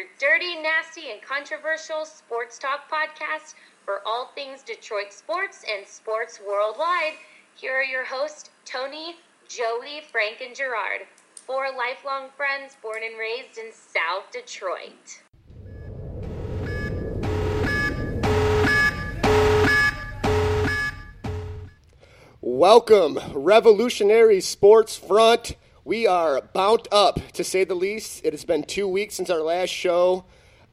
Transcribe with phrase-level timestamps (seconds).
[0.00, 3.52] your dirty, nasty, and controversial sports talk podcast
[3.84, 7.12] for all things Detroit sports and sports worldwide.
[7.54, 9.16] Here are your hosts, Tony,
[9.46, 11.02] Joey, Frank, and Gerard,
[11.34, 15.20] four lifelong friends born and raised in South Detroit.
[22.40, 25.56] Welcome, Revolutionary Sports Front.
[25.84, 28.22] We are bound up, to say the least.
[28.24, 30.24] It has been two weeks since our last show.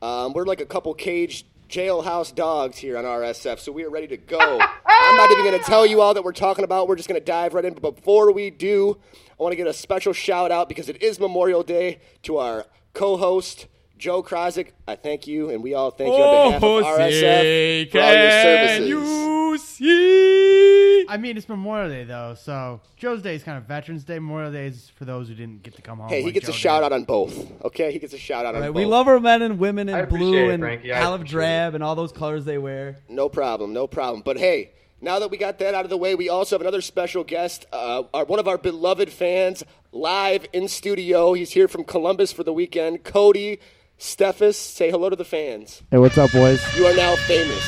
[0.01, 4.07] Um, we're like a couple caged jailhouse dogs here on RSF, so we are ready
[4.07, 4.39] to go.
[4.85, 6.87] I'm not even going to tell you all that we're talking about.
[6.87, 7.73] We're just going to dive right in.
[7.73, 8.97] But before we do,
[9.39, 12.65] I want to get a special shout out because it is Memorial Day to our
[12.93, 14.71] co host, Joe Krosick.
[14.87, 18.31] I thank you, and we all thank you on behalf of RSF for all your
[18.31, 18.89] services.
[18.89, 20.66] you see?
[21.09, 24.19] I mean, it's Memorial Day though, so Joe's Day is kind of Veterans Day.
[24.19, 26.09] Memorial Day is for those who didn't get to come home.
[26.09, 26.87] Hey, he like gets a shout did.
[26.87, 27.63] out on both.
[27.63, 28.75] Okay, he gets a shout out on Right, both.
[28.75, 30.91] we love our men and women in blue it, and Frankie.
[30.91, 32.97] I olive appreciate drab and all those colors they wear.
[33.07, 34.21] No problem, no problem.
[34.25, 36.81] But hey, now that we got that out of the way, we also have another
[36.81, 41.33] special guest, uh, our, one of our beloved fans, live in studio.
[41.33, 43.03] He's here from Columbus for the weekend.
[43.03, 43.59] Cody
[43.99, 45.83] Steffes, say hello to the fans.
[45.91, 46.61] Hey, what's up, boys?
[46.75, 47.63] You are now famous.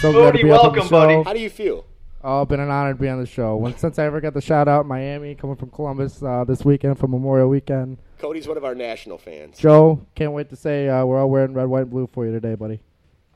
[0.00, 1.22] So glad Cody, to be up on the welcome, buddy.
[1.24, 1.84] How do you feel?
[2.22, 3.56] Oh, been an honor to be on the show.
[3.56, 6.98] When, since I ever got the shout out, Miami, coming from Columbus uh, this weekend
[6.98, 7.98] for Memorial Weekend.
[8.18, 9.56] Cody's one of our national fans.
[9.56, 12.32] Joe, can't wait to say uh, we're all wearing red, white, and blue for you
[12.32, 12.80] today, buddy.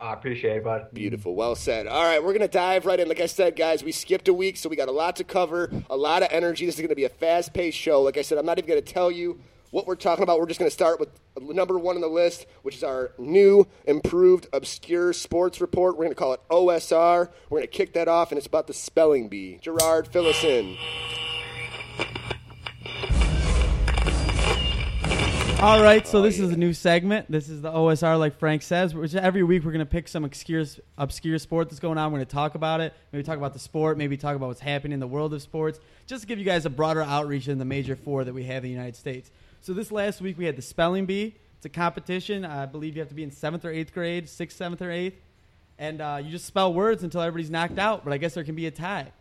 [0.01, 0.89] I appreciate it, bud.
[0.93, 1.37] Beautiful.
[1.37, 1.87] Well said.
[1.87, 3.07] All right, we're going to dive right in.
[3.07, 5.71] Like I said, guys, we skipped a week, so we got a lot to cover,
[5.89, 6.67] a lot of energy.
[6.67, 8.03] This is going to be a fast paced show.
[8.03, 9.39] Like I said, I'm not even going to tell you
[9.73, 10.39] what we're talking about.
[10.39, 11.09] We're just going to start with
[11.41, 15.97] number one on the list, which is our new, improved, obscure sports report.
[15.97, 17.29] We're going to call it OSR.
[17.51, 19.59] We're going to kick that off, and it's about the spelling bee.
[19.61, 20.77] Gerard, fill us in.
[25.63, 27.31] All right, so this is a new segment.
[27.31, 28.97] This is the OSR, like Frank says.
[28.97, 30.65] Which every week we're going to pick some obscure,
[30.99, 32.11] obscure sport that's going on.
[32.11, 32.93] We're going to talk about it.
[33.13, 33.97] Maybe talk about the sport.
[33.97, 35.79] Maybe talk about what's happening in the world of sports.
[36.07, 38.65] Just to give you guys a broader outreach than the major four that we have
[38.65, 39.31] in the United States.
[39.63, 41.37] So this last week we had the spelling bee.
[41.57, 42.45] It's a competition.
[42.45, 45.23] I believe you have to be in seventh or eighth grade, sixth, seventh, or eighth,
[45.79, 48.03] and uh, you just spell words until everybody's knocked out.
[48.03, 49.13] But I guess there can be a tie.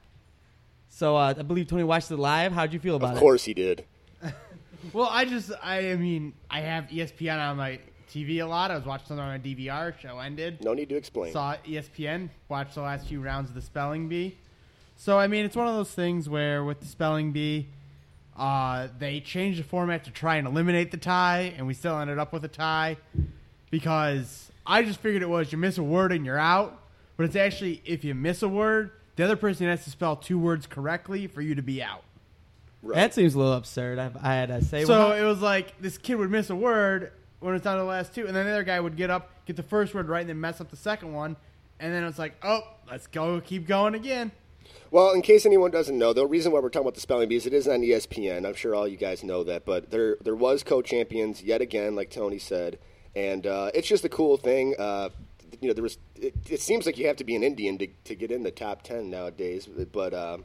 [0.90, 2.54] So uh, I believe Tony watched it live.
[2.54, 3.12] How'd you feel about it?
[3.12, 3.20] Of it?
[3.20, 3.86] course he did.
[4.94, 7.78] Well, I just, I mean, I have ESPN on my
[8.12, 8.72] TV a lot.
[8.72, 9.96] I was watching something on my DVR.
[10.00, 10.64] Show ended.
[10.64, 11.32] No need to explain.
[11.32, 12.30] Saw ESPN.
[12.50, 14.40] Watched the last few rounds of the spelling bee.
[14.98, 17.70] So I mean, it's one of those things where with the spelling bee,
[18.38, 22.18] uh, they changed the format to try and eliminate the tie, and we still ended
[22.18, 22.98] up with a tie
[23.70, 26.82] because I just figured it was you miss a word and you're out,
[27.18, 30.40] but it's actually if you miss a word, the other person has to spell two
[30.40, 32.04] words correctly for you to be out.
[32.82, 32.96] Right.
[32.96, 34.00] That seems a little absurd.
[34.00, 34.86] I, I had to say.
[34.86, 37.84] So Well, it was like this kid would miss a word when it's down to
[37.84, 40.08] the last two, and then the other guy would get up, get the first word
[40.08, 41.36] right, and then mess up the second one,
[41.80, 44.32] and then it's like, oh, let's go, keep going again.
[44.92, 47.38] Well, in case anyone doesn't know, the reason why we're talking about the spelling bee
[47.38, 48.46] is it is on ESPN.
[48.46, 52.12] I'm sure all you guys know that, but there there was co-champions yet again, like
[52.12, 52.78] Tony said,
[53.16, 54.76] and uh, it's just a cool thing.
[54.78, 55.08] Uh,
[55.62, 55.98] you know, there was.
[56.16, 58.52] It, it seems like you have to be an Indian to, to get in the
[58.52, 60.44] top ten nowadays, but um,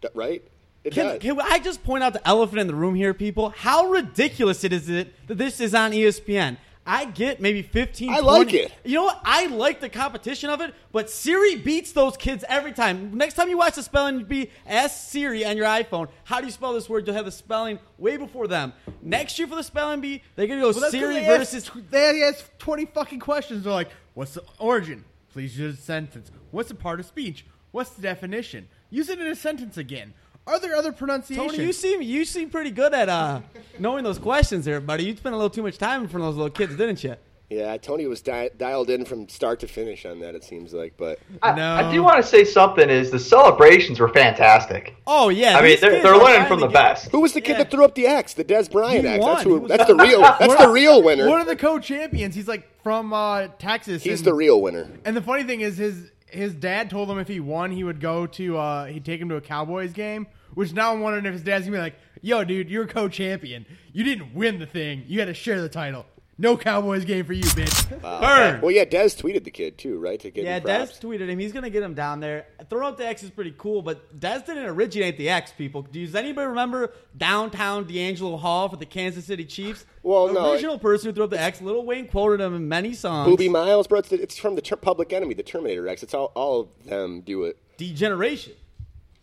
[0.00, 0.42] d- right?
[0.90, 3.50] Can, can I just point out the elephant in the room here, people?
[3.50, 6.56] How ridiculous it is it that this is on ESPN?
[6.88, 8.72] I get maybe 15 I like it.
[8.82, 9.20] You know what?
[9.22, 13.16] I like the competition of it, but Siri beats those kids every time.
[13.16, 16.52] Next time you watch the spelling bee, ask Siri on your iPhone, how do you
[16.52, 17.06] spell this word?
[17.06, 18.72] You'll have the spelling way before them.
[19.02, 21.70] Next year for the spelling bee, they're going to go Well, Siri they asked- versus.
[21.90, 23.64] they ask twenty fucking questions.
[23.64, 25.04] They're like, "What's the origin?
[25.30, 26.30] Please use a sentence.
[26.52, 27.44] What's the part of speech?
[27.70, 28.66] What's the definition?
[28.88, 30.14] Use it in a sentence again.
[30.48, 33.40] Are there other pronunciations?" Tony, you seem you seem pretty good at uh,
[33.78, 35.04] knowing those questions there, buddy.
[35.04, 37.16] You spent a little too much time in front of those little kids, didn't you?
[37.50, 40.34] yeah, Tony was di- dialed in from start to finish on that.
[40.34, 41.76] It seems like, but I, No.
[41.76, 42.90] I do want to say something.
[42.90, 44.94] Is the celebrations were fantastic.
[45.06, 47.10] Oh yeah, I mean, they're, they're learning from the get- best.
[47.10, 47.58] who was the kid Yeah.
[47.58, 48.34] that threw up the X?
[48.34, 49.20] The Dez Bryant He X.
[49.22, 49.30] won.
[49.34, 49.58] That's who.
[49.60, 50.20] was- That's the real.
[50.38, 51.26] That's the real winner.
[51.26, 52.34] One of the co-champions.
[52.34, 54.02] He's like from uh, Texas.
[54.02, 54.86] He's and, the real winner.
[55.06, 58.00] And the funny thing is, his his dad told him if he won, he would
[58.00, 60.26] go to uh, he'd take him to a Cowboys game.
[60.54, 63.66] Which now I'm wondering if his dad's gonna be like, "Yo, dude, you're co-champion.
[63.92, 65.04] You didn't win the thing.
[65.06, 66.06] You had to share the title.
[66.40, 68.60] No Cowboys game for you, bitch." Uh, Burn.
[68.60, 70.20] Well, yeah, Dez tweeted the kid too, right?
[70.20, 71.38] To get Yeah, him Dez tweeted him.
[71.40, 72.46] He's going to get him down there.
[72.70, 75.82] Throw up the X is pretty cool, but Dez didn't originate the X, people.
[75.82, 79.84] Does anybody remember downtown DeAngelo Hall for the Kansas City Chiefs?
[80.04, 82.68] Well, the no, original person who threw up the X, Lil Wayne quoted him in
[82.68, 83.28] many songs.
[83.36, 83.98] Boobie Miles, bro.
[83.98, 86.04] It's, it's from the ter- Public Enemy, the Terminator X.
[86.04, 87.58] It's all all of them do it.
[87.78, 88.52] Degeneration.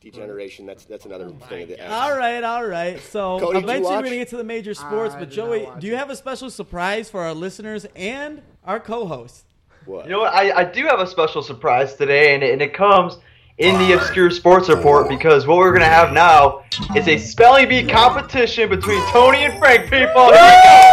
[0.05, 0.67] Degeneration.
[0.67, 1.63] That's that's another oh thing.
[1.63, 2.99] Of the uh, All right, all right.
[3.01, 5.95] So Cody, eventually we're gonna get to the major sports, I but Joey, do you
[5.95, 5.97] it.
[5.97, 9.45] have a special surprise for our listeners and our co-host?
[9.87, 10.05] What?
[10.05, 10.33] You know what?
[10.33, 13.17] I, I do have a special surprise today, and it, and it comes
[13.57, 16.63] in the Obscure Sports Report because what we're going to have now
[16.95, 19.95] is a spelling bee competition between Tony and Frank, people.
[19.95, 20.91] Here we go!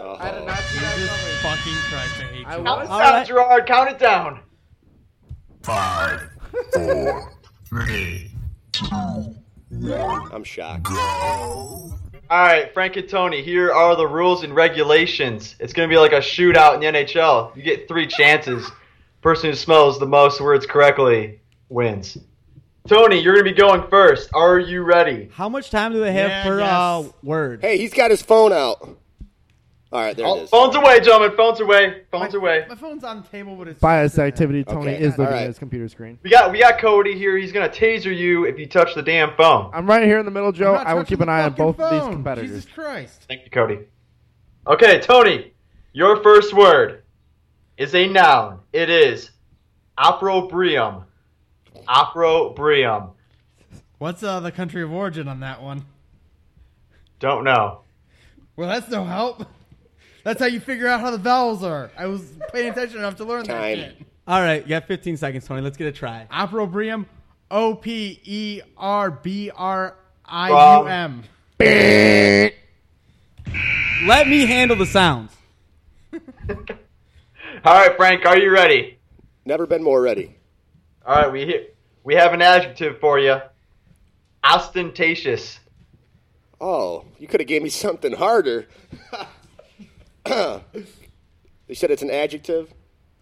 [0.00, 1.36] Oh, I did not see that coming.
[1.42, 2.44] fucking Christ, I hate you.
[2.44, 3.26] Count it down, right.
[3.26, 3.66] Gerard.
[3.66, 4.40] Count it down.
[5.62, 6.20] Five,
[6.74, 7.32] four,
[7.74, 8.30] three,
[9.02, 10.86] I'm shocked.
[10.90, 11.98] All
[12.30, 15.56] right, Frank and Tony, here are the rules and regulations.
[15.58, 17.54] It's going to be like a shootout in the NHL.
[17.56, 18.70] You get three chances.
[19.22, 22.16] Person who smells the most words correctly wins.
[22.86, 24.30] Tony, you're going to be going first.
[24.34, 25.30] Are you ready?
[25.32, 27.62] How much time do they have Yeah, per uh, word?
[27.62, 28.98] Hey, he's got his phone out.
[29.94, 30.50] All right, there it is.
[30.50, 31.36] phones away, gentlemen.
[31.36, 32.02] Phones away.
[32.10, 32.66] Phones away.
[32.68, 34.26] My phone's on the table, but it's Bias sitting there.
[34.26, 34.64] activity.
[34.64, 35.42] Tony Okay, is looking alright.
[35.42, 36.18] at his computer screen.
[36.24, 37.36] We got we got Cody here.
[37.36, 39.70] He's gonna taser you if you touch the damn phone.
[39.72, 40.74] I'm right here in the middle, Joe.
[40.74, 42.50] I will keep an eye on fucking both of these competitors.
[42.50, 43.24] Jesus Christ.
[43.28, 43.78] Thank you, Cody.
[44.66, 45.52] Okay, Tony,
[45.92, 47.04] your first word
[47.76, 48.58] is a noun.
[48.72, 49.30] It is
[49.96, 51.04] opprobrium.
[51.86, 53.10] Opprobrium.
[53.98, 55.84] What's uh, the country of origin on that one?
[57.20, 57.82] Don't know.
[58.56, 59.46] Well, that's no help.
[60.24, 61.90] That's how you figure out how the vowels are.
[61.96, 63.78] I was paying attention enough to learn Time.
[63.78, 64.06] that shit.
[64.26, 65.60] All right, you got 15 seconds, Tony.
[65.60, 66.26] Let's get a try.
[66.32, 67.04] Opprobrium,
[67.50, 71.24] O P E R B R I U M.
[74.06, 75.30] Let me handle the sounds.
[76.12, 76.18] All
[77.64, 78.98] right, Frank, are you ready?
[79.44, 80.34] Never been more ready.
[81.06, 81.66] All right, we he-
[82.02, 83.40] we have an adjective for you.
[84.42, 85.60] Ostentatious.
[86.60, 88.66] Oh, you could have gave me something harder.
[90.26, 92.72] you said it's an adjective.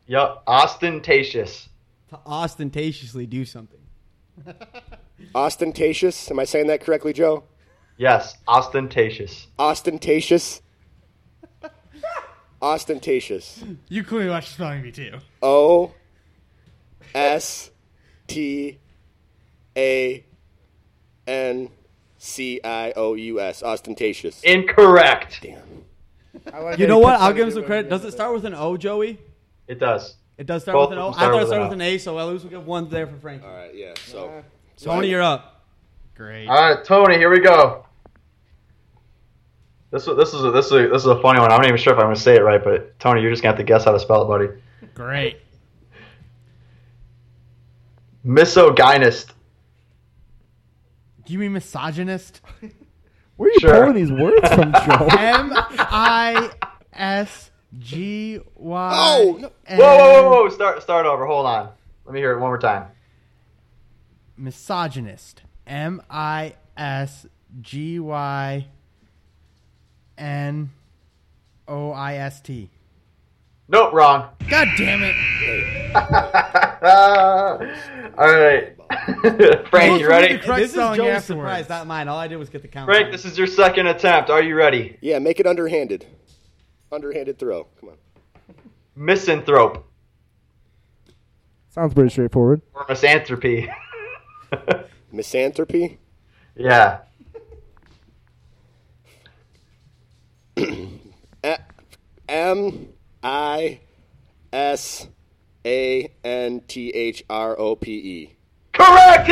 [0.06, 1.68] Yup, ostentatious.
[2.10, 3.80] To ostentatiously do something.
[5.34, 6.30] Ostentatious.
[6.30, 7.44] Am I saying that correctly, Joe?
[7.96, 9.46] Yes, ostentatious.
[9.58, 10.62] Ostentatious.
[12.62, 13.62] Ostentatious.
[13.88, 15.18] You clearly watched Spelling Bee too.
[15.42, 15.92] O
[17.14, 17.70] S
[18.26, 18.78] T
[19.76, 20.24] A
[21.26, 21.68] N
[22.18, 23.62] C I O U S.
[23.62, 24.42] Ostentatious.
[24.42, 25.40] Incorrect.
[25.42, 25.84] Damn.
[26.52, 27.20] I like You know what?
[27.20, 27.90] I'll give him some credit.
[27.90, 29.18] Does it start with an O, Joey?
[29.68, 30.16] It does.
[30.38, 31.10] It does start Both with an of O.
[31.10, 32.88] them I start thought it started with an A, so at least we get one
[32.88, 33.42] there for Frank.
[33.44, 33.94] All right, yeah.
[34.06, 34.42] So,
[34.76, 35.64] Tony, you're up.
[36.14, 36.48] Great.
[36.48, 37.86] All right, Tony, here we go.
[39.90, 41.52] This is this is a, this is a, this is a funny one.
[41.52, 43.42] I'm not even sure if I'm going to say it right, but Tony, you're just
[43.42, 44.48] going to have to guess how to spell it, buddy.
[44.94, 45.38] Great.
[48.24, 49.34] Misogynist.
[51.24, 52.40] Do you mean misogynist?
[53.42, 53.74] Where are you Sure.
[53.74, 55.08] pulling these words from, Joe?
[55.18, 56.48] M I
[56.92, 58.92] S G Y.
[58.94, 59.50] Oh, no.
[59.68, 60.48] Whoa, whoa, whoa, whoa!
[60.48, 61.26] Start start over.
[61.26, 61.70] Hold on.
[62.04, 62.86] Let me hear it one more time.
[64.36, 65.42] Misogynist.
[65.66, 67.26] M I S
[67.60, 68.66] G Y
[70.16, 70.70] N
[71.66, 72.70] O I S T.
[73.66, 74.28] Nope, wrong.
[74.48, 75.16] God damn it.
[76.84, 77.58] All
[78.18, 78.76] right,
[79.70, 80.38] Frank, you ready?
[80.38, 82.08] Correct this is spelling Joe's surprise, not mine.
[82.08, 82.86] All I did was get the count.
[82.86, 84.30] Frank, this is your second attempt.
[84.30, 84.96] Are you ready?
[85.00, 86.06] yeah, make it underhanded.
[86.90, 87.64] Underhanded throw.
[87.80, 87.96] Come on.
[88.94, 89.86] Misanthrope
[91.70, 92.60] Sounds pretty straightforward.
[92.74, 93.72] or misanthropy.
[95.12, 95.98] Misanthropy.
[96.54, 96.98] yeah.
[101.44, 101.58] A-
[102.28, 102.88] M
[103.22, 103.80] I
[104.52, 105.08] S
[105.64, 108.36] A N T H R O P E.
[108.82, 109.28] Correct.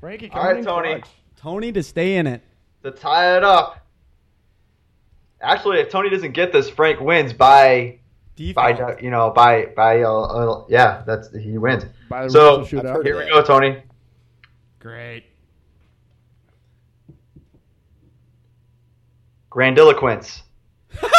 [0.00, 1.02] Frankie, All right, Tony.
[1.36, 2.42] Tony to stay in it.
[2.82, 3.78] To tie it up.
[5.40, 7.98] Actually, if Tony doesn't get this, Frank wins by
[8.54, 11.84] by you know by by uh, uh, yeah that's he wins.
[12.08, 13.04] By the So rules of I've shootout.
[13.04, 13.82] here we go, Tony.
[14.80, 15.24] Great.
[19.50, 20.42] Grandiloquence.
[21.00, 21.10] what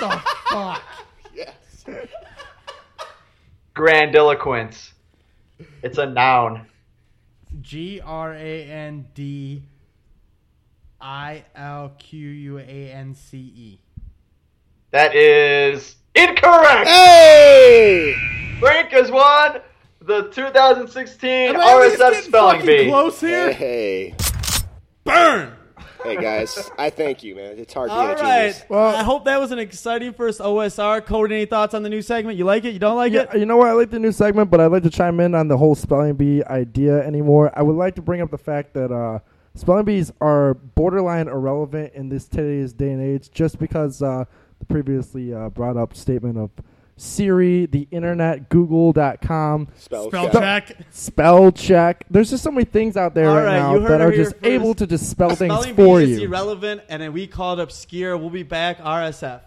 [0.00, 0.82] The fuck?
[1.34, 1.84] Yes.
[3.78, 4.92] Grandiloquence.
[5.84, 6.66] It's a noun.
[7.60, 9.62] G R A N D
[11.00, 13.80] I L Q U A N C E.
[14.90, 16.88] That is incorrect.
[16.88, 18.16] Hey!
[18.58, 19.60] Frank has won
[20.00, 22.88] the 2016 Am I at least RSF spelling bee.
[22.88, 23.52] close here?
[23.52, 24.14] Hey.
[25.04, 25.57] Burn!
[26.02, 27.58] Hey guys, I thank you, man.
[27.58, 28.38] It's hard All being a right.
[28.52, 28.64] genius.
[28.68, 31.04] Well- I hope that was an exciting first OSR.
[31.04, 32.38] Cody, any thoughts on the new segment?
[32.38, 32.72] You like it?
[32.72, 33.38] You don't like Yeah, it?
[33.40, 33.68] you know what?
[33.68, 36.14] I like the new segment, but I'd like to chime in on the whole spelling
[36.14, 37.52] bee idea anymore.
[37.54, 39.18] I would like to bring up the fact that uh,
[39.54, 44.24] spelling bees are borderline irrelevant in this today's day and age, just because uh,
[44.60, 46.50] the previously uh, brought up statement of
[46.98, 50.66] Siri, the internet, Google.com, Spell, Spell check.
[50.66, 50.76] check.
[50.90, 52.04] spell check.
[52.10, 54.74] There's just so many things out there All right, right, now that are just able
[54.74, 56.26] to just spell things Spelling for bee is you.
[56.26, 58.16] irrelevant, and then we called obscure.
[58.16, 58.78] We'll be back.
[58.78, 59.42] RSF.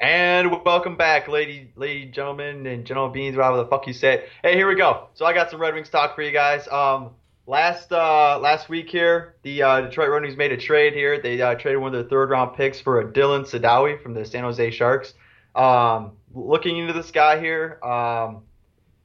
[0.00, 4.26] And welcome back, lady, lady, gentlemen, and gentlemen beans, whatever the fuck you say.
[4.42, 5.08] Hey, here we go.
[5.14, 6.68] So I got some Red Wings talk for you guys.
[6.68, 7.10] Um,
[7.48, 11.20] last uh, last week here, the uh, Detroit Red Wings made a trade here.
[11.20, 14.24] They uh, traded one of their third round picks for a Dylan Sadowy from the
[14.24, 15.14] San Jose Sharks.
[15.56, 18.42] Um, looking into this guy here, um,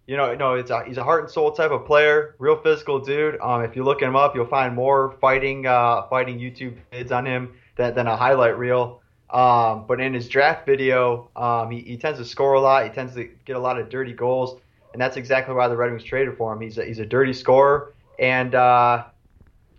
[0.06, 3.00] you know, no, it's a, he's a heart and soul type of player, real physical
[3.00, 3.40] dude.
[3.42, 7.26] Um, if you look him up, you'll find more fighting uh, fighting YouTube vids on
[7.26, 9.02] him than, than a highlight reel.
[9.30, 12.84] Um, but in his draft video, um, he, he tends to score a lot.
[12.84, 15.90] He tends to get a lot of dirty goals, and that's exactly why the Red
[15.90, 16.62] Wings traded for him.
[16.62, 19.06] He's a, he's a dirty scorer, and uh,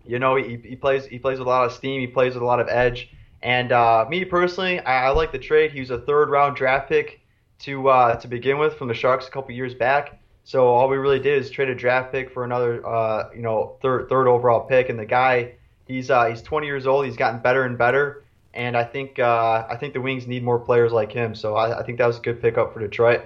[0.04, 2.00] you know he, he plays he plays with a lot of steam.
[2.00, 3.10] He plays with a lot of edge.
[3.44, 5.70] And uh, me personally, I, I like the trade.
[5.70, 7.20] He was a third round draft pick
[7.60, 10.20] to uh, to begin with from the Sharks a couple years back.
[10.44, 13.76] So all we really did is trade a draft pick for another uh, you know
[13.82, 14.88] third third overall pick.
[14.88, 15.54] And the guy
[15.86, 17.04] he's uh, he's 20 years old.
[17.04, 18.24] He's gotten better and better.
[18.54, 21.34] And I think uh, I think the Wings need more players like him.
[21.34, 23.22] So I, I think that was a good pickup for Detroit.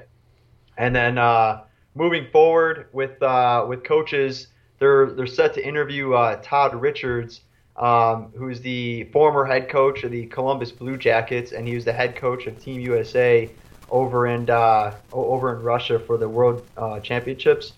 [0.76, 1.62] And then uh,
[1.94, 3.20] moving forward with
[3.68, 7.40] with coaches, they're they're set to interview uh, Todd Richards,
[7.76, 11.92] um, who's the former head coach of the Columbus Blue Jackets, and he was the
[11.92, 13.50] head coach of Team USA
[13.90, 17.72] over in uh, over in Russia for the World uh, Championships.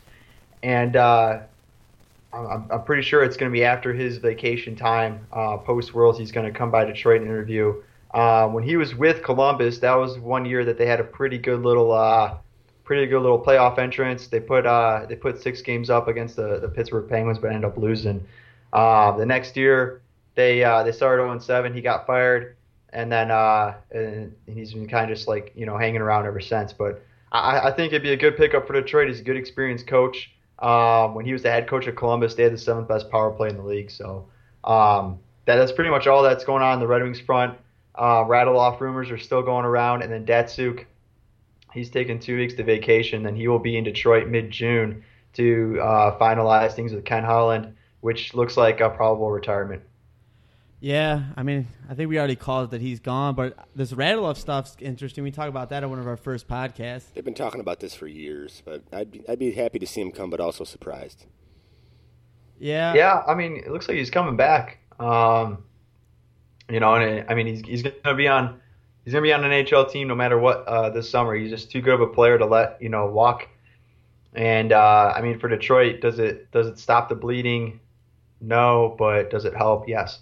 [0.63, 1.41] And uh,
[2.33, 6.19] I'm, I'm pretty sure it's going to be after his vacation time, uh, post Worlds.
[6.19, 7.83] He's going to come by Detroit and interview.
[8.13, 11.39] Uh, when he was with Columbus, that was one year that they had a pretty
[11.39, 12.37] good little, uh,
[12.91, 14.27] pretty good little playoff entrance.
[14.27, 17.65] They put uh, they put six games up against the, the Pittsburgh Penguins, but ended
[17.65, 18.27] up losing.
[18.73, 20.03] Uh, the next year,
[20.35, 21.73] they uh, they started 0 7.
[21.73, 22.57] He got fired,
[22.93, 26.41] and then uh, and he's been kind of just like you know hanging around ever
[26.41, 26.73] since.
[26.73, 29.07] But I, I think it'd be a good pickup for Detroit.
[29.07, 30.33] He's a good experienced coach.
[30.59, 33.31] Um, when he was the head coach of Columbus, they had the seventh best power
[33.31, 33.93] play in the league.
[33.93, 34.27] So
[34.65, 37.57] um, that, that's pretty much all that's going on in the Red Wings front.
[37.95, 40.87] Uh, Radulov rumors are still going around, and then Datsyuk,
[41.73, 43.23] he's taking two weeks to vacation.
[43.23, 47.75] Then he will be in Detroit mid June to uh, finalize things with Ken Holland,
[48.01, 49.83] which looks like a probable retirement.
[50.83, 54.77] Yeah, I mean, I think we already called that he's gone, but this Radulov stuff's
[54.81, 55.23] interesting.
[55.23, 57.13] We talked about that on one of our first podcasts.
[57.13, 60.01] They've been talking about this for years, but I'd be, I'd be happy to see
[60.01, 61.27] him come, but also surprised.
[62.59, 64.79] Yeah, Yeah, I mean, it looks like he's coming back.
[64.99, 65.65] Um,
[66.71, 68.61] you know, and I mean, he's he's gonna be on
[69.11, 71.35] he's gonna be on an NHL team no matter what uh, this summer.
[71.35, 73.49] He's just too good of a player to let you know walk.
[74.35, 77.81] And uh, I mean, for Detroit, does it does it stop the bleeding?
[78.41, 79.89] No, but does it help?
[79.89, 80.21] Yes.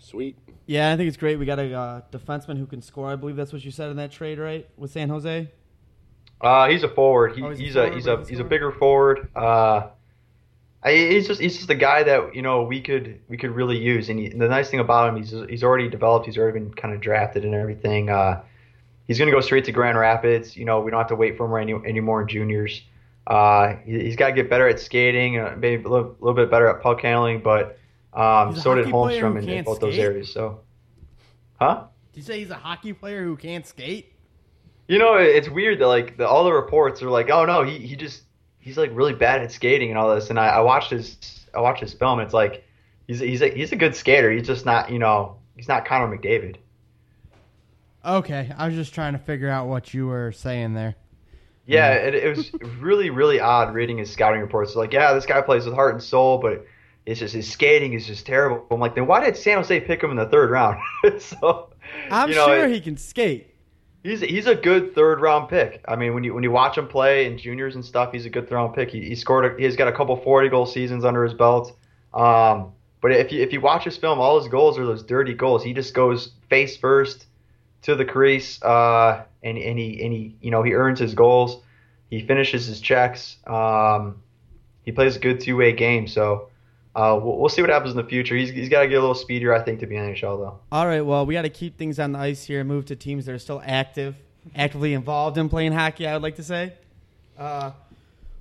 [0.00, 0.36] Sweet.
[0.66, 1.38] yeah, I think it's great.
[1.38, 3.08] We got a uh, defenseman who can score.
[3.12, 4.68] I believe that's what you said in that trade, right?
[4.76, 5.48] With San Jose.
[6.40, 7.36] Uh, he's a forward.
[7.36, 9.28] He, Oh, he's a he's, forward, a he's a he's a he's a bigger forward.
[9.36, 9.88] Uh,
[10.82, 13.78] I, he's just he's just a guy that you know we could we could really
[13.78, 14.08] use.
[14.08, 16.26] And he, the nice thing about him, he's he's already developed.
[16.26, 18.10] He's already been kind of drafted and everything.
[18.10, 18.42] Uh,
[19.06, 20.56] he's gonna go straight to Grand Rapids.
[20.56, 22.82] You know, we don't have to wait for him any anymore in juniors.
[23.28, 26.50] Uh, he, he's got to get better at skating, uh, maybe a little, little bit
[26.50, 27.78] better at puck handling, but
[28.14, 30.32] um, so did Holmstrom in, in both those areas.
[30.32, 30.60] So,
[31.60, 31.84] huh?
[32.12, 34.12] Did you say he's a hockey player who can't skate?
[34.88, 37.78] You know, it's weird that like the, all the reports are like, oh no, he,
[37.78, 38.22] he just
[38.68, 40.28] he's like really bad at skating and all this.
[40.28, 41.16] And I, I watched his
[41.54, 42.18] I watched his film.
[42.18, 42.64] And it's like
[43.06, 44.30] he's he's a, he's a good skater.
[44.30, 46.56] He's just not you know he's not Connor McDavid.
[48.04, 50.94] Okay, I was just trying to figure out what you were saying there.
[51.66, 54.76] Yeah, it, it was really really odd reading his scouting reports.
[54.76, 56.66] Like, yeah, this guy plays with heart and soul, but
[57.06, 58.66] it's just his skating is just terrible.
[58.70, 60.78] I'm like, then why did San Jose pick him in the third round?
[61.18, 61.72] so
[62.10, 63.54] I'm you know, sure it- he can skate.
[64.02, 65.84] He's he's a good third round pick.
[65.88, 68.30] I mean, when you when you watch him play in juniors and stuff, he's a
[68.30, 68.90] good third round pick.
[68.90, 69.44] He, he scored.
[69.44, 71.76] A, he's got a couple forty goal seasons under his belt.
[72.14, 75.34] Um, but if you if you watch his film, all his goals are those dirty
[75.34, 75.64] goals.
[75.64, 77.26] He just goes face first
[77.82, 81.60] to the crease, uh, and and he and he you know he earns his goals.
[82.08, 83.36] He finishes his checks.
[83.46, 84.22] Um,
[84.84, 86.06] he plays a good two way game.
[86.06, 86.50] So.
[86.98, 88.34] Uh, we'll, we'll see what happens in the future.
[88.34, 90.36] He's, he's got to get a little speedier, I think, to be in the NHL,
[90.38, 90.58] though.
[90.72, 92.96] All right, well, we got to keep things on the ice here and move to
[92.96, 94.16] teams that are still active,
[94.56, 96.08] actively involved in playing hockey.
[96.08, 96.72] I would like to say.
[97.38, 97.70] Uh,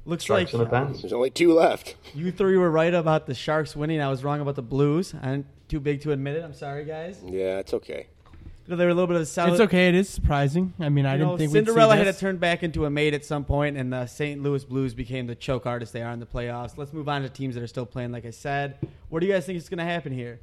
[0.08, 1.96] looks Sharks and the like There's only two left.
[2.16, 4.02] you three were right about the Sharks winning.
[4.02, 5.14] I was wrong about the Blues.
[5.22, 6.44] I'm too big to admit it.
[6.44, 7.22] I'm sorry, guys.
[7.24, 8.08] Yeah, it's okay.
[8.68, 9.54] You know, they were a little bit of a solid.
[9.54, 9.88] It's okay.
[9.88, 10.74] It is surprising.
[10.78, 12.84] I mean, I You didn't know, think Cinderella we'd see had to turn back into
[12.84, 14.44] a maid at some point, and the St.
[14.44, 16.78] Louis Blues became the choke artist they are in the playoffs.
[16.78, 18.12] Let's move on to teams that are still playing.
[18.12, 20.42] Like I said, what do you guys think is going to happen here?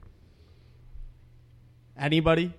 [1.99, 2.55] Anybody?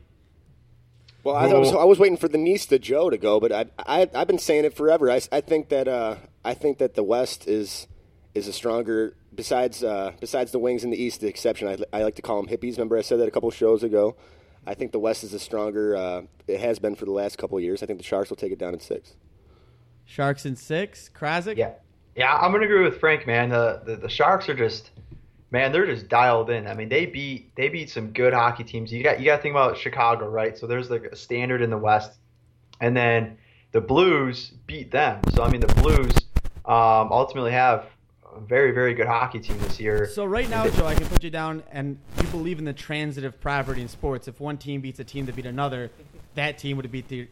[1.24, 3.66] Well, I, I was I was waiting for the Nista Joe to go, but I,
[3.80, 5.10] I I've been saying it forever.
[5.10, 7.88] I, I think that uh, I think that the West is
[8.36, 11.22] is a stronger besides uh, besides the Wings in the East.
[11.22, 12.74] The exception I, I like to call them hippies.
[12.74, 14.16] Remember I said that a couple shows ago.
[14.68, 15.96] I think the West is a stronger.
[15.96, 17.84] Uh, it has been for the last couple of years.
[17.84, 19.16] I think the Sharks will take it down in six.
[20.06, 21.10] Sharks in six.
[21.14, 21.58] Krasick.
[21.58, 21.74] Yeah,
[22.16, 23.50] yeah, I'm gonna agree with Frank, man.
[23.50, 24.92] The, the the Sharks are just,
[25.52, 26.68] man, they're just dialed in.
[26.68, 28.92] I mean, they beat they beat some good hockey teams.
[28.92, 30.58] You got you got to think about Chicago, right?
[30.58, 32.12] So there's like a standard in the West,
[32.80, 33.38] and then
[33.72, 35.22] the Blues beat them.
[35.34, 36.14] So I mean, the Blues
[36.66, 37.88] um, ultimately have a
[38.40, 40.08] very very good hockey team this year.
[40.08, 43.40] So right now, Joe, I can put you down, and you believe in the transitive
[43.40, 44.28] property in sports.
[44.28, 45.92] If one team beats a team that beat another,
[46.36, 47.28] that team would have beat the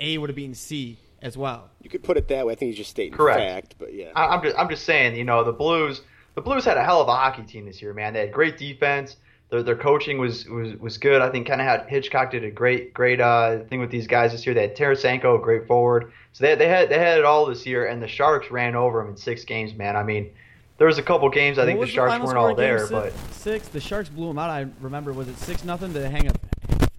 [0.00, 1.70] A would have beaten C as well.
[1.80, 2.52] You could put it that way.
[2.52, 3.38] I think he's just stating Correct.
[3.38, 4.10] fact, but yeah.
[4.14, 6.02] I, I'm just I'm just saying, you know, the Blues
[6.34, 8.12] the Blues had a hell of a hockey team this year, man.
[8.12, 9.16] They had great defense.
[9.52, 11.20] Their, their coaching was, was, was good.
[11.20, 14.32] I think kind of had Hitchcock did a great great uh, thing with these guys
[14.32, 14.54] this year.
[14.54, 16.10] They had Tarasenko, a great forward.
[16.32, 19.02] So they, they had they had it all this year, and the Sharks ran over
[19.02, 19.94] them in six games, man.
[19.94, 20.32] I mean,
[20.78, 23.12] there was a couple games I think What the Sharks weren't all there, six, but
[23.34, 23.68] six.
[23.68, 24.48] The Sharks blew them out.
[24.48, 25.12] I remember.
[25.12, 25.92] Was it six nothing?
[25.92, 26.32] Did they hang a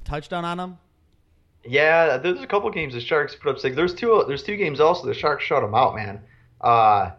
[0.06, 0.78] touchdown on them?
[1.66, 3.76] Yeah, there's a couple games the Sharks put up six.
[3.76, 4.26] There's two.
[4.28, 6.22] There's two games also the Sharks shut them out, man.
[6.62, 7.14] Uh,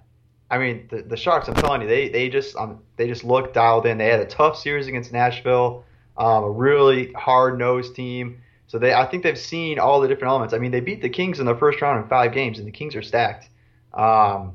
[0.54, 1.48] I mean the, the Sharks.
[1.48, 3.98] I'm telling you, they they just um they just looked dialed in.
[3.98, 5.84] They had a tough series against Nashville,
[6.16, 8.40] um, a really hard nosed team.
[8.68, 10.54] So they I think they've seen all the different elements.
[10.54, 12.72] I mean they beat the Kings in the first round in five games, and the
[12.72, 13.48] Kings are stacked.
[13.92, 14.54] Um,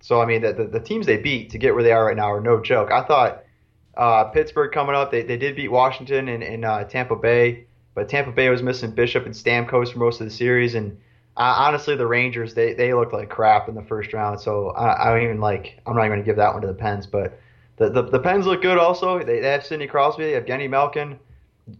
[0.00, 2.16] so I mean the, the the teams they beat to get where they are right
[2.16, 2.90] now are no joke.
[2.92, 3.44] I thought
[3.96, 7.64] uh, Pittsburgh coming up, they they did beat Washington and, and uh, Tampa Bay.
[7.94, 10.98] But Tampa Bay was missing Bishop and Stamkos for most of the series, and
[11.36, 14.40] uh, honestly, the Rangers they, they looked like crap in the first round.
[14.40, 16.74] So I, I don't even like I'm not going to give that one to the
[16.74, 17.40] Pens, but
[17.76, 19.18] the, the the Pens look good also.
[19.18, 21.18] They, they have Sidney Crosby, they have Genny Malkin.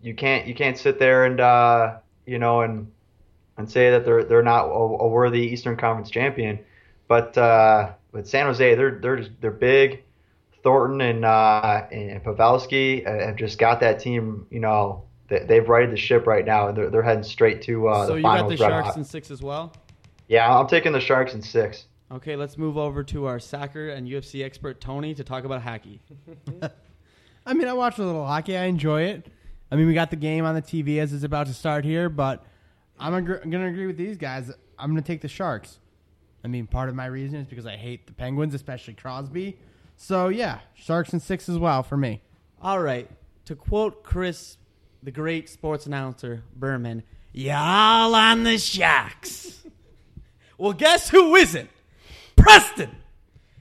[0.03, 2.91] You can't you can't sit there and uh, you know and
[3.57, 6.59] and say that they're they're not a, a worthy Eastern Conference champion.
[7.07, 10.03] But uh, but San Jose they're they're just, they're big.
[10.65, 15.69] Thornton and uh, and Pavelski uh, have just got that team you know they, they've
[15.69, 18.23] righted the ship right now, and they're, they're heading straight to uh, so the you
[18.23, 18.97] got the Sharks hot.
[18.97, 19.73] in six as well.
[20.29, 21.87] Yeah, I'm taking the Sharks in six.
[22.13, 26.01] Okay, let's move over to our soccer and UFC expert Tony to talk about hockey.
[27.47, 28.57] I mean, I watch a little hockey.
[28.57, 29.27] I enjoy it.
[29.71, 32.09] I mean, we got the game on the TV as it's about to start here,
[32.09, 32.45] but
[32.99, 34.51] I'm agr- going to agree with these guys.
[34.79, 35.79] I'm going to take the Sharks.
[36.45, 39.59] I mean, part of my reason is because I hate the Penguins, especially Crosby.
[39.97, 42.23] So yeah, Sharks and six as well for me.
[42.61, 43.11] All right,
[43.47, 44.59] to quote Chris,
[45.05, 49.63] the great sports announcer Berman, y'all on the Sharks.
[50.59, 51.69] well, guess who isn't?
[52.37, 52.91] Preston.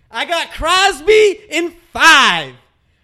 [0.10, 2.56] I got Crosby in five.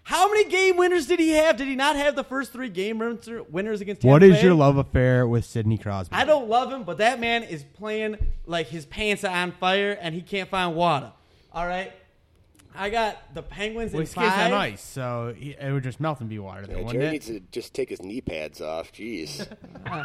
[0.04, 1.56] How many game winners did he have?
[1.56, 4.42] Did he not have the first three game winners against Tampa What is Bay?
[4.42, 6.16] your love affair with Sidney Crosby?
[6.16, 9.96] I don't love him, but that man is playing like his pants are on fire
[10.00, 11.12] and he can't find water.
[11.52, 11.92] All right.
[12.74, 14.52] I got the Penguins Well, in he skates five.
[14.52, 16.66] on ice, so he, it would just melt and be water.
[16.66, 17.10] Then, Yeah, Jerry it?
[17.12, 18.92] needs to just take his knee pads off.
[18.92, 19.46] Jeez.
[19.86, 20.04] Uh,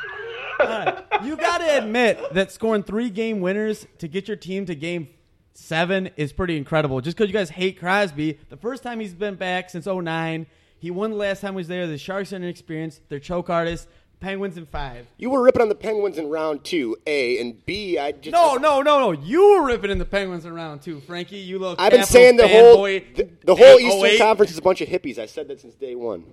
[0.64, 4.74] uh, you got to admit that scoring three game winners to get your team to
[4.74, 5.08] game
[5.54, 7.02] seven is pretty incredible.
[7.02, 10.46] Just because you guys hate Crosby, the first time he's been back since 09,
[10.80, 11.88] he won the last time he was there.
[11.88, 13.02] The Sharks are inexperienced.
[13.10, 13.88] They're choke artists.
[14.20, 15.08] Penguins in five.
[15.18, 17.98] you were ripping on the Penguins in round two, A and B.
[18.00, 19.12] I just No, no, no, no.
[19.12, 21.38] You were ripping in the Penguins in round two, Frankie.
[21.38, 21.76] You little.
[21.80, 23.16] I've been Capitals saying the whole fanboy.
[23.16, 24.18] the, the whole Eastern wait.
[24.20, 25.18] Conference is a bunch of hippies.
[25.20, 26.26] I said that since day one.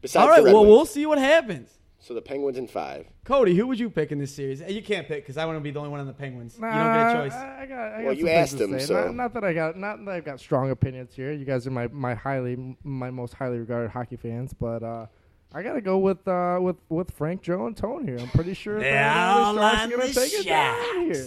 [0.00, 0.70] Besides All right, the Red well, Wings.
[0.72, 1.74] we'll see what happens.
[2.00, 3.06] So the Penguins in five.
[3.24, 4.60] Cody, who would you pick in this series?
[4.62, 6.54] You can't pick because I want to be the only one on the Penguins.
[6.54, 7.34] you don't get a choice.
[7.34, 9.52] I, I got, I got Well, you asked to him, so- not, not that I
[9.52, 11.32] got, not that I've got strong opinions here.
[11.32, 15.06] You guys are my, my highly, my most highly regarded hockey fans, but uh,
[15.52, 18.18] I gotta go with uh, with with Frank, Joe, and Tone here.
[18.18, 21.26] I'm pretty sure that uh, the Sharks are gonna take it down here.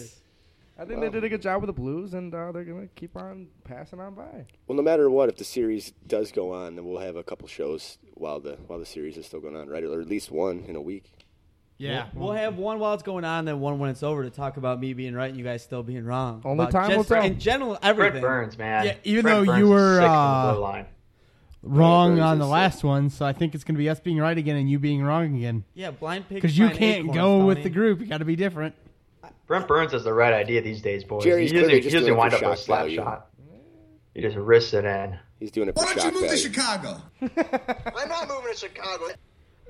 [0.77, 3.15] I think they did a good job with the Blues, and uh, they're gonna keep
[3.17, 4.45] on passing on by.
[4.67, 7.47] Well, no matter what, if the series does go on, then we'll have a couple
[7.47, 9.83] shows while the while the series is still going on, right?
[9.83, 11.05] Or at least one in a week.
[11.77, 14.57] Yeah, We'll have one while it's going on, then one when it's over to talk
[14.57, 16.43] about me being right and you guys still being wrong.
[16.45, 17.25] Only About time just- will tell.
[17.25, 18.11] In general, everything.
[18.11, 18.85] Fred Burns, man.
[18.85, 20.85] Yeah, even Fred though Burns you is were, sick from uh, the blue line.
[21.63, 24.37] Wrong on the last one, so I think it's going to be us being right
[24.37, 25.63] again and you being wrong again.
[25.73, 26.35] Yeah, blind pig.
[26.35, 27.63] Because you find can't acorns, go with Tony.
[27.63, 27.99] the group.
[27.99, 28.75] You got to be different.
[29.47, 31.23] Brent Burns has the right idea these days, boys.
[31.23, 32.65] Jerry's he usually, clearly he just usually doing it wind for up with a shock
[32.65, 32.95] slap value.
[32.97, 33.27] shot.
[34.13, 35.19] He just wrists it in.
[35.39, 36.41] He's doing it for Why don't you shock move to value.
[36.41, 37.01] Chicago?
[38.01, 39.05] I'm not moving to Chicago.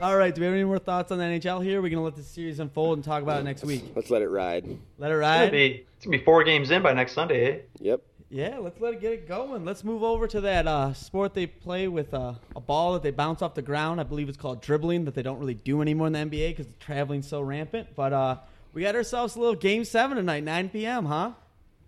[0.01, 1.77] All right, do we have any more thoughts on the NHL here?
[1.82, 3.84] We're going to let the series unfold and talk about it next week.
[3.95, 4.65] Let's let it ride.
[4.65, 5.51] Let it It's gonna ride.
[5.51, 7.51] be it's gonna be four games in by next Sunday.
[7.51, 7.60] Eh?
[7.80, 8.01] Yep.
[8.34, 9.65] Yeah, let's let it get it going.
[9.65, 13.12] Let's move over to that uh, sport they play with uh, a ball that they
[13.12, 14.00] bounce off the ground.
[14.00, 16.67] I believe it's called dribbling that they don't really do anymore in the NBA because
[16.80, 17.89] traveling's so rampant.
[17.94, 18.38] But uh,
[18.74, 21.32] we got ourselves a little game seven tonight, 9 p.m., huh?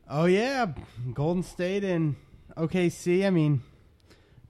[0.10, 0.65] Oh yeah,
[1.13, 2.17] Golden State and
[2.58, 3.25] OKC.
[3.25, 3.62] I mean,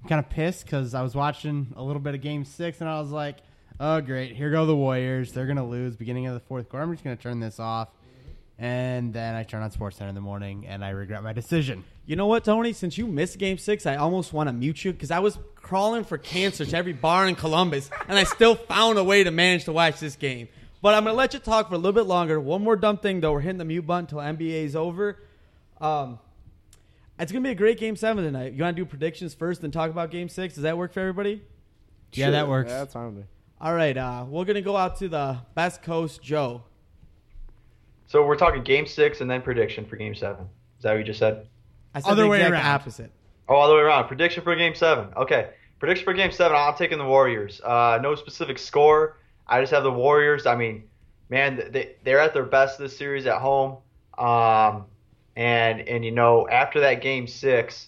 [0.01, 2.89] I'm kind of pissed because I was watching a little bit of Game Six and
[2.89, 3.37] I was like,
[3.79, 5.31] "Oh great, here go the Warriors.
[5.31, 6.85] They're gonna lose beginning of the fourth quarter.
[6.85, 7.89] I'm just gonna turn this off."
[8.63, 11.83] And then I turn on SportsCenter in the morning and I regret my decision.
[12.05, 12.71] You know what, Tony?
[12.71, 16.05] Since you missed game six, I almost want to mute you because I was crawling
[16.05, 19.65] for cancer to every bar in Columbus, and I still found a way to manage
[19.65, 20.47] to watch this game.
[20.81, 22.39] But I'm going to let you talk for a little bit longer.
[22.39, 23.33] One more dumb thing, though.
[23.33, 25.21] We're hitting the mute button until NBA is over.
[25.81, 26.19] Um,
[27.19, 28.53] it's going to be a great game seven tonight.
[28.53, 30.53] You want to do predictions first, then talk about game six?
[30.53, 31.41] Does that work for everybody?
[32.13, 32.71] Yeah, that works.
[32.71, 33.23] Yeah, that's fine with me.
[33.59, 33.97] All right.
[33.97, 36.63] Uh, we're going to go out to the Best Coast Joe.
[38.13, 40.45] So we're talking game six and then prediction for game seven.
[40.77, 41.47] Is that what you just said?
[41.95, 42.65] I said Other the way exact around.
[42.67, 43.11] opposite.
[43.49, 44.07] Oh, all the way around.
[44.07, 45.07] Prediction for game seven.
[45.17, 45.49] Okay.
[45.79, 46.55] Prediction for game seven.
[46.55, 47.59] I'm taking the Warriors.
[47.59, 49.17] Uh, no specific score.
[49.47, 50.45] I just have the Warriors.
[50.45, 50.83] I mean,
[51.29, 53.77] man, they, they're at their best this series at home.
[54.15, 54.85] Um,
[55.35, 57.87] and, and, you know, after that game six,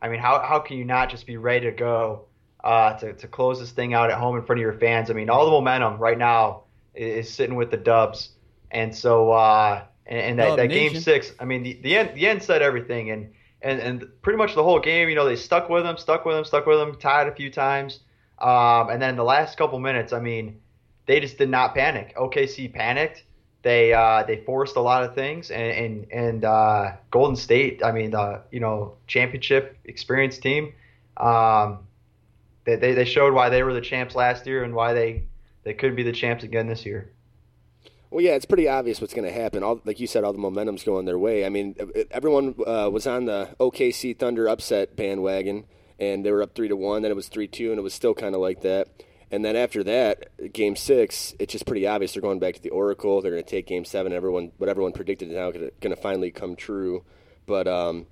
[0.00, 2.24] I mean, how, how can you not just be ready to go
[2.64, 5.10] uh, to, to close this thing out at home in front of your fans?
[5.10, 6.62] I mean, all the momentum right now
[6.94, 8.30] is, is sitting with the Dubs.
[8.76, 12.26] And so, uh, and, and that, that game six, I mean, the, the end, the
[12.26, 13.10] end said everything.
[13.10, 16.26] And, and and pretty much the whole game, you know, they stuck with him, stuck
[16.26, 18.00] with him, stuck with him, tied a few times,
[18.38, 20.60] um, and then in the last couple minutes, I mean,
[21.06, 22.14] they just did not panic.
[22.16, 23.24] OKC panicked.
[23.62, 27.92] They uh, they forced a lot of things, and and, and uh, Golden State, I
[27.92, 30.74] mean, the you know championship experienced team,
[31.16, 31.78] um,
[32.64, 35.24] they, they they showed why they were the champs last year and why they
[35.64, 37.10] they could be the champs again this year.
[38.10, 39.62] Well, yeah, it's pretty obvious what's going to happen.
[39.62, 41.44] All, like you said, all the momentum's going their way.
[41.44, 41.74] I mean,
[42.10, 45.64] everyone uh, was on the OKC Thunder upset bandwagon,
[45.98, 47.02] and they were up three to one.
[47.02, 48.88] Then it was three two, and it was still kind of like that.
[49.30, 52.70] And then after that, Game Six, it's just pretty obvious they're going back to the
[52.70, 53.20] Oracle.
[53.20, 54.12] They're going to take Game Seven.
[54.12, 57.04] Everyone, what everyone predicted is now going to finally come true.
[57.44, 58.06] But um,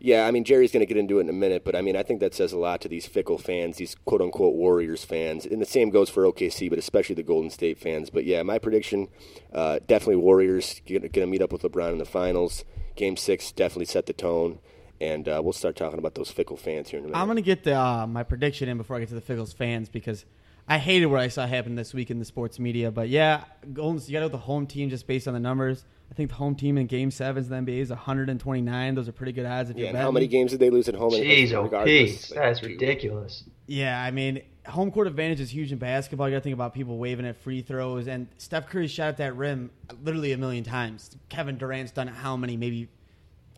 [0.00, 1.96] yeah, I mean, Jerry's going to get into it in a minute, but I mean,
[1.96, 5.44] I think that says a lot to these fickle fans, these quote unquote Warriors fans.
[5.44, 8.08] And the same goes for OKC, but especially the Golden State fans.
[8.10, 9.08] But yeah, my prediction
[9.52, 12.64] uh, definitely Warriors going to meet up with LeBron in the finals.
[12.94, 14.60] Game six definitely set the tone.
[15.00, 17.20] And uh, we'll start talking about those fickle fans here in a minute.
[17.20, 19.88] I'm gonna get the, uh, my prediction in before I get to the Fickles fans
[19.88, 20.24] because
[20.68, 22.90] I hated what I saw happen this week in the sports media.
[22.90, 25.84] But yeah, Golden, you got to go the home team just based on the numbers.
[26.10, 28.94] I think the home team in Game Sevens in the NBA is 129.
[28.94, 30.04] Those are pretty good odds if yeah, you're and betting.
[30.04, 31.10] how many games did they lose at home?
[31.10, 31.90] Jeez, oh, regardless?
[31.90, 32.30] peace.
[32.30, 33.44] Like, That's ridiculous.
[33.66, 36.28] Yeah, I mean, home court advantage is huge in basketball.
[36.28, 39.16] You got to think about people waving at free throws, and Steph Curry shot at
[39.18, 39.70] that rim
[40.02, 41.10] literally a million times.
[41.30, 42.56] Kevin Durant's done it how many?
[42.56, 42.88] Maybe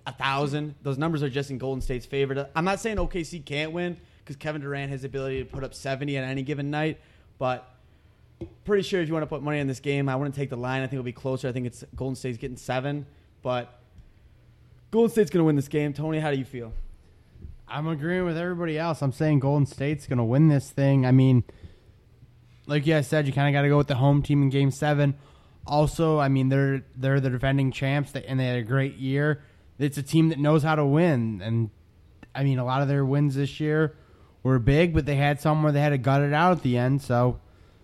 [0.07, 0.77] a thousand.
[0.83, 2.49] Those numbers are just in Golden State's favor.
[2.55, 5.75] I'm not saying OKC can't win because Kevin Durant has the ability to put up
[5.75, 7.01] 70 on any given night,
[7.39, 7.69] but
[8.65, 10.57] pretty sure if you want to put money on this game, I wouldn't take the
[10.57, 10.83] line.
[10.83, 11.49] I think it'll be closer.
[11.49, 13.07] I think it's Golden State's getting seven,
[13.43, 13.81] but
[14.91, 15.93] Golden State's going to win this game.
[15.93, 16.73] Tony, how do you feel?
[17.69, 19.03] I'm agreeing with everybody else.
[19.03, 21.07] I'm saying Golden State's going to win this thing.
[21.07, 21.45] I mean,
[22.67, 24.51] like you guys said, you kind of got to go with the home team in
[24.51, 25.15] Game Seven.
[25.67, 29.43] Also, I mean, they're they're the defending champs, and they had a great year.
[29.79, 31.71] It's a team that knows how to win, and
[32.35, 33.95] I mean, a lot of their wins this year
[34.43, 36.77] were big, but they had some where they had to gut it out at the
[36.79, 37.03] end.
[37.03, 37.39] So,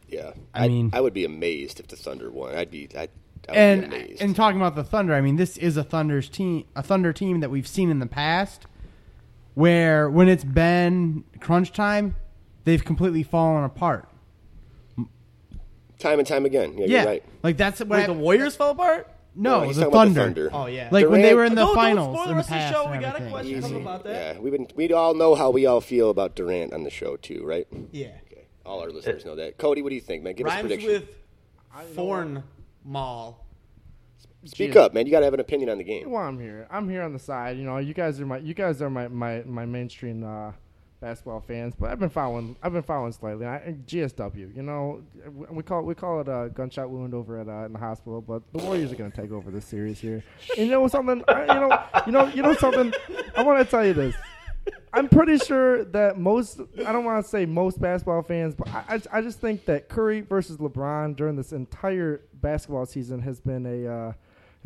[0.09, 2.55] Yeah, I I mean- I would be amazed if the Thunder won.
[2.55, 3.11] I'd be, I'd,
[3.49, 4.23] I would and be amazed.
[4.23, 7.41] and talking about the Thunder, I mean, this is a Thunder's team, a Thunder team
[7.41, 8.67] that we've seen in the past,
[9.55, 12.17] where when it's been crunch time,
[12.65, 14.09] they've completely fallen apart.
[15.99, 16.75] time and time again.
[16.77, 17.25] Yeah, Yeah, you're right.
[17.43, 19.09] like that's what Wait, I- the Warriors fell apart?
[19.39, 20.51] No, No, he's the talking about the Thunder.
[20.51, 20.51] Thunder.
[20.55, 20.89] Oh yeah.
[20.91, 22.57] Like when they were in the Don't- don't finals spoil the in the rest of
[22.57, 22.91] the show.
[22.91, 23.59] We got a question.
[23.59, 23.77] Easy.
[23.77, 24.37] about that.
[24.37, 24.67] Yeah, we've been.
[24.75, 27.67] We all know how we all feel about Durant on the show too, right?
[27.93, 28.13] Yeah.
[28.33, 29.59] Okay, all our listeners know that.
[29.59, 30.35] Cody, what do you think, man?
[30.35, 30.91] Give us a Rhymes prediction.
[30.93, 32.43] with Thorn
[32.85, 33.45] Mall.
[34.45, 34.83] Speak Yeah.
[34.83, 35.07] up, man.
[35.07, 36.09] You got to have an opinion on the game.
[36.11, 36.69] Well, I'm here.
[36.71, 37.59] I'm here on the side.
[37.59, 40.53] You know, you guys are my you guys are my my, my mainstream uh,
[41.01, 43.47] basketball fans, but I've been following I've been following slightly.
[43.47, 45.03] I, GSW, you know,
[45.51, 48.43] we call we call it a gunshot wound over at uh, in the hospital, but
[48.53, 50.25] the Warriors are going to take over this series here.
[50.57, 51.23] And you know something?
[51.29, 52.93] I, you know, you know, you know something.
[53.37, 54.15] I want to tell you this.
[54.93, 58.85] I'm pretty sure that most, I don't want to say most basketball fans, but I,
[58.89, 63.67] I, I just think that Curry versus LeBron during this entire basketball season has been
[63.67, 64.13] a, uh,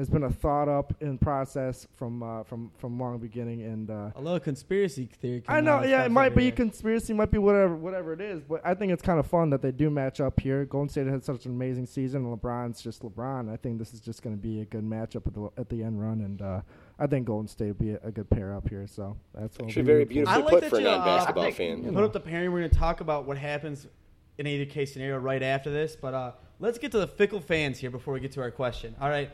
[0.00, 4.10] has been a thought up in process from uh, from from long beginning, and uh,
[4.16, 5.42] A little conspiracy theory.
[5.46, 6.52] I know, yeah, it might be here.
[6.52, 8.42] conspiracy, might be whatever, whatever it is.
[8.42, 10.64] But I think it's kind of fun that they do match up here.
[10.64, 13.52] Golden State had such an amazing season, and LeBron's just LeBron.
[13.52, 15.82] I think this is just going to be a good matchup at the at the
[15.82, 16.60] end run, and uh,
[16.98, 18.86] I think Golden State will be a, a good pair up here.
[18.86, 20.32] So that's what Actually, we'll be very beautiful.
[20.32, 21.94] I Simply like put that for a you, uh, non-basketball I think fan.
[21.94, 22.52] Put up the pairing.
[22.52, 23.86] We're going to talk about what happens
[24.38, 25.96] in either case scenario right after this.
[26.00, 28.96] But uh, let's get to the fickle fans here before we get to our question.
[28.98, 29.30] All right.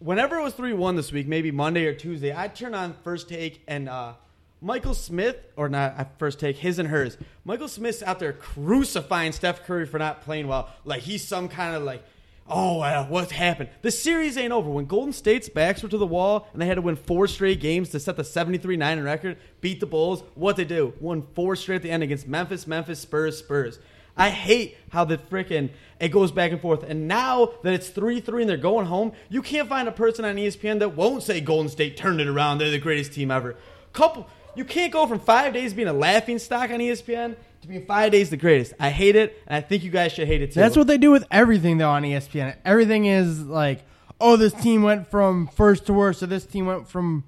[0.00, 3.28] Whenever it was 3 1 this week, maybe Monday or Tuesday, I'd turn on First
[3.28, 4.12] Take and uh,
[4.60, 7.18] Michael Smith, or not First Take, his and hers.
[7.44, 10.68] Michael Smith's out there crucifying Steph Curry for not playing well.
[10.84, 12.04] Like he's some kind of like,
[12.48, 13.70] oh, uh, what's happened?
[13.82, 14.70] The series ain't over.
[14.70, 17.60] When Golden State's backs were to the wall and they had to win four straight
[17.60, 20.94] games to set the 73 9 record, beat the Bulls, what they do?
[21.00, 23.80] Won four straight at the end against Memphis, Memphis, Spurs, Spurs.
[24.18, 26.82] I hate how the frickin' it goes back and forth.
[26.82, 30.24] And now that it's 3 3 and they're going home, you can't find a person
[30.24, 32.58] on ESPN that won't say Golden State turned it around.
[32.58, 33.56] They're the greatest team ever.
[33.92, 37.86] Couple, you can't go from five days being a laughing stock on ESPN to being
[37.86, 38.74] five days the greatest.
[38.78, 40.60] I hate it, and I think you guys should hate it too.
[40.60, 42.56] That's what they do with everything though on ESPN.
[42.64, 43.84] Everything is like,
[44.20, 47.24] oh, this team went from first to worst, or this team went from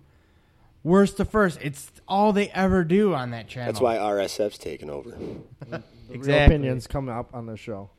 [0.84, 1.58] worst to first.
[1.62, 3.72] It's all they ever do on that channel.
[3.72, 5.16] That's why RSF's taken over.
[6.12, 7.90] The real opinions coming up on the show.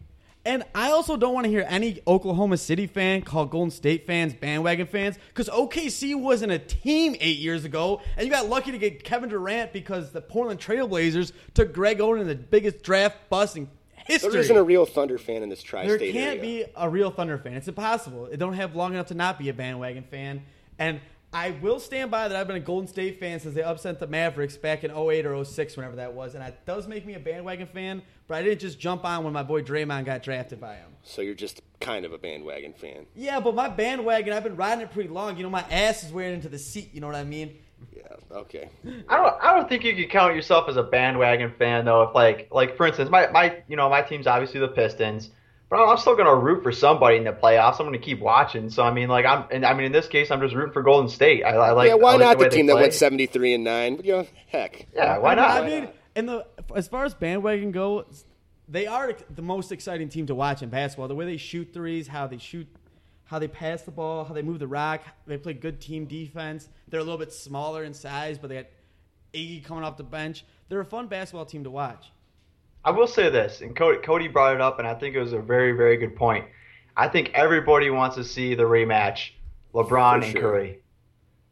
[0.43, 4.33] And I also don't want to hear any Oklahoma City fan call Golden State fans
[4.33, 8.79] bandwagon fans because OKC wasn't a team eight years ago, and you got lucky to
[8.79, 13.55] get Kevin Durant because the Portland Trailblazers took Greg Oden in the biggest draft bust
[13.55, 13.69] in
[14.07, 14.31] history.
[14.31, 16.65] There isn't a real Thunder fan in this tri-state You can't area.
[16.65, 17.53] be a real Thunder fan.
[17.53, 18.25] It's impossible.
[18.25, 20.41] They don't have long enough to not be a bandwagon fan.
[20.79, 21.01] And
[21.33, 24.07] I will stand by that I've been a Golden State fan since they upset the
[24.07, 26.33] Mavericks back in 08 or 06, whenever that was.
[26.33, 29.31] And that does make me a bandwagon fan, but I didn't just jump on when
[29.31, 30.89] my boy Draymond got drafted by him.
[31.03, 33.05] So you're just kind of a bandwagon fan.
[33.15, 35.37] Yeah, but my bandwagon, I've been riding it pretty long.
[35.37, 36.89] You know, my ass is wearing into the seat.
[36.93, 37.57] You know what I mean?
[37.95, 38.15] Yeah.
[38.31, 38.69] Okay.
[39.07, 39.35] I don't.
[39.41, 42.03] I don't think you could count yourself as a bandwagon fan though.
[42.03, 45.31] If like, like for instance, my my you know my team's obviously the Pistons,
[45.71, 47.79] but I'm still gonna root for somebody in the playoffs.
[47.79, 48.69] I'm gonna keep watching.
[48.69, 50.83] So I mean, like I'm, and I mean in this case, I'm just rooting for
[50.83, 51.45] Golden State.
[51.45, 51.87] I, I like.
[51.87, 51.95] yeah.
[51.95, 53.95] Why like not the, the, team that went 73 and nine?
[53.95, 54.87] But, you know, heck.
[54.93, 55.49] Yeah, why not?
[55.49, 58.05] I mean, and the as far as bandwagon go,
[58.67, 61.07] they are the most exciting team to watch in basketball.
[61.07, 62.67] The way they shoot threes, how they shoot,
[63.23, 65.03] how they pass the ball, how they move the rock.
[65.25, 66.67] They play good team defense.
[66.89, 68.65] They're a little bit smaller in size, but they got
[69.33, 70.43] Iggy coming off the bench.
[70.67, 72.11] They're a fun basketball team to watch.
[72.83, 75.33] I will say this, and Cody, Cody brought it up, and I think it was
[75.33, 76.45] a very, very good point.
[76.97, 79.31] I think everybody wants to see the rematch,
[79.73, 80.35] LeBron For and.
[80.35, 80.77] Curry.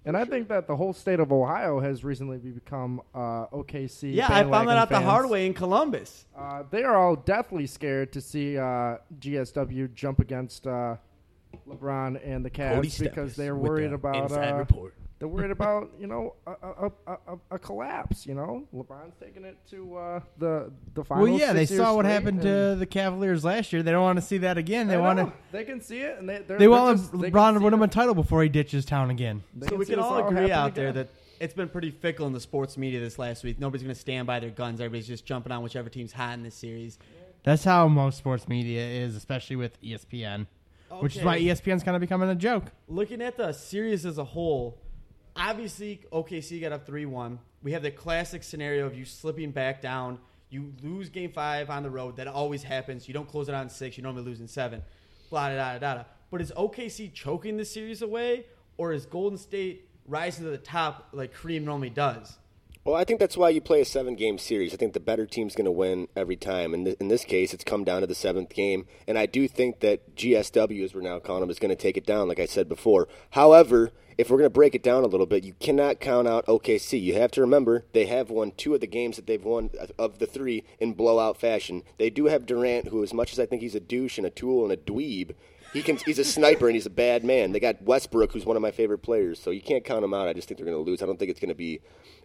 [0.06, 4.16] And I think that the whole state of Ohio has recently become uh, OKC.
[4.16, 6.26] Yeah, I found that out the hard way in Columbus.
[6.36, 10.96] Uh, they are all deathly scared to see uh, GSW jump against uh,
[11.68, 14.66] LeBron and the Cavs because they're worried about uh,
[15.20, 18.26] they're worried about you know a, a, a, a, a collapse.
[18.26, 22.42] You know, LeBron's taking it to uh, the the well, yeah, they saw what happened
[22.42, 23.84] to the Cavaliers last year.
[23.84, 24.88] They don't want to see that again.
[24.88, 25.32] They want to.
[25.52, 27.82] They can see it, and they they're, They want just- LeBron can to win him
[27.82, 29.44] a title before he ditches town again.
[29.56, 32.34] They so we can all agree happen out there that it's been pretty fickle in
[32.34, 33.60] the sports media this last week.
[33.60, 34.80] Nobody's going to stand by their guns.
[34.80, 36.98] Everybody's just jumping on whichever team's hot in this series.
[37.44, 40.48] That's how most sports media is, especially with ESPN,
[41.00, 42.66] which is why ESPN's kind of becoming a joke.
[42.88, 44.78] Looking at the series as a whole,
[45.40, 47.40] obviously OKC got up 3 1.
[47.64, 50.20] We have the classic scenario of you slipping back down.
[50.50, 52.18] You lose game five on the road.
[52.18, 53.08] That always happens.
[53.08, 53.98] You don't close it on six.
[53.98, 54.82] You normally lose in seven.
[55.30, 56.04] Blah, da, da, da, da.
[56.32, 58.46] But is OKC choking the series away,
[58.78, 62.38] or is Golden State rising to the top like Kareem normally does?
[62.84, 64.74] Well, I think that's why you play a seven-game series.
[64.74, 66.74] I think the better team's going to win every time.
[66.74, 69.48] And th- in this case, it's come down to the seventh game, and I do
[69.48, 72.40] think that GSW, as we're now calling them, is going to take it down, like
[72.40, 73.08] I said before.
[73.32, 76.46] However, if we're going to break it down a little bit, you cannot count out
[76.46, 77.02] OKC.
[77.02, 79.88] You have to remember they have won two of the games that they've won uh,
[79.98, 81.84] of the three in blowout fashion.
[81.98, 84.30] They do have Durant, who, as much as I think he's a douche and a
[84.30, 85.36] tool and a dweeb,
[85.72, 85.96] he can.
[86.06, 87.54] He's a sniper and he's a bad man.
[87.54, 89.40] They got Westbrook, who's one of my favorite players.
[89.40, 90.28] So you can't count him out.
[90.28, 91.02] I just think they're going to lose.
[91.02, 91.80] I don't think it's going to be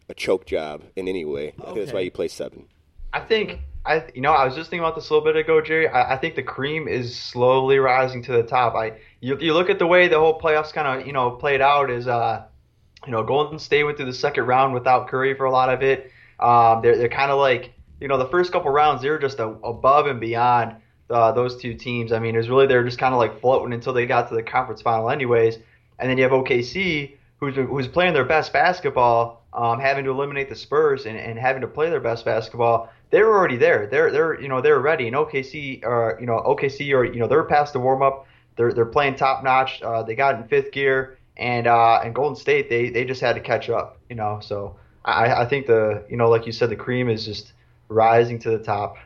[0.08, 1.54] a choke job in any way.
[1.60, 2.66] I think that's why you play seven.
[3.12, 5.60] I think I you know I was just thinking about this a little bit ago,
[5.60, 5.86] Jerry.
[5.86, 8.74] I, I think the cream is slowly rising to the top.
[8.74, 11.62] I you, you look at the way the whole playoffs kind of you know played
[11.62, 12.44] out is uh
[13.06, 15.82] you know Golden State went through the second round without Curry for a lot of
[15.82, 16.10] it.
[16.38, 19.38] Um, they're they're kind of like you know the first couple rounds they were just
[19.38, 20.76] a, above and beyond
[21.08, 22.12] uh, those two teams.
[22.12, 24.34] I mean it was really they're just kind of like floating until they got to
[24.34, 25.58] the conference final anyways.
[25.98, 30.50] And then you have OKC who's who's playing their best basketball, um, having to eliminate
[30.50, 32.90] the Spurs and, and having to play their best basketball.
[33.10, 33.86] They were already there.
[33.86, 35.06] They're they're you know they're ready.
[35.06, 38.26] And OKC or you know OKC or you know they're past the warm up.
[38.56, 39.82] They're they're playing top notch.
[39.82, 43.34] Uh, they got in fifth gear, and uh, and Golden State they they just had
[43.34, 43.98] to catch up.
[44.08, 47.24] You know, so I I think the you know like you said the cream is
[47.24, 47.52] just
[47.88, 48.96] rising to the top.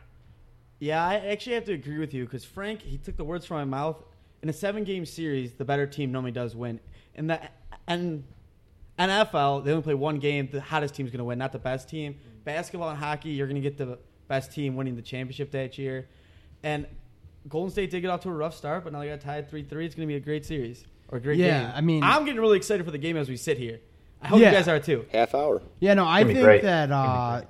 [0.81, 3.59] Yeah, I actually have to agree with you because Frank he took the words from
[3.59, 3.97] my mouth.
[4.41, 6.79] In a seven-game series, the better team normally does win.
[7.17, 7.41] In the
[7.89, 8.23] and
[8.99, 10.49] NFL, they only play one game.
[10.51, 12.17] The hottest team's going to win, not the best team.
[12.45, 16.09] Basketball and hockey, you're going to get the best team winning the championship that year.
[16.63, 16.87] And
[17.48, 19.62] Golden State did get off to a rough start, but now they got tied three
[19.62, 19.87] three.
[19.87, 21.62] It's going to be a great series or a great Yeah, game.
[21.68, 23.81] Yeah, I mean- I'm getting really excited for the game as we sit here.
[24.20, 24.51] I hope Yeah.
[24.51, 25.07] you guys are too.
[25.12, 25.62] Half hour.
[25.81, 26.62] Yeah, no, I think great.
[26.62, 27.42] that uh,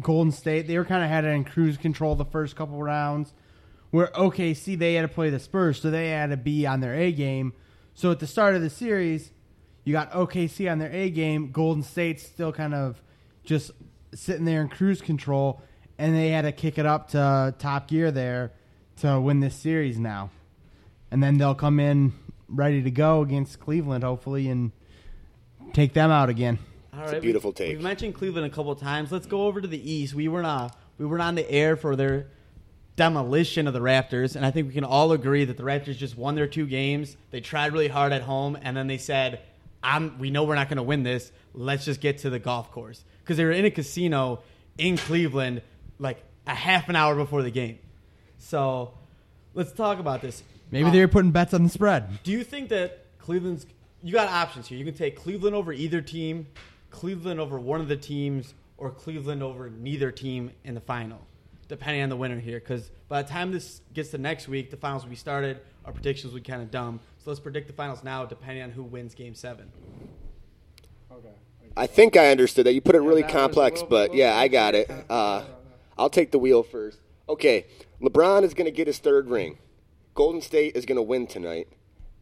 [0.00, 3.32] Golden State they were kind of had it in cruise control the first couple rounds,
[3.90, 6.94] where OKC they had to play the Spurs, so they had to be on their
[6.94, 7.52] A game.
[7.94, 9.32] So at the start of the series,
[9.84, 13.02] you got OKC on their A game, Golden State's still kind of
[13.44, 13.70] just
[14.14, 15.60] sitting there in cruise control,
[15.98, 18.52] and they had to kick it up to top gear there
[19.00, 20.30] to win this series now,
[21.10, 22.12] and then they'll come in
[22.48, 24.72] ready to go against Cleveland hopefully and
[25.72, 26.58] take them out again.
[26.92, 27.68] All It's a beautiful we, take.
[27.76, 29.12] We've mentioned Cleveland a couple of times.
[29.12, 30.14] Let's go over to the East.
[30.14, 32.28] We were not we were not on the air for their
[32.96, 36.16] demolition of the Raptors, and I think we can all agree that the Raptors just
[36.16, 37.16] won their two games.
[37.30, 39.40] They tried really hard at home, and then they said,
[39.82, 41.30] "I'm we know we're not going to win this.
[41.54, 44.42] Let's just get to the golf course." Because they were in a casino
[44.76, 45.62] in Cleveland
[45.98, 47.78] like a half an hour before the game.
[48.38, 48.94] So
[49.54, 50.42] let's talk about this.
[50.70, 52.22] Maybe Uh, they were putting bets on the spread.
[52.22, 53.66] do you think that Cleveland's
[54.02, 54.78] you got options here?
[54.78, 56.46] You can take Cleveland over either team,
[56.90, 61.18] Cleveland over one of the teams, or Cleveland over neither team in the final,
[61.66, 62.60] depending on the winner here.
[62.60, 65.58] Because by the time this gets to next week, the finals will be started.
[65.84, 67.00] Our predictions will be kind of dumb.
[67.24, 69.72] So let's predict the finals now, depending on who wins Game Seven.
[71.10, 71.28] Okay.
[71.76, 72.74] I think I understood that.
[72.74, 74.88] You put it really that was a complex, little- but little yeah, I got it.
[75.10, 75.44] Uh,
[75.96, 76.98] I'll take the wheel first.
[77.28, 77.66] Okay,
[78.00, 79.58] LeBron is going to get his third ring.
[80.14, 81.68] Golden State is going to win tonight,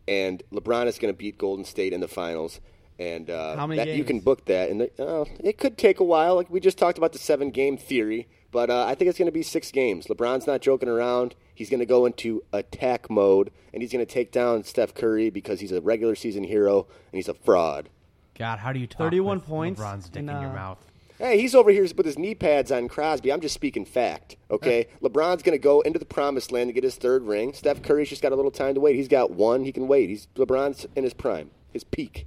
[0.09, 2.61] and LeBron is going to beat Golden State in the finals.
[2.99, 6.05] And uh, How many that, you can book that, and uh, it could take a
[6.05, 6.35] while.
[6.35, 9.27] Like we just talked about the seven game theory, but uh, I think it's going
[9.27, 10.07] to be six games.
[10.07, 11.35] LeBron's not joking around.
[11.55, 15.31] He's going to go into attack mode, and he's going to take down Steph Curry
[15.31, 17.91] because he's a regular season hero and he's a fraud.
[18.39, 20.79] God, how do you talk 31 with points LeBron's dick and, in your uh, mouth?
[21.19, 23.33] Hey, he's over here with his knee pads on Crosby.
[23.33, 24.87] I'm just speaking fact, okay?
[25.03, 27.55] LeBron's going to go into the promised land to get his third ring.
[27.55, 28.97] Steph Curry's just got a little time to wait.
[28.97, 29.65] He's got one.
[29.65, 30.11] He can wait.
[30.11, 32.27] He's LeBron's in his prime, his peak.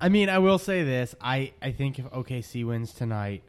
[0.00, 3.42] I mean, I will say this: I I think if OKC wins tonight,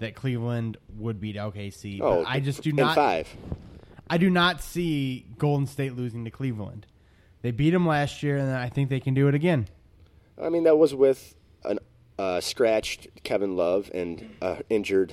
[0.00, 2.00] that Cleveland would beat OKC.
[2.00, 2.96] But Oh, I just do not.
[2.96, 3.28] five.
[4.10, 6.86] I do not see Golden State losing to Cleveland.
[7.42, 9.68] They beat them last year, and I think they can do it again.
[10.40, 11.34] I mean, that was with
[12.22, 15.12] uh, scratched Kevin Love and uh, injured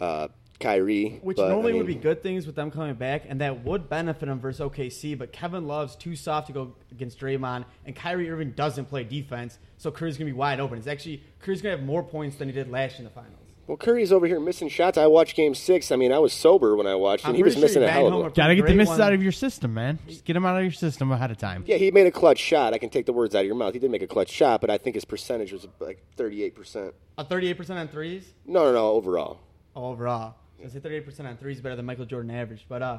[0.00, 0.26] uh,
[0.58, 1.20] Kyrie.
[1.22, 3.88] Which but, I normally would be good things with them coming back, and that would
[3.88, 5.16] benefit them versus OKC.
[5.16, 9.60] But Kevin Love's too soft to go against Draymond, and Kyrie Irving doesn't play defense,
[9.78, 10.78] so Curry's gonna be wide open.
[10.78, 13.41] It's actually Curry's gonna have more points than he did last year in the finals.
[13.68, 14.98] Well, Curry's over here missing shots.
[14.98, 15.92] I watched Game Six.
[15.92, 17.28] I mean, I was sober when I watched, it.
[17.28, 18.26] I'm and he was sure missing he a hell of home a.
[18.26, 19.00] a Got to get the misses one.
[19.00, 19.98] out of your system, man.
[20.08, 21.62] Just get them out of your system ahead of time.
[21.66, 22.74] Yeah, he made a clutch shot.
[22.74, 23.72] I can take the words out of your mouth.
[23.72, 26.92] He did make a clutch shot, but I think his percentage was like 38%.
[27.18, 29.38] A 38% on threes No, no, no, overall.
[29.76, 30.34] overall.
[30.64, 32.66] I say 38% on threes better than Michael Jordan average.
[32.68, 32.98] But uh,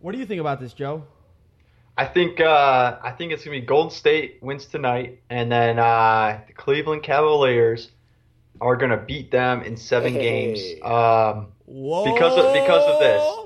[0.00, 1.04] what do you think about this, Joe?
[1.96, 6.40] I think uh, I think it's gonna be Golden State wins tonight, and then uh,
[6.46, 7.90] the Cleveland Cavaliers
[8.60, 10.20] are gonna beat them in seven Hey.
[10.20, 10.82] games.
[10.82, 12.12] Um, Whoa!
[12.12, 13.36] Because of- because of this.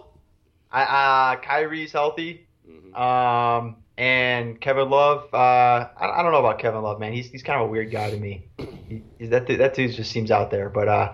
[0.73, 2.47] I, uh, Kyrie's healthy,
[2.95, 5.29] um, and Kevin Love.
[5.33, 7.13] Uh, I, I don't know about Kevin Love, man.
[7.13, 8.49] He's he's kind of a weird guy to me.
[8.89, 11.13] He, that dude- that dude just seems out there, but uh,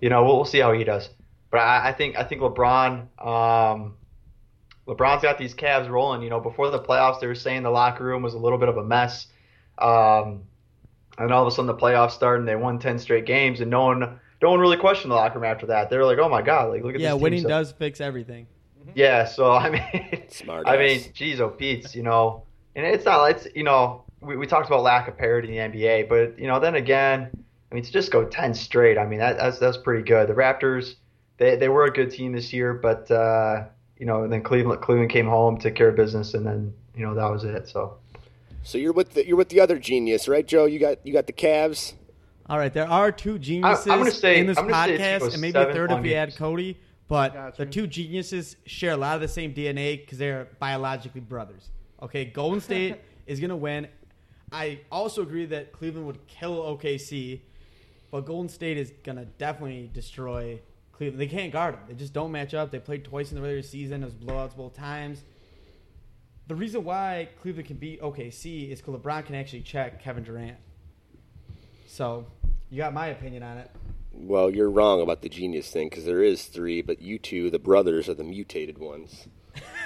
[0.00, 1.08] you know, we'll, we'll see how he does.
[1.50, 3.06] But I, I think I think LeBron.
[3.26, 3.94] Um,
[4.86, 6.22] LeBron's got these Cavs rolling.
[6.22, 8.68] You know, before the playoffs, they were saying the locker room was a little bit
[8.68, 9.26] of a mess.
[9.78, 10.44] Um,
[11.18, 13.70] and all of a sudden, the playoffs started, and they won ten straight games, and
[13.70, 15.90] no one, no one really questioned the locker room after that.
[15.90, 17.72] They were like, "Oh my god, like look at Yeah, this team." winning So- does
[17.72, 18.46] fix everything.
[18.94, 20.78] Yeah, so I mean, Smart I ass.
[21.04, 24.66] mean, geez, oh Pete's, you know, and it's not, it's you know, we, we talked
[24.66, 27.28] about lack of parity in the NBA, but you know, then again,
[27.70, 30.26] I mean, to just go ten straight, I mean, that, that's that's pretty good.
[30.28, 30.94] The Raptors,
[31.36, 33.66] they they were a good team this year, but uh,
[33.98, 37.04] you know, and then Cleveland Cleveland came home, took care of business, and then you
[37.04, 37.68] know that was it.
[37.68, 37.98] So.
[38.68, 40.66] So you're with the, you're with the other genius, right, Joe?
[40.66, 41.94] You got you got the Cavs.
[42.50, 45.40] All right, there are two geniuses gonna say- in this I'm gonna podcast, equals and
[45.40, 46.36] maybe a third if we add.
[46.36, 46.76] Cody.
[47.08, 47.64] But Gotcha.
[47.64, 51.70] the two geniuses share a lot of the same DNA because they're biologically brothers.
[52.02, 53.88] Okay, Golden State is gonna win.
[54.52, 57.40] I also agree that Cleveland would kill OKC,
[58.10, 60.60] but Golden State is gonna definitely destroy
[60.92, 61.22] Cleveland.
[61.22, 61.80] They can't guard them.
[61.88, 62.70] They just don't match up.
[62.70, 64.02] They played twice in the regular season.
[64.02, 65.24] It was blowouts both times.
[66.48, 70.56] The reason why Cleveland can beat OKC is because LeBron can actually check Kevin Durant.
[71.86, 72.26] So
[72.70, 73.70] you got my opinion on it.
[74.12, 77.58] Well, you're wrong about the genius thing because there is three, but you two, the
[77.58, 79.28] brothers, are the mutated ones.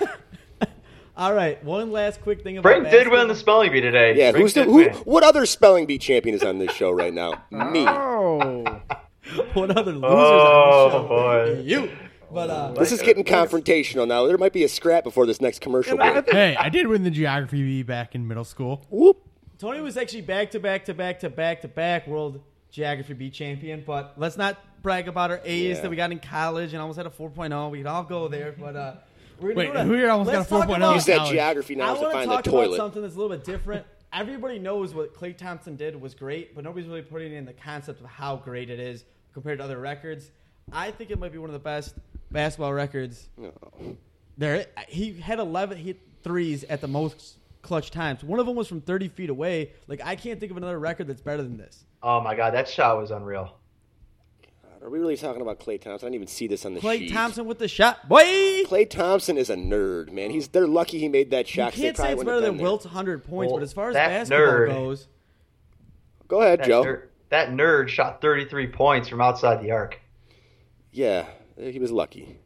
[1.16, 4.16] All right, one last quick thing about Frank did win the spelling bee today.
[4.16, 4.84] Yeah, Frank who's the who?
[5.04, 7.32] What other spelling bee champion is on this show right now?
[7.50, 7.84] Me.
[7.86, 8.64] Oh,
[9.52, 11.08] what other losers Oh, on the show?
[11.08, 11.62] boy.
[11.62, 11.90] You.
[12.32, 14.26] But uh, This is getting confrontational now.
[14.26, 16.30] There might be a scrap before this next commercial break.
[16.30, 18.84] Hey, I did win the geography bee back in middle school.
[18.90, 19.18] Whoop.
[19.58, 23.30] Tony was actually back to back to back to back to back world geography B
[23.30, 23.84] champion.
[23.86, 25.82] But let's not brag about our A's Yeah.
[25.82, 27.70] that we got in college and almost had a 4.0.
[27.70, 28.94] We can all go there, but uh,
[29.40, 29.86] we're Wait, do that.
[29.86, 30.76] who here almost got a talk 4.0?
[30.76, 31.32] about- Use that college.
[31.32, 32.76] geography I knowledge to want to find the talk about toilet.
[32.76, 33.86] something that's a little bit different.
[34.12, 38.00] Everybody knows what Klay Thompson did was great, but nobody's really putting in the concept
[38.00, 40.30] of how great it is compared to other records.
[40.72, 41.94] I think it might be one of the best
[42.32, 43.28] basketball records.
[44.38, 48.24] There, he had 11 hit threes at the most clutch times.
[48.24, 49.72] One of them was from 30 feet away.
[49.86, 51.84] Like I can't think of another record that's better than this.
[52.02, 53.56] Oh my god, that shot was unreal.
[54.82, 56.06] Are we really talking about Klay Thompson?
[56.06, 57.12] I didn't even see this on the Clay sheet.
[57.12, 58.24] Thompson with the shot, boy.
[58.64, 60.30] Klay Thompson is a nerd, man.
[60.30, 61.72] He's they're lucky he made that You shot.
[61.72, 62.64] 'cause they can't say it's better than there.
[62.64, 65.06] Wilt's 100 points, Well, but as far as basketball nerd- goes,
[66.26, 66.82] Go ahead, That, Joe.
[66.84, 70.00] nerd, that nerd shot 33 points from outside the arc.
[70.90, 71.26] Yeah,
[71.62, 72.38] Uh, he was lucky.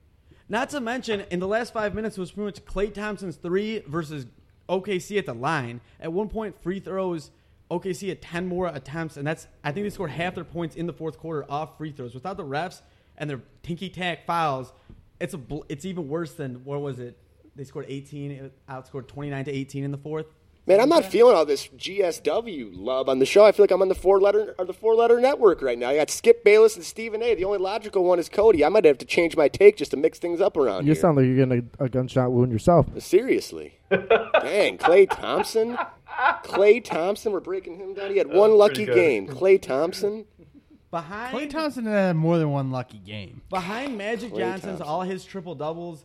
[0.48, 3.80] Not to mention, in the last five minutes, it was pretty much Klay Thompson's three
[3.86, 4.26] versus
[4.68, 5.80] OKC at the line.
[5.98, 7.30] At one point, free throws,
[7.70, 10.86] OKC had 10 more attempts, and that's, I think they scored half their points in
[10.86, 12.14] the fourth quarter off free throws.
[12.14, 12.80] Without the refs
[13.18, 14.72] and their tinky tack fouls,
[15.20, 17.18] it's a bl- it's even worse than, what was it?
[17.56, 20.26] They scored 18, it outscored 29 to 18 in the fourth.
[20.68, 23.44] Man, I'm not feeling all this GSW love on the show.
[23.44, 25.90] I feel like I'm on the four letter or the four letter network right now.
[25.90, 27.36] I got Skip Bayless and Stephen A.
[27.36, 28.64] The only logical one is Cody.
[28.64, 30.94] I might have to change my take just to mix things up around you here.
[30.94, 32.86] You sound like you're getting a, a gunshot wound yourself.
[33.00, 33.78] Seriously.
[33.90, 35.78] Dang, Klay Thompson.
[36.42, 38.10] Klay Thompson, we're breaking him down.
[38.10, 39.28] He had one lucky game.
[39.28, 40.24] Klay Thompson.
[40.90, 43.42] Behind Klay Thompson had more than one lucky game.
[43.50, 44.86] Behind Magic Klay Johnson's Thompson.
[44.88, 46.04] all his triple doubles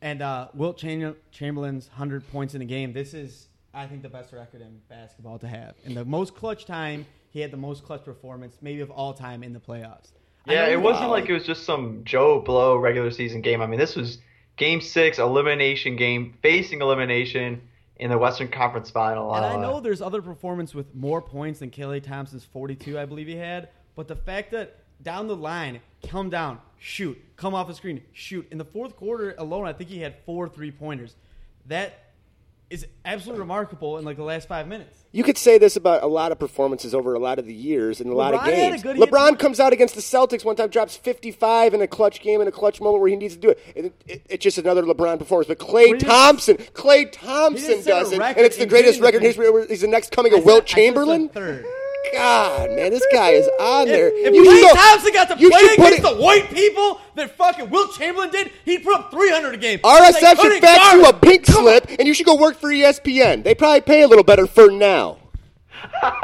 [0.00, 4.32] and uh, Wilt Chamberlain's hundred points in a game, this is I think the best
[4.32, 5.74] record in basketball to have.
[5.84, 9.42] In the most clutch time, he had the most clutch performance, maybe of all time
[9.42, 10.12] in the playoffs.
[10.46, 13.62] Yeah, it wasn't like it was just some Joe Blow regular season game.
[13.62, 14.18] I mean, this was
[14.56, 17.62] game six elimination game, facing elimination
[17.96, 19.32] in the Western Conference Final.
[19.34, 23.06] And I Uh, know there's other performance with more points than Kelly Thompson's 42, I
[23.06, 23.68] believe he had.
[23.94, 28.46] But the fact that down the line, come down, shoot, come off the screen, shoot.
[28.50, 31.14] In the fourth quarter alone, I think he had four three pointers.
[31.66, 32.11] That
[32.72, 35.04] is absolutely remarkable in like the last five minutes.
[35.12, 38.00] You could say this about a lot of performances over a lot of the years
[38.00, 38.98] and a lot of LeBron had a games.
[38.98, 42.48] LeBron comes out against the Celtics one time, drops 55 in a clutch game in
[42.48, 43.60] a clutch moment where he needs to do it.
[43.76, 45.48] it, it it's just another LeBron performance.
[45.48, 49.66] But Klay Thompson, Klay Thompson does it, and it's the greatest record in history.
[49.68, 51.28] He's the next coming of Wilt said- I said Chamberlain.
[51.28, 51.66] Third.
[52.12, 54.08] God, man, this guy is on there.
[54.08, 56.14] If, You if should Klay go- Thompson got to you play should against it- the
[56.22, 59.78] white people that fucking Wilt Chamberlain did, he'd put up 300 a game.
[59.80, 62.68] RSF They should couldn't fax you a pink slip, and you should go work for
[62.70, 63.42] ESPN.
[63.44, 65.18] They probably pay a little better for now.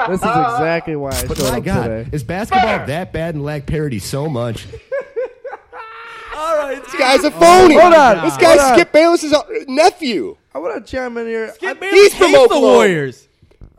[0.08, 2.08] This is exactly why I But showed my up God, today.
[2.12, 4.66] is basketball that bad and lack parity so much?
[6.36, 7.74] All right, This guy's a oh phony.
[7.74, 8.74] Hold on, This hold guy's on.
[8.74, 9.34] Skip Bayless'
[9.66, 10.36] nephew.
[10.54, 11.52] I want to chime in here.
[11.54, 13.27] Skip I, Bayless He's from hates the Warriors.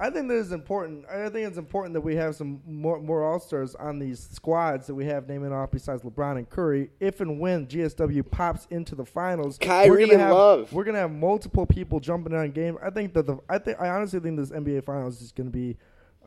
[0.01, 1.05] I think that is important.
[1.09, 4.87] I think it's important that we have some more, more All Stars on these squads
[4.87, 6.89] that we have naming off besides LeBron and Curry.
[7.01, 10.71] If and when GSW pops into the finals, Kyrie we're gonna and have, Love.
[10.71, 12.77] We're gonna have multiple people jumping on game.
[12.81, 15.77] I think that the I think I honestly think this NBA Finals is gonna be.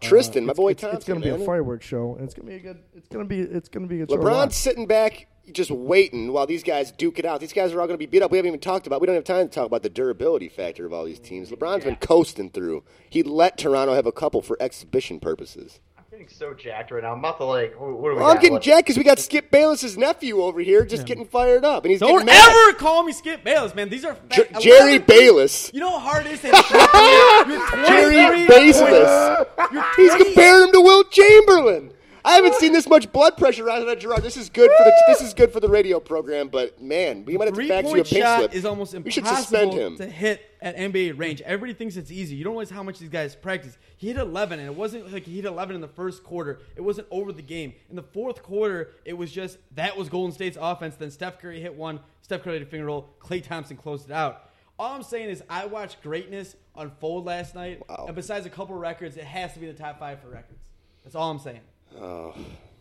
[0.03, 1.42] Uh, Tristan, my boy it's, It's gonna be man.
[1.42, 2.78] a fireworks show, and it's gonna be a good.
[2.94, 3.40] It's gonna be.
[3.40, 7.24] It's gonna be a good LeBron's sitting back, just waiting while these guys duke it
[7.24, 7.40] out.
[7.40, 8.30] These guys are all going to be beat up.
[8.30, 9.00] We haven't even talked about.
[9.00, 11.50] We don't have time to talk about the durability factor of all these teams.
[11.50, 12.84] LeBron's been coasting through.
[13.11, 15.80] He let Toronto have a couple for exhibition purposes.
[16.12, 17.12] I'm getting so jacked right now.
[17.12, 17.80] I'm about to like.
[17.80, 20.42] What, what do we Well, I'm getting What- jacked because we got Skip Bayless' nephew
[20.42, 22.50] over here, just getting fired up, and he's Don't getting mad.
[22.68, 23.88] ever call me Skip Bayless, man.
[23.88, 25.70] These are Jer- fa- Jerry Bayless.
[25.72, 26.50] You know how hard it is to
[27.86, 29.46] Jerry Bayless.
[29.72, 31.92] You're He's comparing him to Wilt Chamberlain.
[32.24, 34.22] I haven't seen this much blood pressure out of Gerard.
[34.22, 37.36] This is good for the this is good for the radio program, but man, we
[37.36, 38.54] might have to fax you a pink shot slip.
[38.54, 39.96] is almost we impossible should suspend him.
[39.96, 41.40] to hit at NBA range.
[41.42, 42.36] Everybody thinks it's easy.
[42.36, 43.76] You don't realize how much these guys practice.
[43.96, 46.60] He hit 11, and it wasn't like he hit 11 in the first quarter.
[46.76, 47.74] It wasn't over the game.
[47.90, 50.96] In the fourth quarter, it was just that was Golden State's offense.
[50.96, 52.00] Then Steph Curry hit one.
[52.22, 53.14] Steph Curry did a finger roll.
[53.20, 54.48] Klay Thompson closed it out.
[54.78, 57.82] All I'm saying is I watched greatness unfold last night.
[57.88, 58.06] Wow.
[58.06, 60.68] And besides a couple records, it has to be the top five for records.
[61.04, 61.60] That's all I'm saying.
[62.01, 62.34] Oh,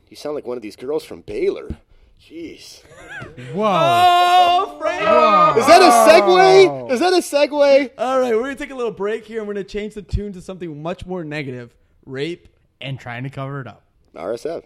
[0.09, 1.69] you sound like one of these girls from Baylor.
[2.19, 2.81] Jeez.
[3.53, 3.65] Whoa.
[3.65, 5.57] Oh, Frank!
[5.57, 6.91] Is that a segue?
[6.91, 7.91] Is that a segue?
[7.97, 10.31] All right, we're gonna take a little break here, and we're gonna change the tune
[10.33, 12.47] to something much more negative: rape.
[12.79, 13.83] And trying to cover it up.
[14.15, 14.63] RSF.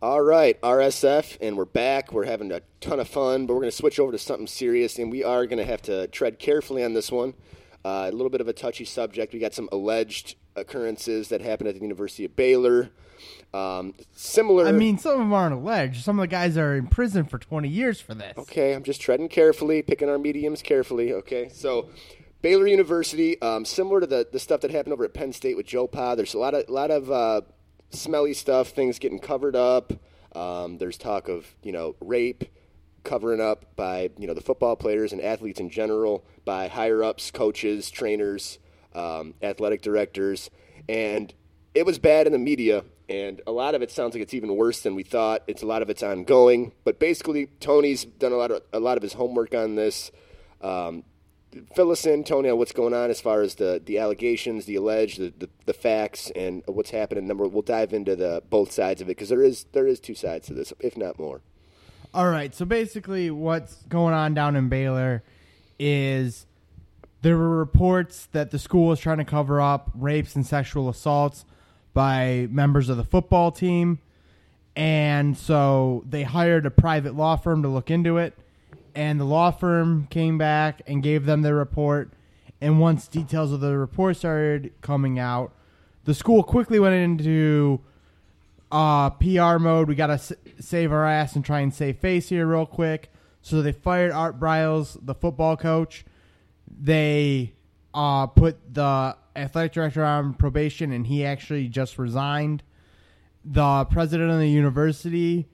[0.00, 2.12] All right, RSF, and we're back.
[2.12, 4.96] We're having a ton of fun, but we're going to switch over to something serious,
[4.96, 7.34] and we are going to have to tread carefully on this one.
[7.84, 9.32] Uh, a little bit of a touchy subject.
[9.32, 12.90] We got some alleged occurrences that happened at the University of Baylor.
[13.52, 14.66] Um, similar.
[14.66, 16.04] I mean, some of them aren't alleged.
[16.04, 18.36] Some of the guys are in prison for 20 years for this.
[18.36, 21.12] Okay, I'm just treading carefully, picking our mediums carefully.
[21.12, 21.88] Okay, so
[22.42, 25.66] Baylor University, um, similar to the, the stuff that happened over at Penn State with
[25.66, 26.14] Joe Pa.
[26.14, 27.40] There's a lot of lot of uh,
[27.90, 29.92] smelly stuff, things getting covered up.
[30.36, 32.44] Um, there's talk of you know rape,
[33.02, 37.30] covering up by you know the football players and athletes in general by higher ups,
[37.30, 38.58] coaches, trainers,
[38.98, 40.50] um, athletic directors,
[40.88, 41.32] and
[41.74, 42.84] it was bad in the media.
[43.08, 45.42] And a lot of it sounds like it's even worse than we thought.
[45.46, 48.98] It's a lot of it's ongoing, but basically Tony's done a lot of a lot
[48.98, 50.10] of his homework on this.
[50.60, 51.04] Um,
[51.74, 54.74] fill us in, Tony, on what's going on as far as the, the allegations, the
[54.74, 57.26] alleged, the, the, the facts, and what's happening.
[57.26, 60.14] Number, we'll dive into the both sides of it because there is there is two
[60.14, 61.40] sides to this, if not more.
[62.12, 62.54] All right.
[62.54, 65.22] So basically, what's going on down in Baylor
[65.78, 66.46] is
[67.22, 71.44] there were reports that the school was trying to cover up rapes and sexual assaults
[71.94, 73.98] by members of the football team.
[74.76, 78.34] And so they hired a private law firm to look into it.
[78.94, 82.12] And the law firm came back and gave them their report.
[82.60, 85.52] And once details of the report started coming out,
[86.04, 87.80] the school quickly went into
[88.70, 89.88] uh, PR mode.
[89.88, 93.10] We got to s- save our ass and try and save face here real quick.
[93.42, 96.04] So they fired Art Briles, the football coach.
[96.70, 97.54] They
[97.94, 102.62] uh, put the athletic director on probation, and he actually just resigned.
[103.44, 105.48] The president of the university,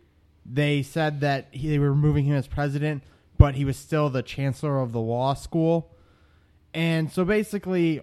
[0.44, 3.02] they said that he, they were removing him as president,
[3.38, 5.94] but he was still the chancellor of the law school.
[6.72, 8.00] And so basically,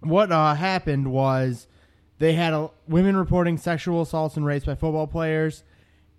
[0.00, 1.66] what uh, happened was
[2.18, 5.64] they had a, women reporting sexual assaults and rapes by football players,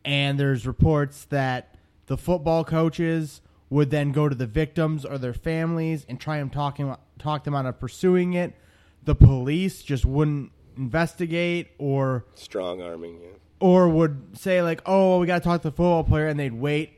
[0.04, 1.76] and there's reports that
[2.08, 3.42] the football coaches
[3.76, 7.43] would then go to the victims or their families and try and talk him, talk
[7.43, 8.55] them out of pursuing it.
[9.03, 13.30] The police just wouldn't investigate or Strong arming, yeah.
[13.59, 16.53] or would say like, "Oh, we got to talk to the football player," and they'd
[16.53, 16.93] wait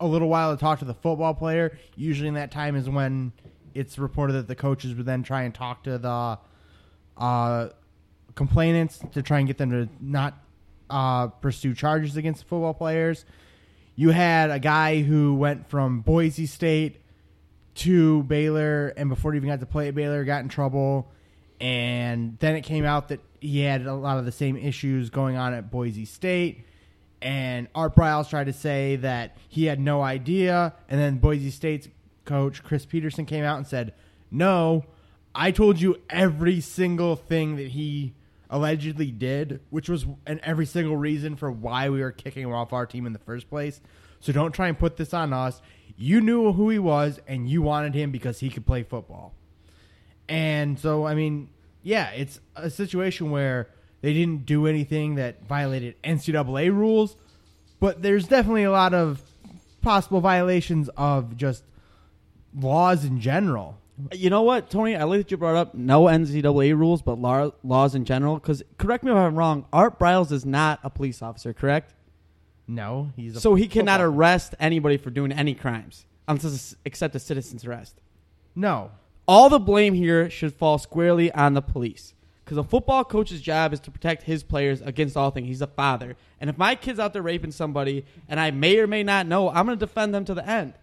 [0.00, 1.78] a little while to talk to the football player.
[1.94, 3.30] Usually, in that time is when
[3.72, 6.38] it's reported that the coaches would then try and talk to the
[7.22, 7.68] uh,
[8.34, 10.34] complainants to try and get them to not
[10.90, 13.24] uh, pursue charges against the football players.
[13.96, 17.00] You had a guy who went from Boise State
[17.76, 21.10] to Baylor, and before he even got to play at Baylor, got in trouble.
[21.60, 25.36] And then it came out that he had a lot of the same issues going
[25.36, 26.66] on at Boise State.
[27.22, 30.74] And Art Briles tried to say that he had no idea.
[30.90, 31.88] And then Boise State's
[32.26, 33.94] coach, Chris Petersen, came out and said,
[34.30, 34.84] No,
[35.34, 38.12] I told you every single thing that he
[38.50, 42.72] allegedly did, which was and every single reason for why we were kicking him off
[42.72, 43.80] our team in the first place.
[44.20, 45.60] So don't try and put this on us.
[45.96, 49.34] You knew who he was and you wanted him because he could play football.
[50.28, 51.48] And so I mean,
[51.82, 53.68] yeah, it's a situation where
[54.00, 57.16] they didn't do anything that violated NCAA rules,
[57.80, 59.20] but there's definitely a lot of
[59.82, 61.64] possible violations of just
[62.54, 63.78] laws in general.
[64.12, 64.94] You know what, Tony?
[64.94, 68.34] I like that you brought up no NCAA rules, but law, laws in general.
[68.34, 69.64] Because correct me if I'm wrong.
[69.72, 71.94] Art Briles is not a police officer, correct?
[72.68, 77.14] No, he's a So he cannot football- arrest anybody for doing any crimes, unless except
[77.14, 78.00] a citizen's arrest.
[78.54, 78.90] No,
[79.28, 82.14] All the blame here should fall squarely on the police.
[82.44, 85.48] Because a football coach's job is to protect his players against all things.
[85.48, 86.14] He's a father.
[86.40, 89.48] And if my kid's out there raping somebody and I may or may not know,
[89.48, 90.74] I'm going to defend them to the end.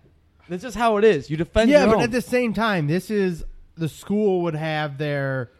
[0.49, 1.29] That's is how it is.
[1.29, 2.01] You defend yeah, but own.
[2.01, 3.43] at the same time, this is
[3.75, 5.51] the school would have their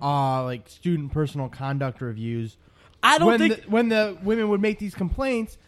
[0.00, 2.56] uh like student personal conduct reviews.
[3.02, 5.58] I don't when think- the, when the women would make these complaints,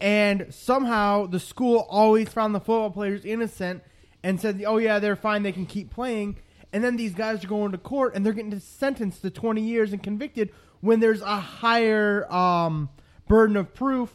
[0.00, 3.82] and somehow the school always found the football players innocent
[4.22, 6.36] and said, "Oh yeah, they're fine, they can keep playing."
[6.72, 9.92] And then these guys are going to court and they're getting sentenced to 20 years
[9.92, 10.50] and convicted
[10.80, 12.88] when there's a higher um,
[13.28, 14.12] burden of proof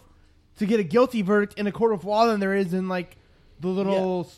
[0.57, 3.16] to get a guilty verdict in a court of law than there is in like
[3.60, 4.30] the little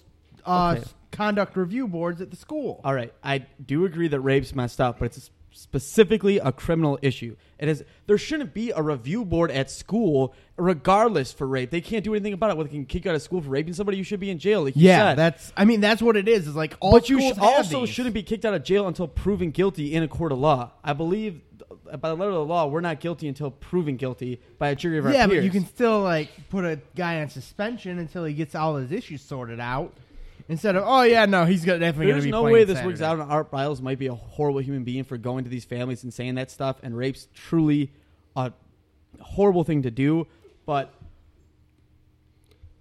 [0.45, 0.84] uh, Okay.
[1.11, 2.82] conduct review boards at the school.
[2.84, 7.36] All right, I do agree that rape's messed up, but it's specifically a criminal issue.
[7.59, 11.69] It is there shouldn't be a review board at school, regardless for rape.
[11.69, 12.57] They can't do anything about it.
[12.57, 14.39] Whether they can kick you out of school for raping somebody, you should be in
[14.39, 14.63] jail.
[14.63, 15.17] Like you yeah, said.
[15.17, 15.53] that's.
[15.55, 16.47] I mean, that's what it is.
[16.47, 17.89] Is like all but you schools sh- have also these.
[17.89, 20.72] shouldn't be kicked out of jail until proven guilty in a court of law.
[20.84, 21.41] I believe
[22.00, 24.98] by the letter of the law, we're not guilty until proven guilty by a jury
[25.00, 25.39] of our Yeah, peers.
[25.39, 28.92] but you can still like put a guy on suspension until he gets all his
[28.92, 29.94] issues sorted out.
[30.50, 32.88] Instead of, oh yeah, no, he's definitely There's gonna be no playing way this Saturday.
[32.94, 35.64] works out, and Art Briles might be a horrible human being for going to these
[35.66, 36.78] families and saying that stuff.
[36.84, 37.92] And rape's truly
[38.36, 38.52] a
[39.22, 40.28] horrible thing to do,
[40.66, 40.94] but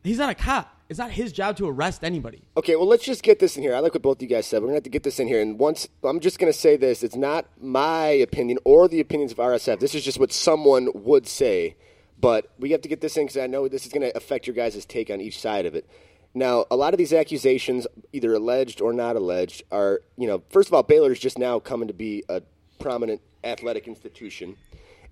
[0.03, 0.75] he's not a cop.
[0.91, 2.43] It's not his job to arrest anybody.
[2.57, 3.77] Okay, well, let's just get this in here.
[3.77, 4.61] I like what both you guys said.
[4.61, 5.41] We're gonna have to get this in here.
[5.41, 9.39] And once I'm just gonna say this, it's not my opinion or the opinions of
[9.39, 9.79] RSF.
[9.79, 11.77] This is just what someone would say.
[12.21, 14.57] But we have to get this in because I know this is gonna affect your
[14.57, 15.89] guys' take on each side of it.
[16.35, 20.69] Now, a lot of these accusations, either alleged or not alleged, are you know, first
[20.69, 22.43] of all, Baylor is just now coming to be a
[22.81, 24.57] prominent athletic institution,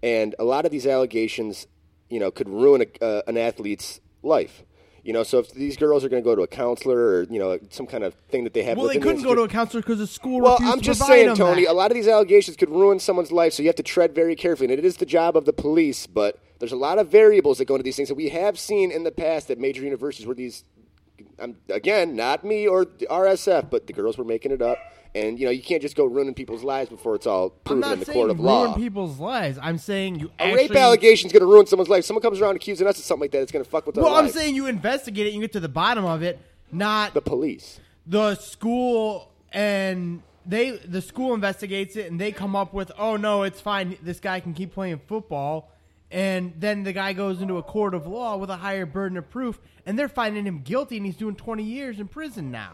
[0.03, 1.69] and a lot of these allegations,
[2.11, 4.65] you know, could ruin a, uh, an athlete's life.
[5.09, 7.39] You know, so if these girls are going to go to a counselor or you
[7.39, 9.81] know some kind of thing that they have, Well, they couldn't go to a counselor
[9.81, 10.43] because the school.
[10.43, 11.65] Well, I'm just saying, Tony.
[11.65, 11.71] that.
[11.71, 14.37] A lot of these allegations could ruin someone's life, so you have to tread very
[14.37, 14.71] carefully.
[14.71, 17.65] And it is the job of the police, but there's a lot of variables that
[17.65, 18.11] go into these things.
[18.11, 20.65] And we have seen in the past at major universities where these,
[21.39, 24.77] um, again, not me or the RSF, but the girls were making it up.
[25.15, 28.01] And you know, you can't just go ruining people's lives before it's all proven in
[28.01, 28.75] the court of ruin law.
[28.77, 29.59] people's lives.
[29.61, 32.05] I'm saying you A actually, rape allegation is going to ruin someone's life.
[32.05, 33.43] Someone comes around accusing us of something like that.
[33.43, 34.35] It's going to fuck with their Well, I'm life.
[34.35, 35.33] saying you investigate it.
[35.33, 36.39] You get to the bottom of it,
[36.71, 37.81] not the police.
[38.07, 43.43] the school and they the school investigates it and they come up with oh no
[43.43, 45.71] it's fine this guy can keep playing football
[46.11, 49.29] and then the guy goes into a court of law with a higher burden of
[49.31, 52.73] proof and they're finding him guilty and he's doing 20 years in prison now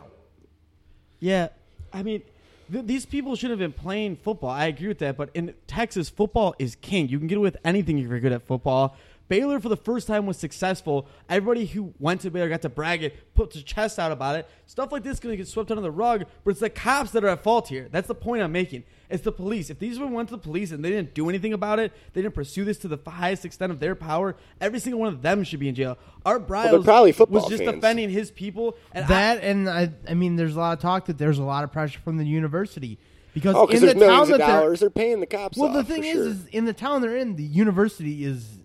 [1.20, 1.48] Yeah,
[1.94, 2.22] I mean,
[2.70, 4.50] th- these people should have been playing football.
[4.50, 7.08] I agree with that, but in Texas, football is king.
[7.08, 8.96] You can get with anything if you're good at football.
[9.28, 11.06] Baylor, for the first time, was successful.
[11.30, 14.50] Everybody who went to Baylor got to brag it, put their chest out about it.
[14.66, 17.12] Stuff like this is going to get swept under the rug, but it's the cops
[17.12, 17.88] that are at fault here.
[17.90, 18.84] That's the point I'm making.
[19.14, 19.70] It's the police.
[19.70, 22.20] If these were went to the police and they didn't do anything about it, they
[22.20, 25.44] didn't pursue this to the highest extent of their power, every single one of them
[25.44, 25.96] should be in jail.
[26.26, 27.76] Art Briles they're probably was just fans.
[27.76, 28.76] defending his people.
[28.92, 31.44] And I- that and I, I mean there's a lot of talk that there's a
[31.44, 32.98] lot of pressure from the university
[33.34, 35.56] because Oh, in the town of that they're- They're paying the cops.
[35.56, 36.26] well the thing for is, sure.
[36.26, 38.58] is in the town they're in the university is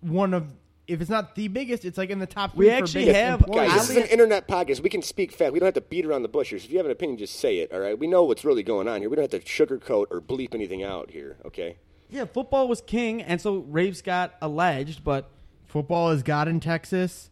[0.00, 0.52] one of
[0.88, 3.20] if it's not the biggest it's like in the top We three for actually biggest
[3.20, 3.68] have- employers.
[3.70, 4.80] Guys, this is an internet podcast.
[4.80, 5.52] We can speak fact.
[5.52, 6.58] We don't have to beat around the bush here.
[6.58, 7.72] So if you have an opinion, just say it.
[7.72, 7.98] All right.
[7.98, 9.10] We know what's really going on here.
[9.10, 11.36] We don't have to sugarcoat or bleep anything out here.
[11.44, 11.78] Okay.
[12.08, 15.28] Yeah, football was king, and so rapes got alleged, but
[15.66, 17.30] football is God in Texas,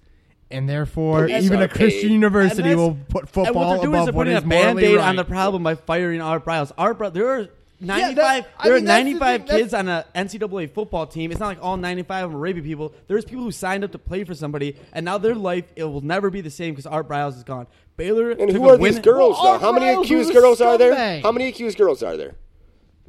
[0.50, 2.12] and therefore Police even are a Christian paid.
[2.12, 4.96] university will put and football what they're doing is they're putting is a morally band-aid
[4.96, 5.08] right.
[5.08, 6.72] on the problem by firing Art Briles.
[6.76, 7.48] Art Briles, there are
[7.80, 10.66] Yeah, 95 that- I there mean, are that's the 95 thing, kids on a NCAA
[10.72, 11.30] football team.
[11.30, 12.94] It's not like all 95 of them are raping people.
[13.08, 16.00] There's people who signed up to play for somebody, and now their life it will
[16.00, 17.66] never be the same because Art Briles is gone.
[17.96, 19.58] Baylor And took who a are these girls, Well, though?
[19.58, 20.92] How many accused girls are there?
[20.94, 21.22] scumbag.
[21.22, 22.34] How many accused girls are there?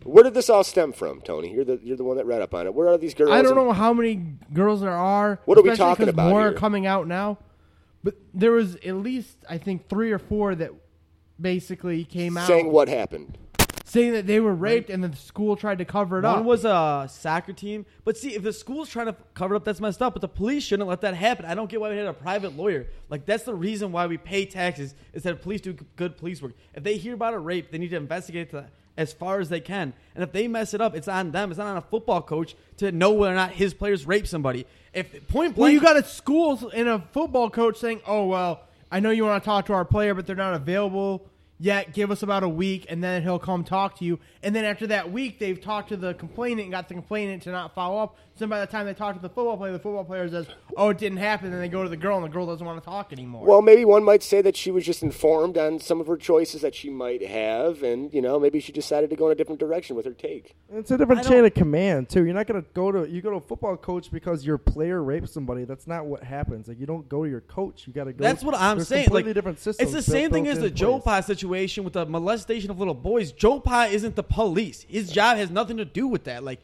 [0.04, 1.52] Where did this all stem from, Tony?
[1.52, 2.74] You're the you're the one that read up on it.
[2.76, 3.32] Where are these girls?
[3.32, 4.16] I don't know how many
[4.54, 5.40] girls there are.
[5.46, 6.50] What are we talking about More here?
[6.50, 7.40] are coming out now,
[8.04, 10.70] but there was at least I think three or four that
[11.42, 13.38] basically came out Saying what happened?
[13.88, 16.44] Saying that they were raped and the school tried to cover it One up.
[16.46, 17.86] was a soccer team.
[18.04, 20.14] But see, if the school's trying to cover it up, that's messed up.
[20.14, 21.46] But the police shouldn't let that happen.
[21.46, 22.88] I don't get why we had a private lawyer.
[23.10, 26.54] Like, that's the reason why we pay taxes, is that police do good police work.
[26.74, 29.60] If they hear about a rape, they need to investigate that as far as they
[29.60, 29.94] can.
[30.16, 31.52] And if they mess it up, it's on them.
[31.52, 34.66] It's not on a football coach to know whether or not his players rape somebody.
[34.94, 38.62] If point blank, well, you got a school and a football coach saying, "Oh well,
[38.90, 41.28] I know you want to talk to our player, but they're not available
[41.60, 41.94] yet.
[41.94, 44.88] Give us about a week, and then he'll come talk to you." And then after
[44.88, 48.18] that week, they've talked to the complainant and got the complainant to not follow up.
[48.38, 50.90] So by the time they talk to the football player, the football player says, "Oh,
[50.90, 52.86] it didn't happen." And they go to the girl, and the girl doesn't want to
[52.86, 53.48] talk anymore.
[53.48, 56.62] Well, maybe one might say that she was just informed on some of her choices
[56.62, 59.60] that she might have, and you know, maybe she decided to go in a different
[59.62, 60.54] direction with her take.
[60.74, 62.26] It's a different I chain of command too.
[62.26, 65.30] You're not gonna go to you go to a football coach because your player raped
[65.30, 65.64] somebody.
[65.64, 66.68] That's not what happens.
[66.68, 67.88] Like you don't go to your coach.
[67.88, 68.22] You got to go.
[68.22, 69.06] That's what I'm there's saying.
[69.06, 69.94] Completely Like, different systems.
[69.94, 71.04] It's the built- same thing as in the Joe place.
[71.04, 73.32] Pa situation with the molestation of little boys.
[73.32, 74.86] Joe Pa isn't the police.
[74.90, 76.44] His job has nothing to do with that.
[76.44, 76.60] Like,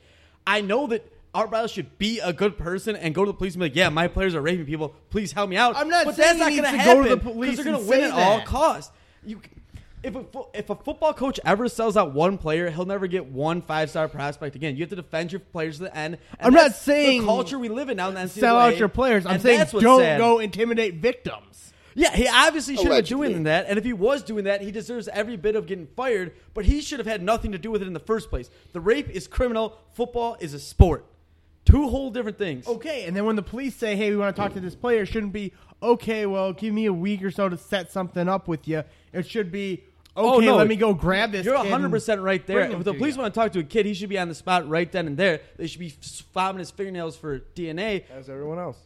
[0.45, 3.53] I know that Art Briles should be a good person and go to the police
[3.53, 4.93] and be like, "Yeah, my players are raping people.
[5.09, 6.93] Please help me out." I'm not but saying that's not he going to needs to
[6.93, 8.91] go to the police they're gonna win at all costs.
[9.25, 9.41] You.
[10.03, 10.25] If a,
[10.55, 14.07] if a football coach ever sells out one player, he'll never get one five star
[14.07, 14.75] prospect again.
[14.75, 16.17] You have to defend your players to the end.
[16.39, 18.09] and I'm not saying the culture we live in now.
[18.09, 19.27] In the NCAA, Sell out your players.
[19.27, 20.17] I'm and saying that's what's don't sad.
[20.17, 21.71] go intimidate victims.
[21.93, 23.65] Yeah, he obviously should have been doing that.
[23.67, 26.33] And if he was doing that, he deserves every bit of getting fired.
[26.53, 28.49] But he should have had nothing to do with it in the first place.
[28.73, 29.77] The rape is criminal.
[29.93, 31.05] Football is a sport.
[31.65, 32.67] Two whole different things.
[32.67, 35.03] Okay, and then when the police say, "Hey, we want to talk to this player,"
[35.03, 36.25] it shouldn't be okay.
[36.25, 38.83] Well, give me a week or so to set something up with you.
[39.13, 39.83] It should be
[40.15, 41.45] Okay, oh, no, let me go grab this.
[41.45, 42.69] You're 100 percent right there.
[42.69, 43.21] If the police you.
[43.21, 45.15] want to talk to a kid, he should be on the spot right then and
[45.15, 45.39] there.
[45.55, 45.91] They should be
[46.35, 48.03] fobbing his fingernails for DNA.
[48.09, 48.77] As everyone else.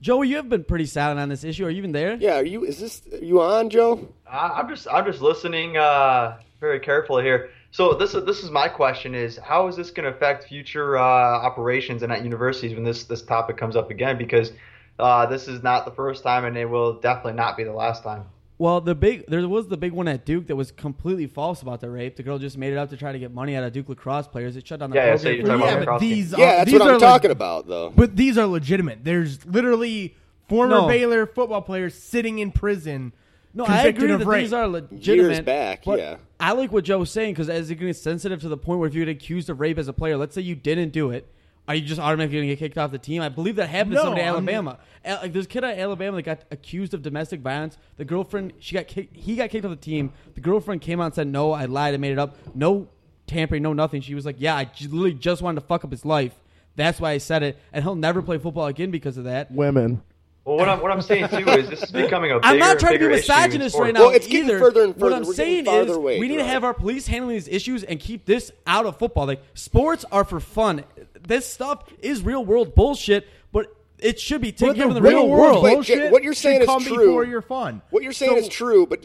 [0.00, 1.64] Joey, you have been pretty silent on this issue.
[1.64, 2.16] Are you even there?
[2.16, 2.64] Yeah, are you?
[2.64, 4.08] Is this are you on, Joe?
[4.28, 7.50] I, I'm just I'm just listening uh, very carefully here.
[7.70, 10.96] So this is this is my question: is how is this going to affect future
[10.96, 14.16] uh, operations and at universities when this this topic comes up again?
[14.18, 14.52] Because
[14.98, 18.02] uh, this is not the first time, and it will definitely not be the last
[18.02, 18.24] time.
[18.58, 21.82] Well, the big there was the big one at Duke that was completely false about
[21.82, 22.16] the rape.
[22.16, 24.26] The girl just made it up to try to get money out of Duke lacrosse
[24.26, 24.56] players.
[24.56, 25.74] It shut down the Yeah, yeah, so you're talking yeah, years.
[25.74, 26.10] but lacrosse team.
[26.10, 27.92] these Yeah, are, that's these what are I'm leg- talking about, though.
[27.94, 29.04] But these are legitimate.
[29.04, 30.16] There's literally
[30.48, 30.88] former No.
[30.88, 33.12] Baylor football players sitting in prison.
[33.56, 34.42] No, I agree of that rape.
[34.42, 35.30] these are legitimate.
[35.30, 36.16] Years back, but yeah.
[36.38, 38.88] I like what Joe was saying because as it gets sensitive to the point where
[38.88, 41.26] if you get accused of rape as a player, let's say you didn't do it,
[41.66, 43.22] are you just automatically going to get kicked off the team?
[43.22, 44.78] I believe that happened No, to somebody at I'm- Alabama.
[45.04, 47.76] Al- Like there's a kid at Alabama that got accused of domestic violence.
[47.96, 49.16] The girlfriend, she got kicked.
[49.16, 50.12] He got kicked off the team.
[50.34, 51.94] The girlfriend came out and said, "No, I lied.
[51.94, 52.36] I made it up.
[52.54, 52.88] No
[53.26, 53.62] tampering.
[53.62, 56.04] No nothing." She was like, "Yeah, I j- literally just wanted to fuck up his
[56.04, 56.34] life.
[56.76, 59.50] That's why I said it." And he'll never play football again because of that.
[59.50, 60.02] Women.
[60.46, 62.78] Well, what I'm what I'm saying too is this is becoming a bigger I'm not
[62.78, 64.00] trying to be bigger issue in misogynist right now.
[64.02, 64.60] Well, it's getting either.
[64.60, 65.04] further and further.
[65.10, 65.12] What.
[65.22, 67.98] I'm We're saying is, away, we need to have our police handling these issues and
[67.98, 69.26] keep this out of football.
[69.26, 70.84] Like sports are for fun.
[71.20, 75.00] This stuff is real world bullshit, but it should be taken But care of the
[75.00, 75.74] the real real world world.
[75.74, 76.96] Bullshit what you're saying is come true.
[77.06, 77.82] before your fun.
[77.90, 79.04] What you're saying So- is true, but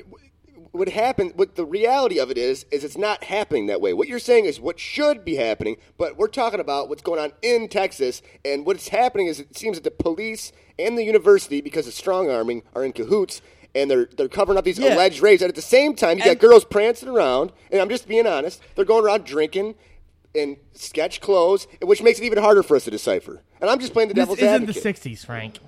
[0.72, 1.34] what happened?
[1.36, 3.94] What the reality of it is, is it's not happening that way.
[3.94, 7.34] What you're saying is what should be happening, but we're talking about what's going on
[7.42, 10.52] in Texas, and what's happening is it seems that the police
[10.86, 13.42] and the university, because of strong arming, are in cahoots.
[13.74, 14.96] And they're they're covering up these Yeah.
[14.96, 17.54] alleged rapes, and at the same time, you got girls prancing around.
[17.72, 19.76] And I'm just being honest; they're going around drinking
[20.34, 23.42] in sketch clothes, which makes it even harder for us to decipher.
[23.62, 25.60] And I'm just playing the This devil's isn't the '60s, Frank.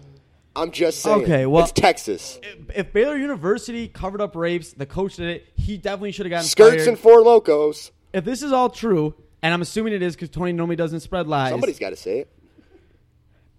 [0.56, 1.24] I'm just saying.
[1.24, 2.40] Okay, well- it's Texas.
[2.76, 5.48] If Baylor University covered up rapes, the coach did it.
[5.56, 6.88] He definitely should have gotten Skirts fired.
[6.90, 7.92] and four locos.
[8.14, 11.28] if this is all true, and I'm assuming it is because Tony normally doesn't spread
[11.28, 11.52] lies.
[11.52, 12.28] Somebody's got to say it.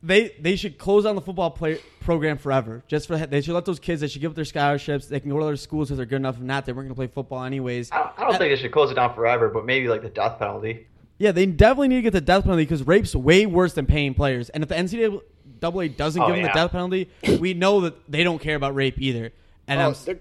[0.04, 2.82] They they should close down the football play, program forever.
[2.86, 4.00] Just for they should let those kids.
[4.00, 5.06] They should give up their scholarships.
[5.06, 6.36] They can go to other schools if they're good enough.
[6.36, 7.90] If not, they weren't going to play football anyways.
[7.90, 10.08] I don't, I don't think they should close it down forever, but maybe like the
[10.10, 10.86] death penalty.
[11.18, 14.14] Yeah, they definitely need to get the death penalty because rape's way worse than paying
[14.14, 14.50] players.
[14.50, 18.24] And if the NCAA doesn't Oh, give them the death penalty, we know that they
[18.24, 19.32] don't care about rape either.
[19.66, 20.18] And Oh, I'm,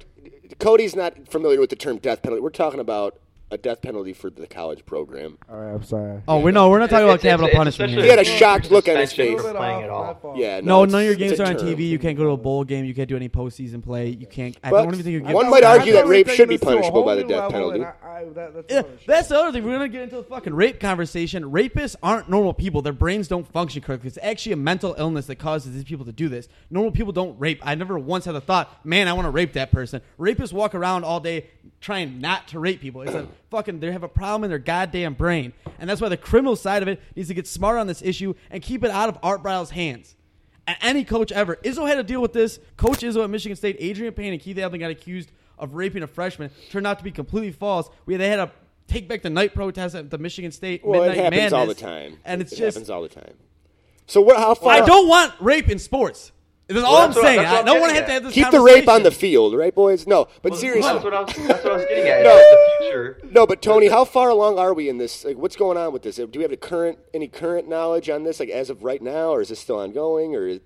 [0.59, 2.41] Cody's not familiar with the term death penalty.
[2.41, 3.19] We're talking about
[3.53, 5.37] a death penalty for the college program.
[5.49, 6.21] All right, I'm sorry.
[6.27, 8.19] oh, we know we're not talking about It's- it's- capital it's punishment essentially He had
[8.19, 8.37] a here.
[8.39, 9.45] shocked look on his suspension face.
[9.45, 10.33] for playing at all.
[10.37, 11.67] Yeah, No, no, none of your it's games a are on term.
[11.67, 11.87] TV.
[11.89, 12.83] You can't go to a bowl game.
[12.85, 14.09] You can't do any postseason play.
[14.09, 14.57] You can't.
[14.63, 15.33] I But don't even think you can.
[15.33, 17.83] one might argue that rape should be this to a punishable by the death penalty.
[17.83, 17.87] I-
[18.21, 19.63] I- that- that's Yeah, that's the other thing.
[19.63, 21.43] We're gonna get into the fucking rape conversation.
[21.51, 22.81] Rapists aren't normal people.
[22.81, 24.07] Their brains don't function correctly.
[24.07, 26.47] It's actually a mental illness that causes these people to do this.
[26.71, 27.59] Normal people don't rape.
[27.63, 30.01] I never once had the thought, man, I want to rape that person.
[30.19, 31.45] Rapists walk around all day
[31.81, 33.01] trying not to rape people.
[33.01, 36.17] It's a fucking they have a problem in their goddamn brain, and that's why the
[36.17, 39.09] criminal side of it needs to get smart on this issue and keep it out
[39.09, 40.15] of Art Briles' hands.
[40.65, 41.57] And any coach ever.
[41.57, 42.59] Izzo had to deal with this.
[42.77, 46.07] Coach Izzo at Michigan State, Adreian Payne and Keith Appling got accused of raping a
[46.07, 46.49] freshman.
[46.71, 47.89] Turned out to be completely false.
[48.05, 48.51] We they had to
[48.87, 51.75] take back the night protest at the Michigan State Well, it Midnight happens all the
[51.75, 52.17] time.
[52.25, 53.35] And it's it just happens all the time.
[54.07, 54.37] So what?
[54.37, 54.73] How far?
[54.73, 56.31] I don't want rape in sports.
[56.67, 57.37] That's all Well, I'm what- saying.
[57.37, 58.13] that's what I I'm don't want to have to at.
[58.13, 60.07] have this keep the rape on the field, right, boys?
[60.07, 62.23] No, but Well, seriously, that's what I was, that's what I was getting at.
[62.23, 62.35] No.
[62.37, 63.21] The future.
[63.31, 63.45] no.
[63.45, 65.25] But Tony, how far along are we in this?
[65.25, 66.15] Like, what's going on with this?
[66.15, 69.29] Do we have a current any current knowledge on this, like as of right now,
[69.31, 70.35] or is this still ongoing?
[70.35, 70.61] Or, is-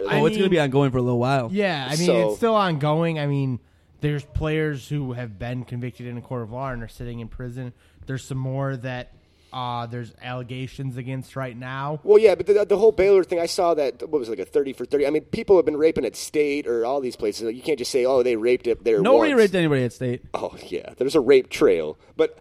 [0.00, 1.48] Oh, I it's going to be ongoing for a little while.
[1.50, 3.18] Yeah, I mean So- it's still ongoing.
[3.18, 3.58] I mean,
[4.00, 7.26] there's players who have been convicted in a court of law and are sitting in
[7.26, 7.72] prison.
[8.06, 9.12] There's some more that
[9.52, 12.00] uh, there's allegations against right now.
[12.02, 14.40] Well, yeah, but the, the whole Baylor thing, I saw that, what was it, like
[14.40, 15.06] a 30 for 30?
[15.06, 17.44] I mean, people have been raping at state or all these places.
[17.44, 19.40] Like, you can't just say, oh, they raped it there Nobody once.
[19.42, 20.22] raped anybody at state.
[20.34, 21.98] Oh, yeah, there's a rape trail.
[22.16, 22.38] But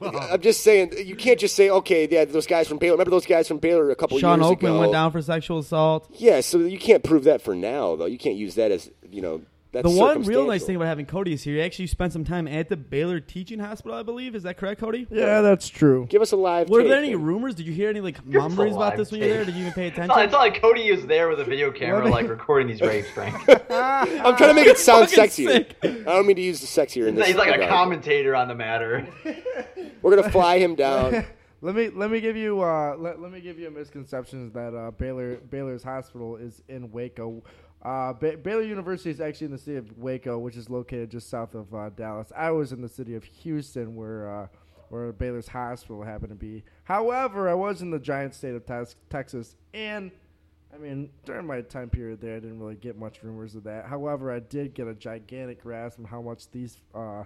[0.00, 2.94] I'm just saying, you can't just say, okay, yeah, those guys from Baylor.
[2.94, 4.66] Remember those guys from Baylor a couple Sean years Oakland ago?
[4.66, 6.08] Shawn Oakman went down for sexual assault.
[6.14, 8.06] Yeah, so you can't prove that for now, though.
[8.06, 11.06] You can't use that as, you know, that's The one real nice thing about having
[11.06, 11.54] Cody is here.
[11.56, 14.34] He actually spent some time at the Baylor Teaching Hospital, I believe.
[14.34, 15.06] Is that correct, Cody?
[15.10, 16.06] Yeah, that's true.
[16.08, 17.22] Give us a live Were tape there any then.
[17.22, 17.54] rumors?
[17.54, 19.44] Did you hear any like Give us mumblings about live this when you were there?
[19.44, 20.16] Did you even pay It's attention?
[20.16, 22.80] not, it's not like Cody is there with a video camera, me- like recording these
[22.80, 23.34] rapes, Frank.
[23.48, 25.52] I'm trying to make it sound Fucking sexier.
[25.52, 25.76] sick.
[25.82, 27.26] I don't mean to use the sexier in this.
[27.26, 29.06] He's like a commentator on the matter.
[30.02, 31.24] We're gonna fly him down.
[31.62, 34.74] Let me let me give you uh, let, let me give you a misconception that
[34.74, 37.42] uh, Baylor Baylor's hospital is in Waco.
[37.86, 41.30] Uh, ba- Baylor University is actually in the city of Waco, which is located just
[41.30, 42.32] south of uh, Dallas.
[42.36, 44.46] I was in the city of Houston, where uh,
[44.88, 46.64] where Baylor's hospital happened to be.
[46.82, 50.10] However, I was in the giant state of Tex- Texas, and
[50.74, 53.86] I mean during my time period there, I didn't really get much rumors of that.
[53.86, 57.22] However, I did get a gigantic grasp on how much these uh,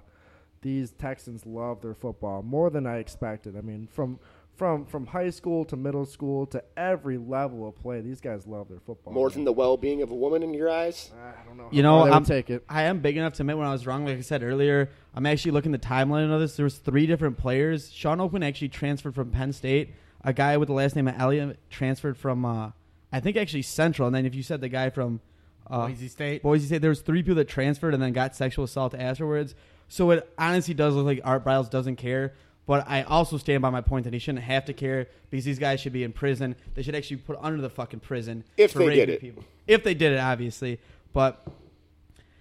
[0.60, 3.56] these Texans love their football more than I expected.
[3.56, 4.18] I mean, from
[4.60, 8.68] from from high school to middle school to every level of play, these guys love
[8.68, 9.14] their football.
[9.14, 11.10] More than the well-being of a woman in your eyes.
[11.18, 11.68] I don't know.
[11.70, 12.62] You know, far they would I'm, take it.
[12.68, 14.04] I am big enough to admit when I was wrong.
[14.04, 16.56] Like I said earlier, I'm actually looking at the timeline of this.
[16.56, 17.90] There was three different players.
[17.90, 19.94] Shawn Oakman actually transferred from Penn State.
[20.24, 22.72] A guy with the last name of Elliott transferred from, uh,
[23.10, 24.08] I think actually Central.
[24.08, 25.22] And then if you said the guy from
[25.70, 26.42] uh, Boise State.
[26.42, 29.54] Boise State, there was three people that transferred and then got sexual assault afterwards.
[29.88, 32.34] So it honestly does look like Art Briles doesn't care.
[32.70, 35.58] But I also stand by my point that he shouldn't have to care because these
[35.58, 36.54] guys should be in prison.
[36.74, 39.20] They should actually be put under the fucking prison If for they did it.
[39.20, 39.42] People.
[39.66, 40.78] If they did it, obviously.
[41.12, 41.44] But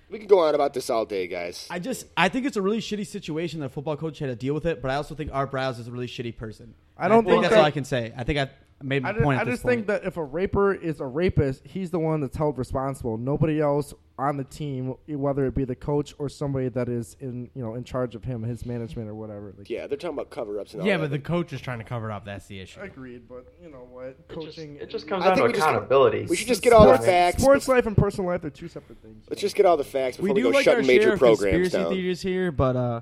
[0.07, 1.65] We could go on about this all day, guys.
[1.71, 4.35] I just I think it's a really shitty situation that a football coach had to
[4.35, 4.83] deal with it.
[4.83, 6.75] But I also think Art Briles is a really shitty person.
[6.95, 8.13] I don't And think that's that- all I can say.
[8.15, 8.51] I think I
[8.81, 9.37] made my I just, point.
[9.37, 12.21] I at this just think that if a raper is a rapist, he's the one
[12.21, 13.17] that's held responsible.
[13.17, 17.49] Nobody else on the team, whether it be the coach or somebody that is in
[17.55, 19.53] you know in charge of him, his management or whatever.
[19.57, 21.03] Like, Yeah, they're talking about cover-ups Yeah, that.
[21.03, 22.25] but the coach is trying to cover up.
[22.25, 22.81] That's the issue.
[22.81, 24.07] Agreed, but you know what?
[24.07, 24.75] It just, Coaching.
[24.77, 26.25] it just comes I down to we just- accountability.
[26.29, 27.41] we should just get all the sports, facts.
[27.41, 29.25] Sports life and personal life are two separate things.
[29.29, 30.97] Let's just get all the facts before we we, do go like our shutting share
[30.97, 31.39] major of programs
[31.71, 31.91] conspiracy down.
[31.93, 33.01] theories here, but uh,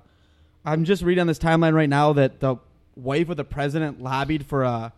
[0.65, 2.57] I'm just reading on this timeline right now that the
[2.95, 4.93] wife of the president lobbied for a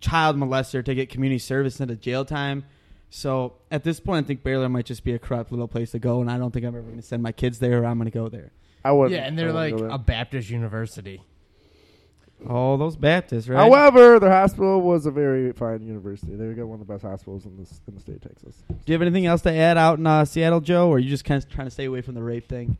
[0.00, 2.64] child molester to get community service instead of jail time.
[3.10, 5.98] So at this point, I think Baylor might just be a corrupt little place to
[5.98, 7.98] go, and I don't think I'm ever going to send my kids there, or I'm
[7.98, 8.52] going to go there.
[8.84, 9.10] I would.
[9.10, 11.22] Yeah, and they're like a Baptist university.
[12.48, 13.58] Oh, those Baptists, right?
[13.58, 16.34] However, their hospital was a very fine university.
[16.34, 18.62] They got one of the best hospitals in the in the state of Texas.
[18.68, 21.10] Do you have anything else to add out in uh, Seattle, Joe, or are you
[21.10, 22.78] just kind of trying to stay away from the rape thing?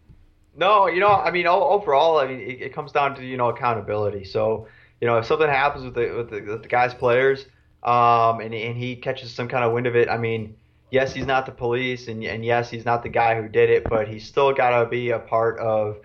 [0.56, 3.48] No, you know, I mean, overall, I mean, it, it comes down to you know
[3.50, 4.24] accountability.
[4.24, 4.66] So,
[5.00, 7.46] you know, if something happens with the with the, with the guy's players,
[7.82, 10.56] um, and and he catches some kind of wind of it, I mean,
[10.90, 13.84] yes, he's not the police, and and yes, he's not the guy who did it,
[13.88, 15.98] but he's still got to be a part of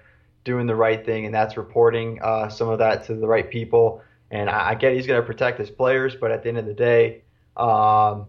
[0.43, 4.01] doing the right thing, and that's reporting uh, some of that to the right people.
[4.31, 6.65] And I, I get he's going to protect his players, but at the end of
[6.65, 7.23] the day,
[7.57, 8.27] um,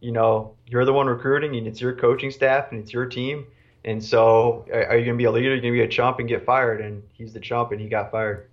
[0.00, 3.46] you know, you're the one recruiting, and it's your coaching staff, and it's your team.
[3.84, 5.50] And so, are you going to be a leader?
[5.50, 6.80] Are You're going to be a chump and get fired.
[6.80, 8.48] And he's the chump, and he got fired.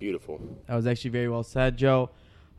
[0.00, 0.40] Beautiful.
[0.66, 2.10] That was actually very well said, Joe.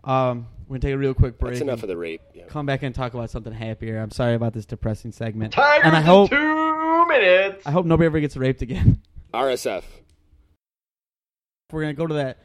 [0.04, 1.54] Um, we're gonna take a real quick break.
[1.54, 2.22] That's enough of the rape.
[2.34, 2.46] Yeah.
[2.46, 4.00] Come back and talk about something happier.
[4.00, 5.52] I'm sorry about this depressing segment.
[5.54, 7.68] Tigers and I in hope two minutes.
[7.68, 9.02] I hope nobody ever gets raped again.
[9.34, 9.84] RSF.
[11.72, 12.38] We're gonna go to that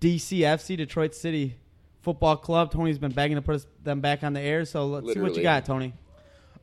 [0.00, 1.56] DCFC Detroit City
[2.02, 2.72] Football Club.
[2.72, 5.36] Tony's been begging to put us, them back on the air, so let's see what
[5.36, 5.92] you got, Tony.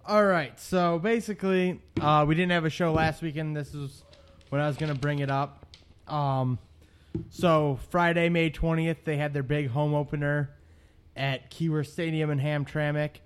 [0.08, 0.58] All right.
[0.60, 3.58] So basically, uh, we didn't have a show last weekend.
[3.58, 4.04] This is
[4.50, 5.66] when I was going to bring it up.
[6.08, 6.60] Um,
[7.30, 10.52] so Friday, May twentieth, they had their big home opener
[11.16, 13.18] at Keyworth Stadium in Hamtramck,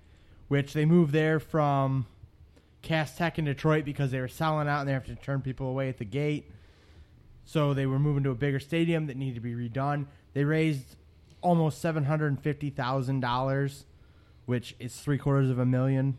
[0.48, 2.06] which they moved there from
[2.82, 5.68] Cass Tech in Detroit because they were selling out and they have to turn people
[5.68, 6.50] away at the gate.
[7.44, 10.06] So they were moving to a bigger stadium that needed to be redone.
[10.34, 10.96] They raised
[11.40, 13.86] almost seven hundred and fifty thousand dollars,
[14.46, 16.16] which is three quarters of a million.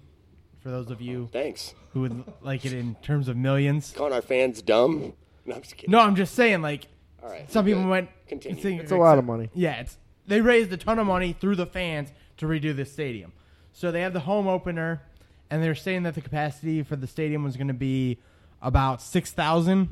[0.59, 1.73] For those of you Thanks.
[1.93, 3.93] who would like it in terms of millions.
[3.95, 5.13] Calling our fans dumb.
[5.43, 5.91] No, I'm just kidding.
[5.91, 6.85] No, I'm just saying, like
[7.23, 7.49] All right.
[7.51, 8.09] some people went.
[8.27, 8.61] Continue.
[8.61, 9.49] think- It's a lot of money.
[9.53, 9.97] Yeah, it's
[10.27, 13.33] they raised a ton of money through the fans to redo this stadium.
[13.73, 15.01] So they had the home opener,
[15.49, 18.17] and they're saying that the capacity for the stadium was going to be
[18.61, 19.89] about six thousand.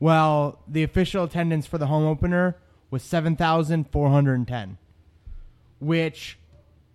[0.00, 2.56] Well, the official attendance for the home opener
[2.90, 4.78] was seven thousand four hundred and ten,
[5.78, 6.38] which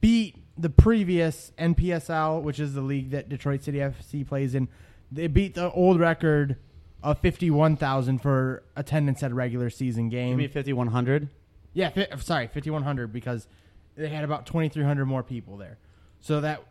[0.02, 4.68] beat the previous NPSL, which is the league that Detroit City FC plays in.
[5.12, 6.58] They beat the old record
[7.04, 10.32] of fifty-one thousand for attendance at a regular season game.
[10.32, 11.30] Give me 5100.
[11.74, 13.47] Yeah, fi- sorry, 5100 because
[13.95, 15.78] they had about 2300 more people there.
[16.20, 16.62] So that's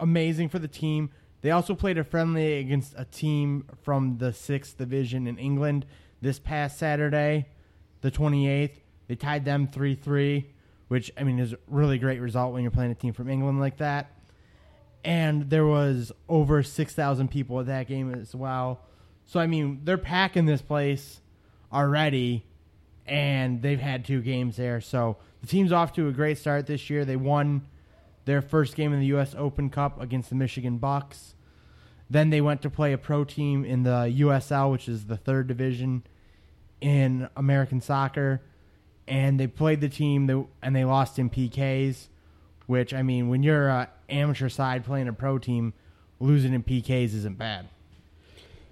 [0.00, 1.10] amazing for the team.
[1.40, 5.86] They also played a friendly against a team from the 6th division in England
[6.20, 7.48] this past Saturday,
[8.00, 8.76] the 28th.
[9.08, 10.44] They tied them 3-3,
[10.88, 13.58] which I mean is a really great result when you're playing a team from England
[13.58, 14.12] like that.
[15.04, 18.80] And there was over 6,000 people at that game as well.
[19.32, 21.22] So I mean, they're packing this place
[21.72, 22.44] already
[23.06, 24.82] and they've had two games there.
[24.82, 27.06] So the team's off to a great start this year.
[27.06, 27.62] They won
[28.26, 29.34] their first game in the U.S.
[29.34, 31.34] Open Cup against the Michigan Bucks.
[32.10, 35.46] Then they went to play a pro team in the USL, which is the third
[35.46, 36.02] division
[36.82, 38.42] in American soccer,
[39.08, 42.10] and they played the team that- and they lost in PKs.
[42.66, 45.72] Which I mean, when you're a amateur side playing a pro team,
[46.20, 47.68] losing in PKs isn't bad.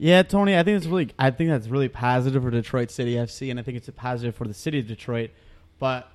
[0.03, 3.51] Yeah, Tony, I think it's really I think that's really positive for Detroit City FC,
[3.51, 5.29] and I think it's a positive for the city of Detroit.
[5.79, 6.11] But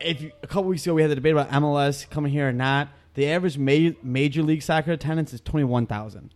[0.00, 2.52] if you, a couple weeks ago we had the debate about MLS coming here or
[2.52, 6.32] not, the average ma- major league soccer attendance is twenty one thousand.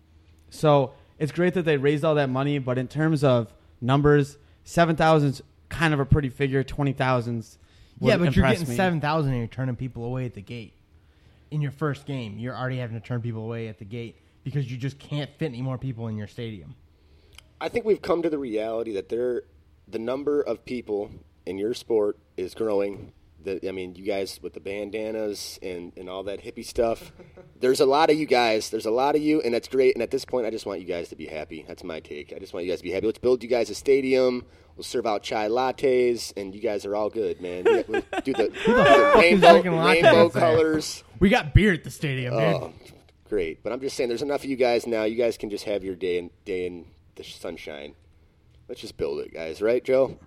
[0.50, 3.50] So it's great that they raised all that money, but in terms of
[3.80, 5.40] numbers, seven thousand's
[5.70, 6.62] kind of a pretty figure.
[6.62, 7.56] Twenty thousands.
[7.98, 10.74] Yeah, but you're getting seven thousand and you're turning people away at the gate.
[11.50, 14.16] In your first game, you're already having to turn people away at the gate
[14.48, 16.74] because you just can't fit any more people in your stadium.
[17.60, 19.42] I think we've come to the reality that there,
[19.86, 21.10] the number of people
[21.44, 23.12] in your sport is growing.
[23.42, 27.12] The, I mean, you guys with the bandanas and, and all that hippie stuff.
[27.60, 28.70] There's a lot of you guys.
[28.70, 29.94] There's a lot of you, and that's great.
[29.94, 31.64] And at this point, I just want you guys to be happy.
[31.66, 32.32] That's my take.
[32.34, 33.06] I just want you guys to be happy.
[33.06, 34.44] Let's build you guys a stadium.
[34.76, 37.64] We'll serve out chai lattes, and you guys are all good, man.
[37.66, 40.40] Yeah, we'll do the, do the rainbow, rainbow there?
[40.40, 41.02] colors.
[41.18, 42.42] We got beer at the stadium, dude.
[42.42, 42.72] Oh,
[43.28, 43.62] great.
[43.62, 45.04] But I'm just saying, there's enough of you guys now.
[45.04, 47.94] You guys can just have your day in day in the sunshine.
[48.68, 49.62] Let's just build it, guys.
[49.62, 50.18] Right, Joe?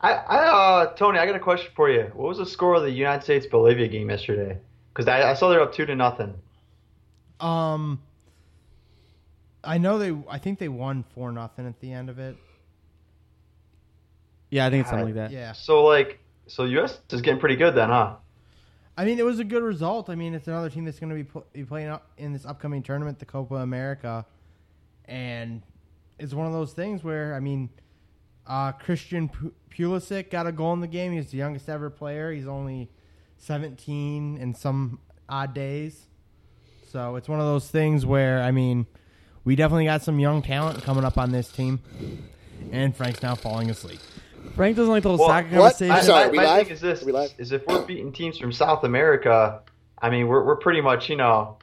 [0.00, 2.10] I, I uh, Tony, I got a question for you.
[2.14, 4.58] What was the score of the United States Bolivia game yesterday?
[4.92, 6.34] Because I, I saw they're up two to nothing.
[7.40, 8.00] Um,
[9.64, 10.16] I know they.
[10.28, 12.36] I think they won four nothing at the end of it.
[14.50, 15.30] Yeah, I think it's something like that.
[15.32, 15.52] Yeah.
[15.52, 17.00] So like, so U.S.
[17.10, 18.16] is getting pretty good then, huh?
[18.96, 20.08] I mean, it was a good result.
[20.08, 22.82] I mean, it's another team that's going to be, pl- be playing in this upcoming
[22.82, 24.24] tournament, the Copa America,
[25.04, 25.62] and
[26.18, 27.68] it's one of those things where I mean,
[28.46, 31.12] uh, Christian Pu- Pulisic got a goal in the game.
[31.12, 32.32] He's the youngest ever player.
[32.32, 32.90] He's only
[33.36, 36.06] seventeen in some odd days,
[36.90, 38.86] so it's one of those things where I mean,
[39.44, 41.80] we definitely got some young talent coming up on this team,
[42.72, 44.00] and Frank's now falling asleep.
[44.54, 45.78] Frank doesn't like the whole Well, soccer what?
[45.78, 45.92] conversation.
[45.94, 46.66] I'm sorry, my, we my live?
[46.66, 47.30] thing is this: Are we live?
[47.38, 49.62] is if we're beating teams from South America,
[50.00, 51.58] I mean, we're we're pretty much, you know,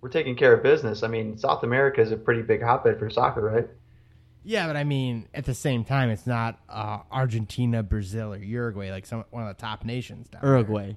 [0.00, 1.02] we're taking care of business.
[1.02, 3.68] I mean, South America is a pretty big hotbed for soccer, right?
[4.44, 8.90] Yeah, but I mean, at the same time, it's not uh, Argentina, Brazil, or Uruguay,
[8.90, 10.52] like some one of the top nations down there.
[10.52, 10.96] Uruguay,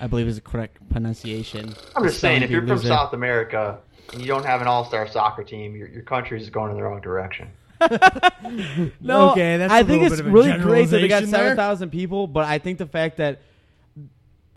[0.00, 1.74] I believe is the correct pronunciation.
[1.96, 3.78] I'm just saying, if you're from South America
[4.12, 6.82] and you don't have an all-star soccer team, your your country is going in the
[6.82, 7.48] wrong direction.
[9.00, 11.24] No, Okay, that's I a think it's bit of a really great that they got
[11.24, 13.40] seven thousand people, but I think the fact that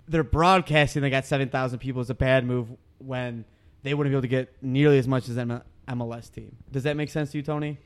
[0.08, 2.68] they're broadcasting they got seven thousand people is a bad move
[3.00, 3.46] when
[3.84, 6.56] they wouldn't be able to get nearly as much as an MLS team.
[6.72, 7.78] Does that make sense to you, Tony?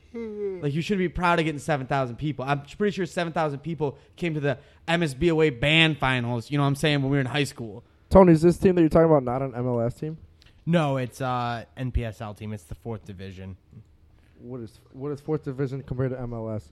[0.62, 2.46] Like you should be proud of getting seven thousand people.
[2.48, 4.58] I'm pretty sure seven thousand people came to the
[4.88, 6.50] MSBOA band finals.
[6.50, 7.84] You know what I'm saying when we were in high school.
[8.10, 10.18] Tony, is this team that you're talking about not an MLS team?
[10.66, 12.54] No, it's uh, NPSL team.
[12.54, 13.58] It's the fourth division.
[14.40, 16.64] What is what is fourth division compared to MLS?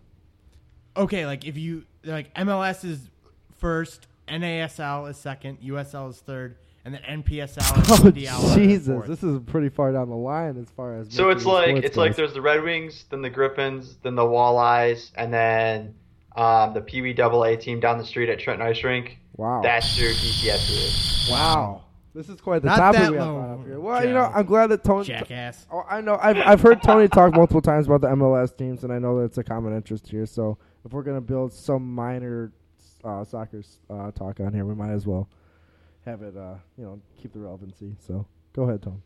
[0.97, 3.09] Okay, like if you like MLS is
[3.57, 9.07] first, NASL is second, USL is third, and then NPSL and Oh DL Jesus, fourth.
[9.07, 11.13] this is pretty far down the line as far as.
[11.13, 14.23] So it's like sports it's like there's the Red Wings, then the Griffins, then the
[14.23, 15.95] Walleyes, and then
[16.35, 19.17] um, the Pee Wee Double A team down the street at Trenton Ice Rink.
[19.37, 21.29] wow, That's your TCS.
[21.31, 21.84] wow,
[22.15, 23.79] this is quite the Not topic that we have low, brought up here.
[23.79, 25.05] Well, you know, I'm glad that Tony.
[25.05, 25.67] jackass.
[25.71, 26.17] Oh, I know.
[26.21, 29.25] I've I've heard Tony talk multiple times about the MLS teams, and I know that
[29.25, 30.25] it's a common interest here.
[30.25, 32.53] So if we're gonna build some minor
[33.03, 35.27] uh, soccer uh, talk on here, we might as well
[36.05, 36.37] have it.
[36.37, 37.95] Uh, you know, keep the relevancy.
[37.99, 39.01] So go ahead, Tony.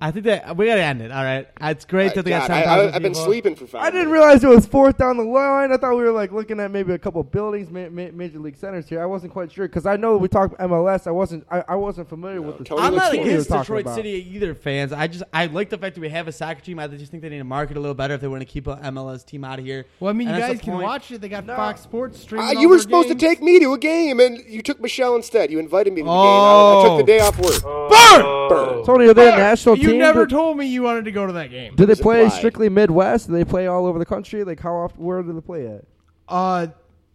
[0.00, 1.10] I think that we gotta end it.
[1.10, 3.82] All right, it's great that they got God, I, I, have been sleeping for five.
[3.82, 5.72] I didn't realize it was fourth down the line.
[5.72, 8.56] I thought we were like looking at maybe a couple buildings, ma- ma- major league
[8.56, 9.02] centers here.
[9.02, 11.06] I wasn't quite sure because I know we talked MLS.
[11.06, 11.46] I wasn't.
[11.50, 12.64] I, I wasn't familiar with the.
[12.64, 13.94] Tony I'm not against Detroit about.
[13.96, 14.92] City either, fans.
[14.92, 16.78] I just I like the fact that we have a soccer team.
[16.78, 18.66] I just think they need to market a little better if they want to keep
[18.66, 19.86] an MLS team out of here.
[20.00, 20.84] Well, I mean, you And that's guys can point.
[20.84, 21.20] watch it.
[21.20, 21.56] They got No.
[21.56, 22.56] Fox Sports streaming.
[22.56, 23.20] Uh, you were supposed games.
[23.20, 25.50] to take me to a game, and you took Michelle instead.
[25.50, 26.16] You invited me to the game.
[26.18, 26.96] I, I Oh.
[26.98, 27.62] took the day off work.
[27.64, 28.46] Oh.
[28.48, 28.84] Burn!
[28.84, 30.00] Tony, are they a national You team?
[30.00, 31.74] never Do- told me you wanted to go to that game.
[31.76, 32.36] Do they play implied.
[32.38, 33.26] strictly Midwest?
[33.28, 34.44] Do they play all over the country?
[34.44, 35.02] Like how often?
[35.02, 35.84] Where do they play at?
[36.28, 36.68] Uh,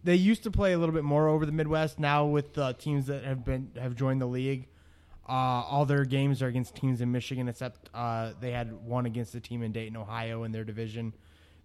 [0.04, 1.98] they used to play a little bit more over the Midwest.
[1.98, 4.66] Now with the teams that have been have joined the league,
[5.28, 7.48] uh, all their games are against teams in Michigan.
[7.48, 11.12] Except uh, they had one against a team in Dayton, Ohio, in their division.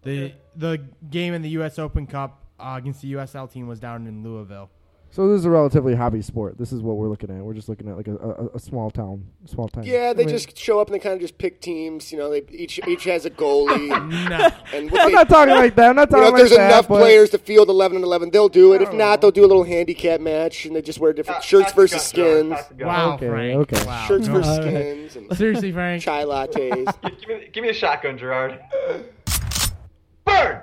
[0.02, 1.78] The the game in the U.S.
[1.78, 4.70] Open Cup uh, against the USL team was down in Louisville.
[5.10, 6.58] So this is a relatively hobby sport.
[6.58, 7.42] This is what we're looking at.
[7.42, 9.84] We're just looking at like a, a, a small town, small town.
[9.84, 12.12] Yeah, they I mean, just show up and they kind of just pick teams.
[12.12, 13.88] You know, they each each has a goalie,
[14.28, 14.50] No.
[14.76, 15.88] and I'm they, not talking like that.
[15.90, 16.70] I'm not you talking know, if like there's that.
[16.70, 18.82] enough players to field 11 and 11, they'll do it.
[18.82, 21.72] If not, they'll do a little handicap match, and they just wear different Pass- shirts
[21.72, 22.86] versus skins, George, pass.
[22.86, 23.60] Wow, Okay, Frank.
[23.72, 23.86] okay.
[23.86, 24.06] Wow.
[24.06, 24.34] shirts No.
[24.34, 24.74] versus All right.
[24.74, 26.02] skins, and Seriously, Frank.
[26.02, 26.52] chai lattes.
[27.02, 28.60] Give, give me, give me a shotgun, Gerard.
[30.26, 30.60] Burn!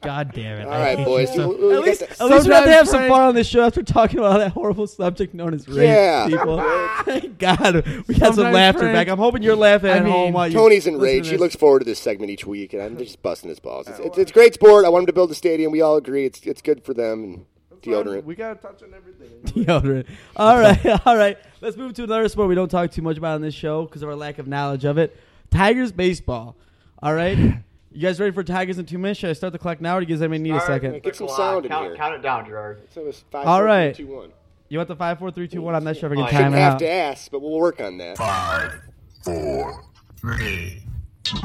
[0.00, 0.66] God damn it!
[0.66, 1.34] All I right, boys.
[1.34, 3.34] so- We- we At least, at least we have to Sometimes, have some fun on
[3.34, 5.86] this show after talking about that horrible subject known as rape.
[5.88, 6.26] Yeah.
[6.28, 6.58] people.
[7.04, 9.08] Thank God, we got some laughter Frank- back.
[9.08, 10.54] I'm hoping you're laughing I at mean, home while you.
[10.54, 11.28] Tony's in listen to rage.
[11.28, 13.88] He looks forward to this segment each week, and I'm just busting his balls.
[13.88, 14.84] It's, oh, it's, it's great sport.
[14.84, 15.72] I want him to build a stadium.
[15.72, 17.46] We all agree it's it's good for them and
[17.82, 18.24] deodorant.
[18.24, 19.64] We got to touch on everything.
[19.64, 20.06] deodorant.
[20.36, 21.36] All right, all right.
[21.60, 24.02] Let's move to another sport we don't talk too much about on this show because
[24.02, 25.16] of our lack of knowledge of it.
[25.50, 26.56] Tigers baseball.
[27.02, 27.58] All right.
[27.90, 29.20] You guys ready for Tigers in two minutes?
[29.20, 31.02] Should I start the clock now, or do you guys anybody need a second?
[31.02, 31.96] Get some the sound in count, here.
[31.96, 32.82] Count it down, Gerard.
[32.90, 33.96] So it's five, All four, right.
[33.96, 34.32] three, two, one.
[34.68, 35.74] You want the five, four, three, two, one?
[35.74, 36.78] I'm not sure if I can I time Shouldn't it have out.
[36.80, 38.18] to ask, but we'll work on that.
[38.18, 38.82] Five,
[39.24, 39.84] four,
[40.20, 40.82] three,
[41.24, 41.36] two,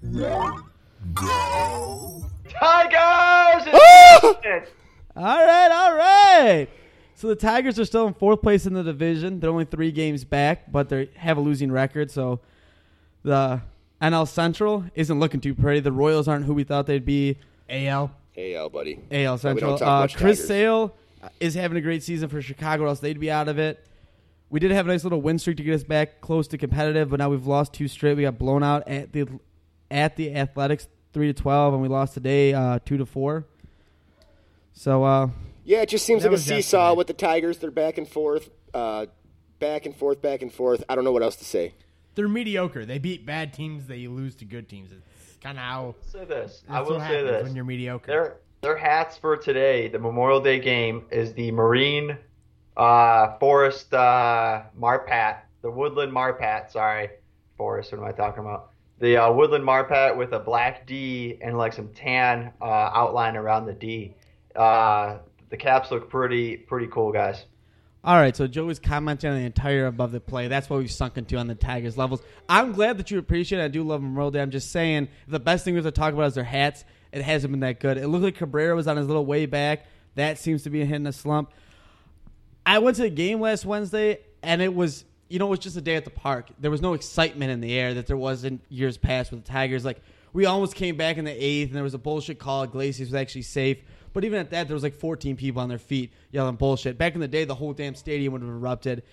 [0.00, 0.64] one,
[1.12, 2.24] go.
[2.48, 3.68] Tigers!
[5.14, 6.68] All right, all right.
[7.14, 9.38] So the Tigers are still in fourth place in the division.
[9.40, 12.10] They're only three games back, but they have a losing record.
[12.10, 12.40] So
[13.22, 13.60] the
[14.00, 15.80] NL Central isn't looking too pretty.
[15.80, 17.36] The Royals aren't who we thought they'd be.
[17.68, 18.12] AL.
[18.32, 19.00] Hey, Al, buddy.
[19.10, 19.76] AL Central.
[19.78, 20.46] don't Uh, Chris Tigers.
[20.46, 20.94] Sale
[21.40, 23.84] is having a great season for Chicago, or else they'd be out of it.
[24.50, 27.10] We did have a nice little win streak to get us back close to competitive,
[27.10, 28.16] but now we've lost two straight.
[28.16, 29.26] We got blown out at the
[29.90, 33.44] at the Athletics three to twelve, and we lost today uh, two to four.
[34.72, 35.28] So uh,
[35.64, 36.54] Yeah, it just seems like a seesaw
[36.90, 36.96] yesterday.
[36.96, 37.58] with the Tigers.
[37.58, 39.06] They're back and forth, uh,
[39.58, 40.84] back and forth, back and forth.
[40.88, 41.74] I don't know what else to say.
[42.18, 42.84] They're mediocre.
[42.84, 43.86] They beat bad teams.
[43.86, 44.90] They lose to good teams.
[44.90, 46.64] It's kind of how say this.
[46.68, 47.44] I will say this.
[47.44, 48.08] when you're mediocre.
[48.08, 52.18] Their their hats for today, the Memorial Day game, is the Marine
[52.76, 56.72] uh, Forest uh, Marpat, the Woodland Marpat.
[56.72, 57.08] Sorry,
[57.56, 57.92] Forest.
[57.92, 58.72] What am I talking about?
[58.98, 63.66] The uh, Woodland Marpat with a black D and like some tan uh, outline around
[63.66, 64.16] the D.
[64.56, 65.18] Uh,
[65.50, 67.44] the caps look pretty pretty cool, guys.
[68.08, 70.48] All right, so Joe was commenting on the entire above the play.
[70.48, 72.22] That's what we've sunk into on the Tigers levels.
[72.48, 73.64] I'm glad that you appreciate it.
[73.64, 74.40] I do love Memorial Day.
[74.40, 76.86] I'm just saying, the best thing we have to talk about is their hats.
[77.12, 77.98] It hasn't been that good.
[77.98, 79.84] It looked like Cabrera was on his little way back.
[80.14, 81.52] That seems to be hitting a slump.
[82.64, 85.76] I went to the game last Wednesday, and it was, you know, it was just
[85.76, 86.48] a day at the park.
[86.58, 89.52] There was no excitement in the air that there was in years past with the
[89.52, 89.84] Tigers.
[89.84, 90.00] Like,
[90.32, 92.62] we almost came back in the eighth, and there was a bullshit call.
[92.62, 93.76] Iglesias was actually safe.
[94.18, 96.98] But even at that, there was like 14 people on their feet yelling bullshit.
[96.98, 99.04] Back in the day, the whole damn stadium would have erupted.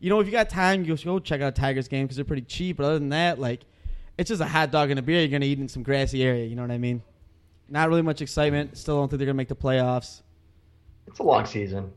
[0.00, 2.24] You know, if you got time, you go check out a Tigers game because they're
[2.24, 2.78] pretty cheap.
[2.78, 3.60] But other than that, like,
[4.16, 6.22] it's just a hot dog and a beer you're going to eat in some grassy
[6.22, 6.46] area.
[6.46, 7.02] You know what I mean?
[7.68, 8.78] Not really much excitement.
[8.78, 10.22] Still don't think they're going to make the playoffs.
[11.08, 11.92] It's a long season.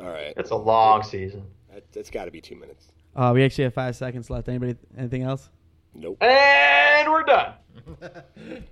[0.00, 1.44] All right, It's a long season.
[1.74, 2.86] that, that's got to be two minutes.
[3.14, 4.48] Uh, we actually have five seconds left.
[4.48, 5.50] Anybody, anything else?
[5.94, 6.22] Nope.
[6.22, 7.52] And we're done.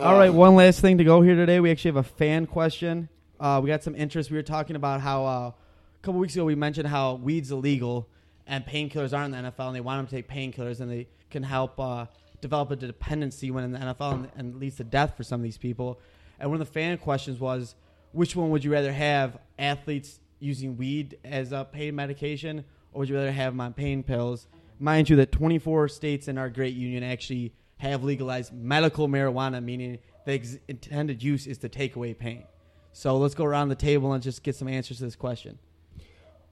[0.00, 1.60] All right, one last thing to go here today.
[1.60, 3.10] We actually have a fan question.
[3.38, 4.30] Uh, we got some interest.
[4.30, 5.54] We were talking about how uh, a
[6.00, 8.08] couple weeks ago we mentioned how weed's illegal
[8.46, 11.06] and painkillers aren't in the NFL, and they want them to take painkillers, and they
[11.28, 12.06] can help uh,
[12.40, 15.44] develop a dependency when in the NFL and, and leads to death for some of
[15.44, 16.00] these people.
[16.38, 17.74] And one of the fan questions was,
[18.12, 23.10] which one would you rather have athletes using weed as a pain medication, or would
[23.10, 24.48] you rather have them on pain pills?
[24.78, 29.98] Mind you, that 24 states in our great union actually have legalized medical marijuana, meaning
[30.26, 32.44] the ex- intended use is to take away pain.
[32.92, 35.58] So let's go around the table and just get some answers to this question.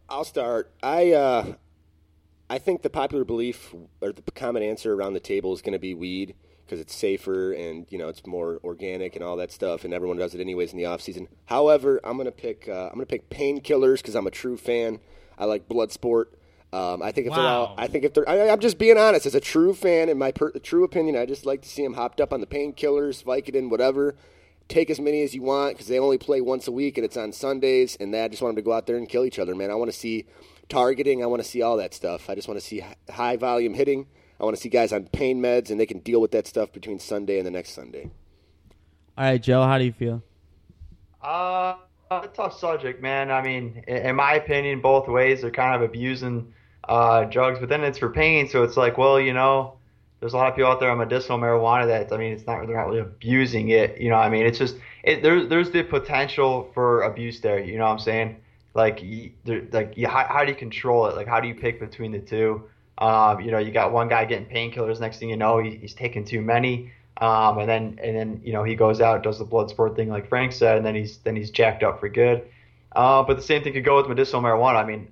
[0.09, 0.71] I'll start.
[0.83, 1.55] I uh,
[2.49, 5.79] I think the popular belief or the common answer around the table is going to
[5.79, 9.85] be weed because it's safer and you know it's more organic and all that stuff,
[9.85, 11.29] and everyone does it anyways in the off season.
[11.47, 14.57] However, I'm going to pick uh, I'm going to pick painkillers because I'm a true
[14.57, 15.01] fan.
[15.37, 16.38] I like blood sport.
[16.73, 19.25] Um, I think if they're all, I think if they're, I, I'm just being honest.
[19.25, 21.95] As a true fan, in my per, true opinion, I just like to see them
[21.95, 24.15] hopped up on the painkillers, Vicodin, whatever.
[24.69, 27.17] Take as many as you want because they only play once a week and it's
[27.17, 27.97] on Sundays.
[27.99, 29.71] And that I just want them to go out there and kill each other, man.
[29.71, 30.27] I want to see
[30.69, 31.23] targeting.
[31.23, 32.29] I want to see all that stuff.
[32.29, 34.07] I just want to see high volume hitting.
[34.39, 36.73] I want to see guys on pain meds and they can deal with that stuff
[36.73, 38.11] between Sunday and the next Sunday.
[39.17, 40.23] All right, Joe, how do you feel?
[41.23, 41.75] Uh,
[42.11, 43.31] a tough subject, man.
[43.31, 46.53] I mean, in, in my opinion, both ways they're kind of abusing
[46.89, 49.75] uh, drugs, but then it's for pain, so it's like, well, you know,
[50.21, 52.67] there's a lot of people out there on medicinal marijuana that I mean, it's not
[52.67, 54.01] they're not really abusing it.
[54.01, 57.61] You know, I mean, it's just it, there's there's the potential for abuse there.
[57.61, 58.37] You know what I'm saying?
[58.75, 59.05] Like,
[59.47, 61.17] like, how, how do you control it?
[61.17, 62.65] Like, how do you pick between the two?
[62.99, 65.01] Um, you know, you got one guy getting painkillers.
[65.01, 66.93] Next thing you know, he, he's taking too many.
[67.21, 70.09] Um, and then and then you know he goes out does the blood sport thing
[70.09, 72.45] like Frank said, and then he's then he's jacked up for good.
[72.95, 74.77] Uh, but the same thing could go with medicinal marijuana.
[74.77, 75.09] I mean,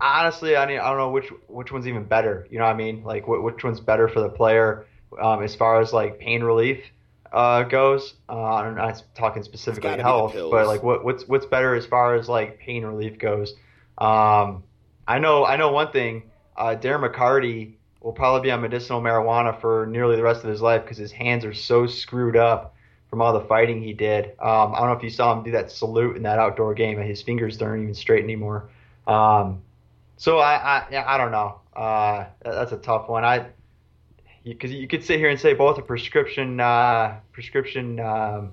[0.00, 2.46] honestly, I mean I don't know which which one's even better.
[2.50, 3.02] You know what I mean?
[3.04, 4.86] Like wh- which one's better for the player
[5.20, 6.84] um, as far as like pain relief
[7.32, 8.14] uh, goes.
[8.28, 11.74] Uh, I'm not talking specifically gotta be the health, but like what what's what's better
[11.74, 13.54] as far as like pain relief goes.
[13.98, 14.64] Um,
[15.06, 16.30] I know I know one thing.
[16.56, 20.60] Uh, Darren McCarty will probably be on medicinal marijuana for nearly the rest of his
[20.60, 22.74] life because his hands are so screwed up
[23.10, 24.26] from all the fighting he did.
[24.38, 26.98] Um, I don't know if you saw him do that salute in that outdoor game,
[26.98, 28.70] and his fingers aren't even straight anymore.
[29.06, 29.62] Um,
[30.18, 31.60] so I, I, I don't know.
[31.74, 33.24] Uh, that's a tough one.
[33.24, 33.46] I,
[34.44, 38.50] because you, could sit here and say both a prescription, uh, prescription um,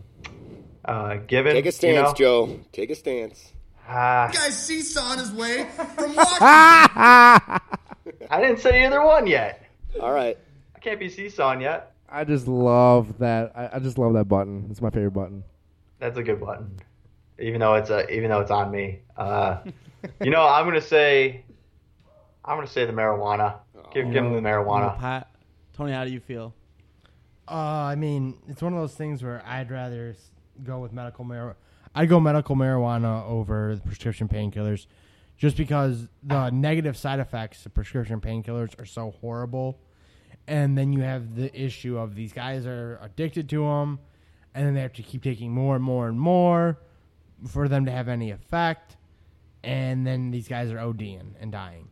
[0.85, 1.53] uh, given.
[1.53, 2.13] Take a you stance, know?
[2.13, 2.59] Joe.
[2.71, 3.51] Take a stance.
[3.87, 6.41] Ah, Guy's seesawing his way from Washington.
[6.41, 7.59] I
[8.31, 9.67] didn't say either one yet.
[9.99, 10.37] All right.
[10.75, 11.93] I can't be seesawing yet.
[12.09, 13.51] I just love that.
[13.55, 14.67] I, I just love that button.
[14.69, 15.43] It's my favorite button.
[15.99, 16.79] That's a good button.
[17.39, 18.99] Even though it's a, even though it's on me.
[19.17, 19.57] Uh,
[20.21, 21.44] you know, I'm gonna say,
[22.45, 23.55] I'm gonna say the marijuana.
[23.93, 24.97] Give, give him the marijuana.
[24.99, 25.29] Pat,
[25.73, 26.53] Tony, how do you feel?
[27.47, 30.29] Uh, I mean, it's one of those things where I'd rather s-
[30.63, 31.55] go with medical marijuana.
[31.93, 34.85] I'd go medical marijuana over the prescription painkillers,
[35.37, 39.79] just because the negative side effects of prescription painkillers are so horrible.
[40.47, 43.99] And then you have the issue of these guys are addicted to them,
[44.53, 46.79] and then they have to keep taking more and more and more
[47.47, 48.97] for them to have any effect.
[49.63, 51.89] And then these guys are ODing and dying.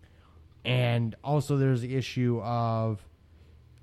[0.65, 3.05] And also, there's the issue of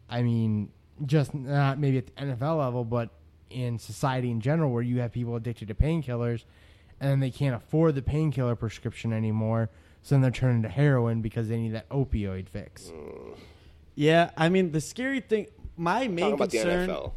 [0.09, 0.71] I mean,
[1.07, 3.11] just not maybe at the NFL level, but
[3.49, 6.45] in society in general, where you have people addicted to painkillers,
[7.01, 9.71] and then they can't afford the painkiller prescription anymore,
[10.03, 12.93] so then they're turning to heroin because they need that opioid fix.
[13.95, 15.47] Yeah, I mean the scary thing.
[15.77, 16.89] My main Talking about the concern.
[16.89, 17.13] NFL.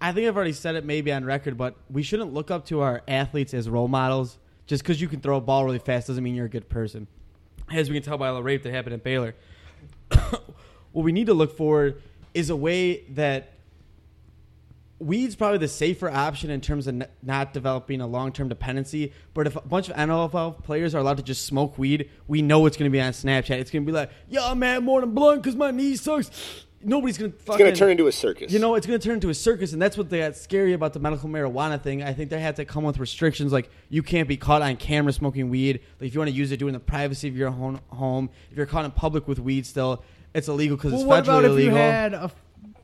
[0.00, 2.80] I think I've already said it maybe on record, but we shouldn't look up to
[2.80, 4.38] our athletes as role models.
[4.66, 7.08] Just because you can throw a ball really fast doesn't mean you're a good person.
[7.72, 9.34] As we can tell by the rape that happened at Baylor.
[10.08, 11.94] what we need to look for
[12.34, 13.52] is a way that
[14.98, 19.12] weed's probably the safer option in terms of not developing a long-term dependency.
[19.34, 22.66] But if a bunch of NFL players are allowed to just smoke weed, we know
[22.66, 23.58] it's going to be on Snapchat.
[23.58, 26.30] It's going to be like, "Yeah, I'm at than blunt because my knee sucks."
[26.82, 28.52] Nobody's going to It's going to turn into a circus.
[28.52, 30.72] You know, it's going to turn into a circus, and that's what they got scary
[30.74, 32.02] about the medical marijuana thing.
[32.04, 35.12] I think they had to come with restrictions, like you can't be caught on camera
[35.12, 35.80] smoking weed.
[36.00, 37.80] Like if you want to use it, do it in the privacy of your own
[37.88, 38.30] home.
[38.50, 41.26] If you're caught in public with weed, still it's illegal because Well, it's what federally
[41.26, 41.72] about if illegal.
[41.72, 42.34] you had a f-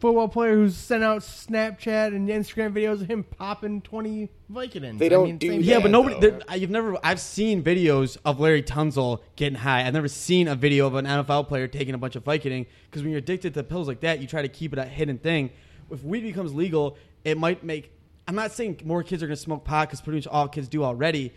[0.04, 4.98] football player who's sent out Snapchat and Instagram videos of him popping twenty Vicodins?
[4.98, 5.66] They don't mean, do same that.
[5.66, 6.30] yeah, but nobody.
[6.46, 6.98] I- You've never.
[7.02, 9.86] I've seen videos of Laremy Tunsil getting high.
[9.86, 13.00] I've never seen a video of an NFL player taking a bunch of Vicodin because
[13.00, 15.48] when you're addicted to pills like that, you try to keep it a hidden thing.
[15.90, 17.90] If weed becomes legal, it might make.
[18.28, 20.68] I'm not saying more kids are going to smoke pot because pretty much all kids
[20.68, 21.32] do already.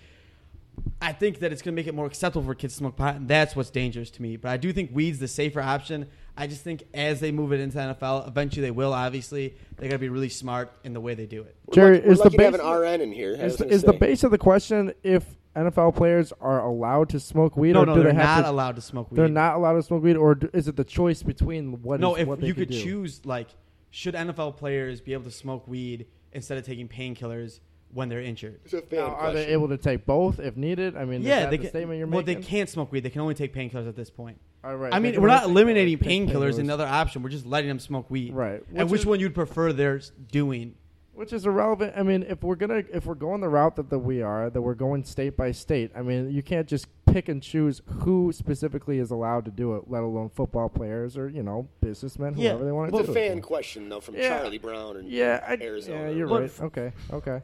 [1.01, 3.15] I think that it's going to make it more acceptable for kids to smoke pot,
[3.15, 4.35] and that's what's dangerous to me.
[4.35, 6.07] But I do think weed's the safer option.
[6.35, 8.93] I just think as they move it into NFL, eventually they will.
[8.93, 11.55] Obviously, they got to be really smart in the way they do it.
[11.67, 13.37] We're Jerry, lucky, we're is the lucky have base- an RN in here.
[13.39, 15.25] I was Is, the, is the base of the question if
[15.55, 18.43] NFL players are allowed to smoke weed, No, or no, do they're they have not
[18.43, 18.51] to?
[18.51, 19.17] allowed to smoke weed.
[19.17, 21.99] They're not allowed to smoke weed, or do, is it the choice between what?
[21.99, 22.81] No, is- if what they you could do?
[22.81, 23.49] choose, like,
[23.91, 27.59] should NFL players be able to smoke weed instead of taking painkillers
[27.93, 28.59] when they're injured?
[28.65, 30.95] It's a fan Now, are they able to take both if needed?
[30.97, 31.69] I mean, is yeah, they the can.
[31.69, 32.41] statement you're well, making.
[32.41, 33.01] they can't smoke weed.
[33.01, 34.39] They can only take painkillers at this point.
[34.63, 36.53] All right, I they mean, can we're only not take- eliminating take painkillers.
[36.55, 36.59] painkillers.
[36.59, 37.23] Another option.
[37.23, 38.33] We're just letting them smoke weed.
[38.33, 40.01] Right, And which which is- one you'd prefer they're
[40.31, 40.75] doing?
[41.13, 41.93] Which is irrelevant.
[41.97, 44.61] I mean, if we're gonna if we're going the route that, that we are, that
[44.61, 45.89] we're going state by state.
[45.95, 49.85] I mean, you can't just pick and choose who specifically is allowed to do it,
[49.87, 53.07] let alone football players or you know businessmen, Yeah, whoever they want It's to a
[53.07, 53.41] do fan it.
[53.41, 53.47] for.
[53.47, 54.29] question though from Yeah.
[54.41, 56.01] Charlie Brown and Yeah, I, Arizona.
[56.01, 56.61] yeah, you're But right.
[56.61, 57.41] Okay, okay.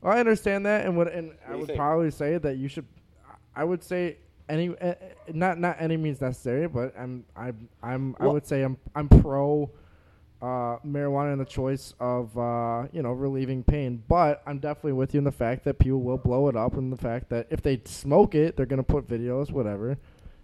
[0.00, 1.78] Well, I understand that, and what and do I would think?
[1.78, 2.86] probably say that you should.
[3.54, 4.18] I would say
[4.48, 4.94] any, uh,
[5.32, 9.70] not not any means necessary, but I'm I'm I'm I would say I'm I'm pro
[10.42, 14.02] uh, marijuana and the choice of uh, you know relieving pain.
[14.06, 16.92] But I'm definitely with you in the fact that people will blow it up, and
[16.92, 19.96] the fact that if they smoke it, they're gonna put videos, whatever.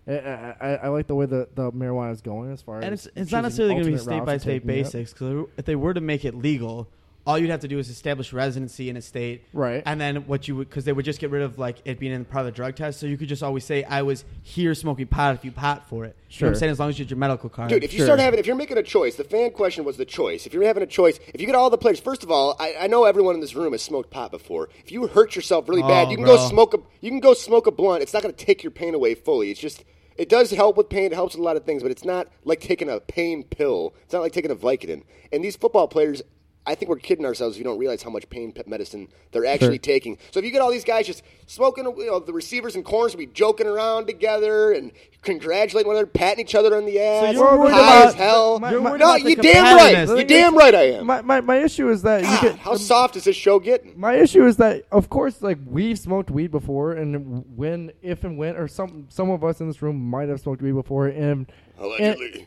[0.09, 2.87] I, I, I- I like the way the, the marijuana is going as far And
[2.93, 5.13] as it's, it's not necessarily going to be state by state basics.
[5.13, 6.89] Because if they were to make it legal,
[7.25, 9.83] all you'd have to do is establish residency in a state, Right.
[9.87, 12.13] And then what you would, because they would just get rid of like it being
[12.13, 14.75] in part of the drug test, so you could just always say, "I was here
[14.75, 16.73] smoking pot." If you pot for it, you know what I'm saying?
[16.73, 18.07] As long as you get your medical card, Dude, if you Sure.
[18.07, 20.47] start having, if you're making a choice, the fan question was the choice.
[20.47, 22.75] If you're having a choice, if you get all the players, first of all, I,
[22.81, 24.69] I know everyone in this room has smoked pot before.
[24.85, 26.37] If you hurt yourself really bad, Oh, you can bro.
[26.37, 28.03] go smoke a, you can go smoke a blunt.
[28.03, 29.51] It's not going to take your pain away fully.
[29.53, 29.85] It's just,
[30.17, 31.07] it does help with pain.
[31.07, 33.95] It helps with a lot of things, but it's not like taking a pain pill.
[34.03, 35.03] It's not like taking a Vicodin.
[35.33, 36.21] And these football players.
[36.65, 39.81] I think we're kidding ourselves if we don't realize how much pain medicine they're actually
[39.81, 40.17] taking.
[40.31, 43.13] So if you get all these guys just smoking, you know, the receivers and corners
[43.15, 47.35] will be joking around together and congratulating one another, patting each other on the ass,
[47.35, 48.61] So you're worried high about- as hell.
[48.71, 49.97] You're worried no, about the you damn right.
[49.97, 50.19] competitiveness.
[50.19, 51.07] You damn right I am.
[51.07, 53.99] My, my, my issue is that you God, get how soft is this show getting?
[53.99, 58.39] My issue is that, of course, like we've smoked weed before, and when, if and
[58.39, 61.51] when, or some some of us in this room might have smoked weed before, and
[61.79, 62.33] Allegedly.
[62.39, 62.47] and,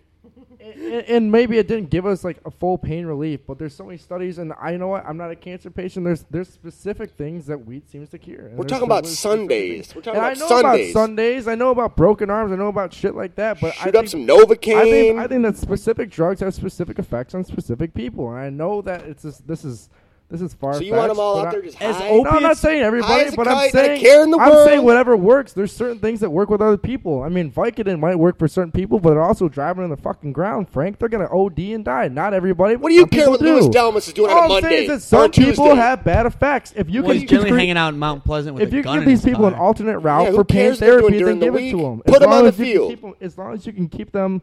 [1.08, 3.42] and maybe it didn't give us like a full pain relief.
[3.46, 6.06] But there's so many studies, and I know what I'm not a cancer patient.
[6.06, 8.50] There's there's specific things that weed seems to cure.
[8.54, 9.94] We're talking about Sundays.
[9.96, 10.92] We're talking and about I know Sundays.
[10.92, 11.48] about Sundays.
[11.48, 12.52] I know about broken arms.
[12.52, 13.60] I know about shit like that.
[13.62, 14.76] But I Shoot up think, some Novocaine.
[14.78, 18.50] I think I think that specific drugs have specific effects on specific people, and I
[18.50, 19.90] know that it's just, this is
[20.28, 20.74] This is far.
[20.74, 22.10] So you want them all out there just As high?
[22.10, 25.54] No, I'm not saying everybody, but I'm saying in the I'm saying whatever works.
[25.54, 27.22] There's certain things that work with other people.
[27.22, 30.34] I mean, Vicodin might work for certain people, but they're also driving in the fucking
[30.34, 30.68] ground.
[30.68, 32.08] Frank, they're gonna OD and die.
[32.08, 32.76] Not everybody.
[32.76, 33.46] What do you care what do.
[33.46, 35.66] Louis Delmas is doing All on a I'm Monday saying is that or some people
[35.66, 35.76] Tuesday?
[35.76, 36.74] have bad effects.
[36.76, 38.76] If you Well, can he's generally cre- hanging out in Mount Pleasant with if a
[38.78, 41.00] you gun give these his people an alternate route Yeah, for pain cares what they're
[41.02, 42.02] doing therapy, during then the give it to them.
[42.04, 43.16] Put them on the you can field.
[43.22, 44.42] as long as you can keep them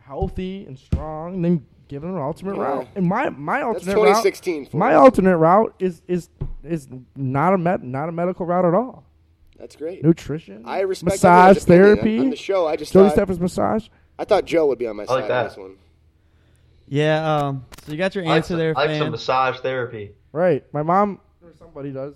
[0.00, 2.78] healthy and strong, then give them an alternate Wow.
[2.78, 2.88] route.
[2.94, 4.66] And my my That's alternate route, 2016.
[4.66, 5.00] For my us.
[5.02, 6.30] alternate route is is
[6.62, 9.04] is not a med, not a medical route at all.
[9.58, 10.02] That's great.
[10.04, 12.18] Nutrition, I respect massage everyone's therapy.
[12.20, 13.88] On the show, I just Jody thought, Stephens massage.
[14.18, 15.48] I thought Joe would be on my I side like on that.
[15.48, 15.76] this one.
[16.88, 17.36] Yeah.
[17.48, 17.66] Um.
[17.84, 20.12] So you got your I like, answer some, there, I like some massage therapy.
[20.32, 22.14] Right, my mom or somebody does.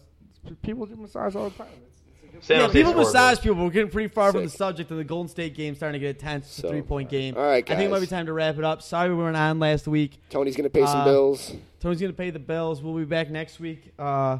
[0.63, 1.67] People do massage all the time.
[2.45, 3.15] San Yeah, Jose people scoreboard.
[3.15, 3.65] massage people.
[3.65, 6.19] We're getting pretty far from the subject, and the Golden State game starting to get
[6.19, 6.45] tense.
[6.47, 7.37] It's So, a three-point game.
[7.37, 8.83] all right, I think it might be time to wrap it up.
[8.83, 10.21] Sorry we weren't on last week.
[10.31, 11.53] Tony's gonna pay some Uh, bills.
[11.81, 12.81] Tony's going to pay the bills.
[12.83, 13.93] We'll be back next week.
[13.99, 14.39] Uh,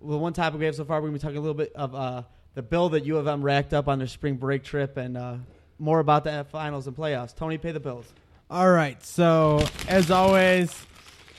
[0.00, 1.70] the one topic we have so far, we're going to be talking a little bit
[1.74, 2.22] of uh,
[2.54, 5.34] the bill that U of M racked up on their spring break trip and uh,
[5.78, 7.34] more about the finals and playoffs.
[7.36, 8.10] Tony, pay the bills.
[8.50, 9.04] All right.
[9.04, 10.74] So, as always,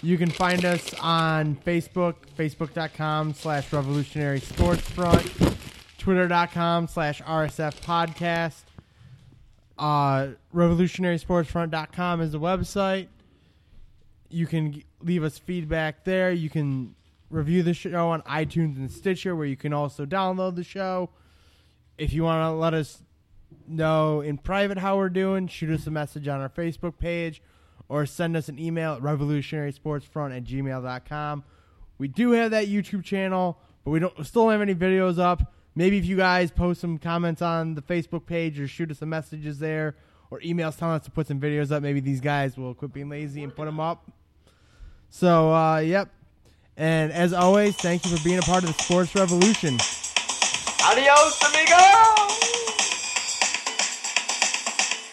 [0.03, 5.25] you can find us on Facebook, facebook.com slash revolutionary sports front,
[5.99, 8.63] twitter.com slash RSF podcast.
[9.77, 13.07] Uh, revolutionarysportsfront.com is the website.
[14.29, 16.31] You can leave us feedback there.
[16.31, 16.95] You can
[17.29, 21.09] review the show on iTunes and Stitcher, where you can also download the show.
[21.97, 23.03] If you want to let us
[23.67, 27.41] know in private how we're doing, shoot us a message on our Facebook page
[27.87, 31.43] or send us an email at revolutionarysportsfront at gmail.com.
[31.97, 35.53] We do have that YouTube channel, but we don't still have any videos up.
[35.75, 39.09] Maybe if you guys post some comments on the Facebook page or shoot us some
[39.09, 39.95] messages there
[40.31, 43.09] or emails telling us to put some videos up, maybe these guys will quit being
[43.09, 44.09] lazy and put them up.
[45.09, 46.09] So, uh, yep.
[46.77, 49.77] And as always, thank you for being a part of the Sports Revolution.
[50.85, 52.38] Adios, amigos!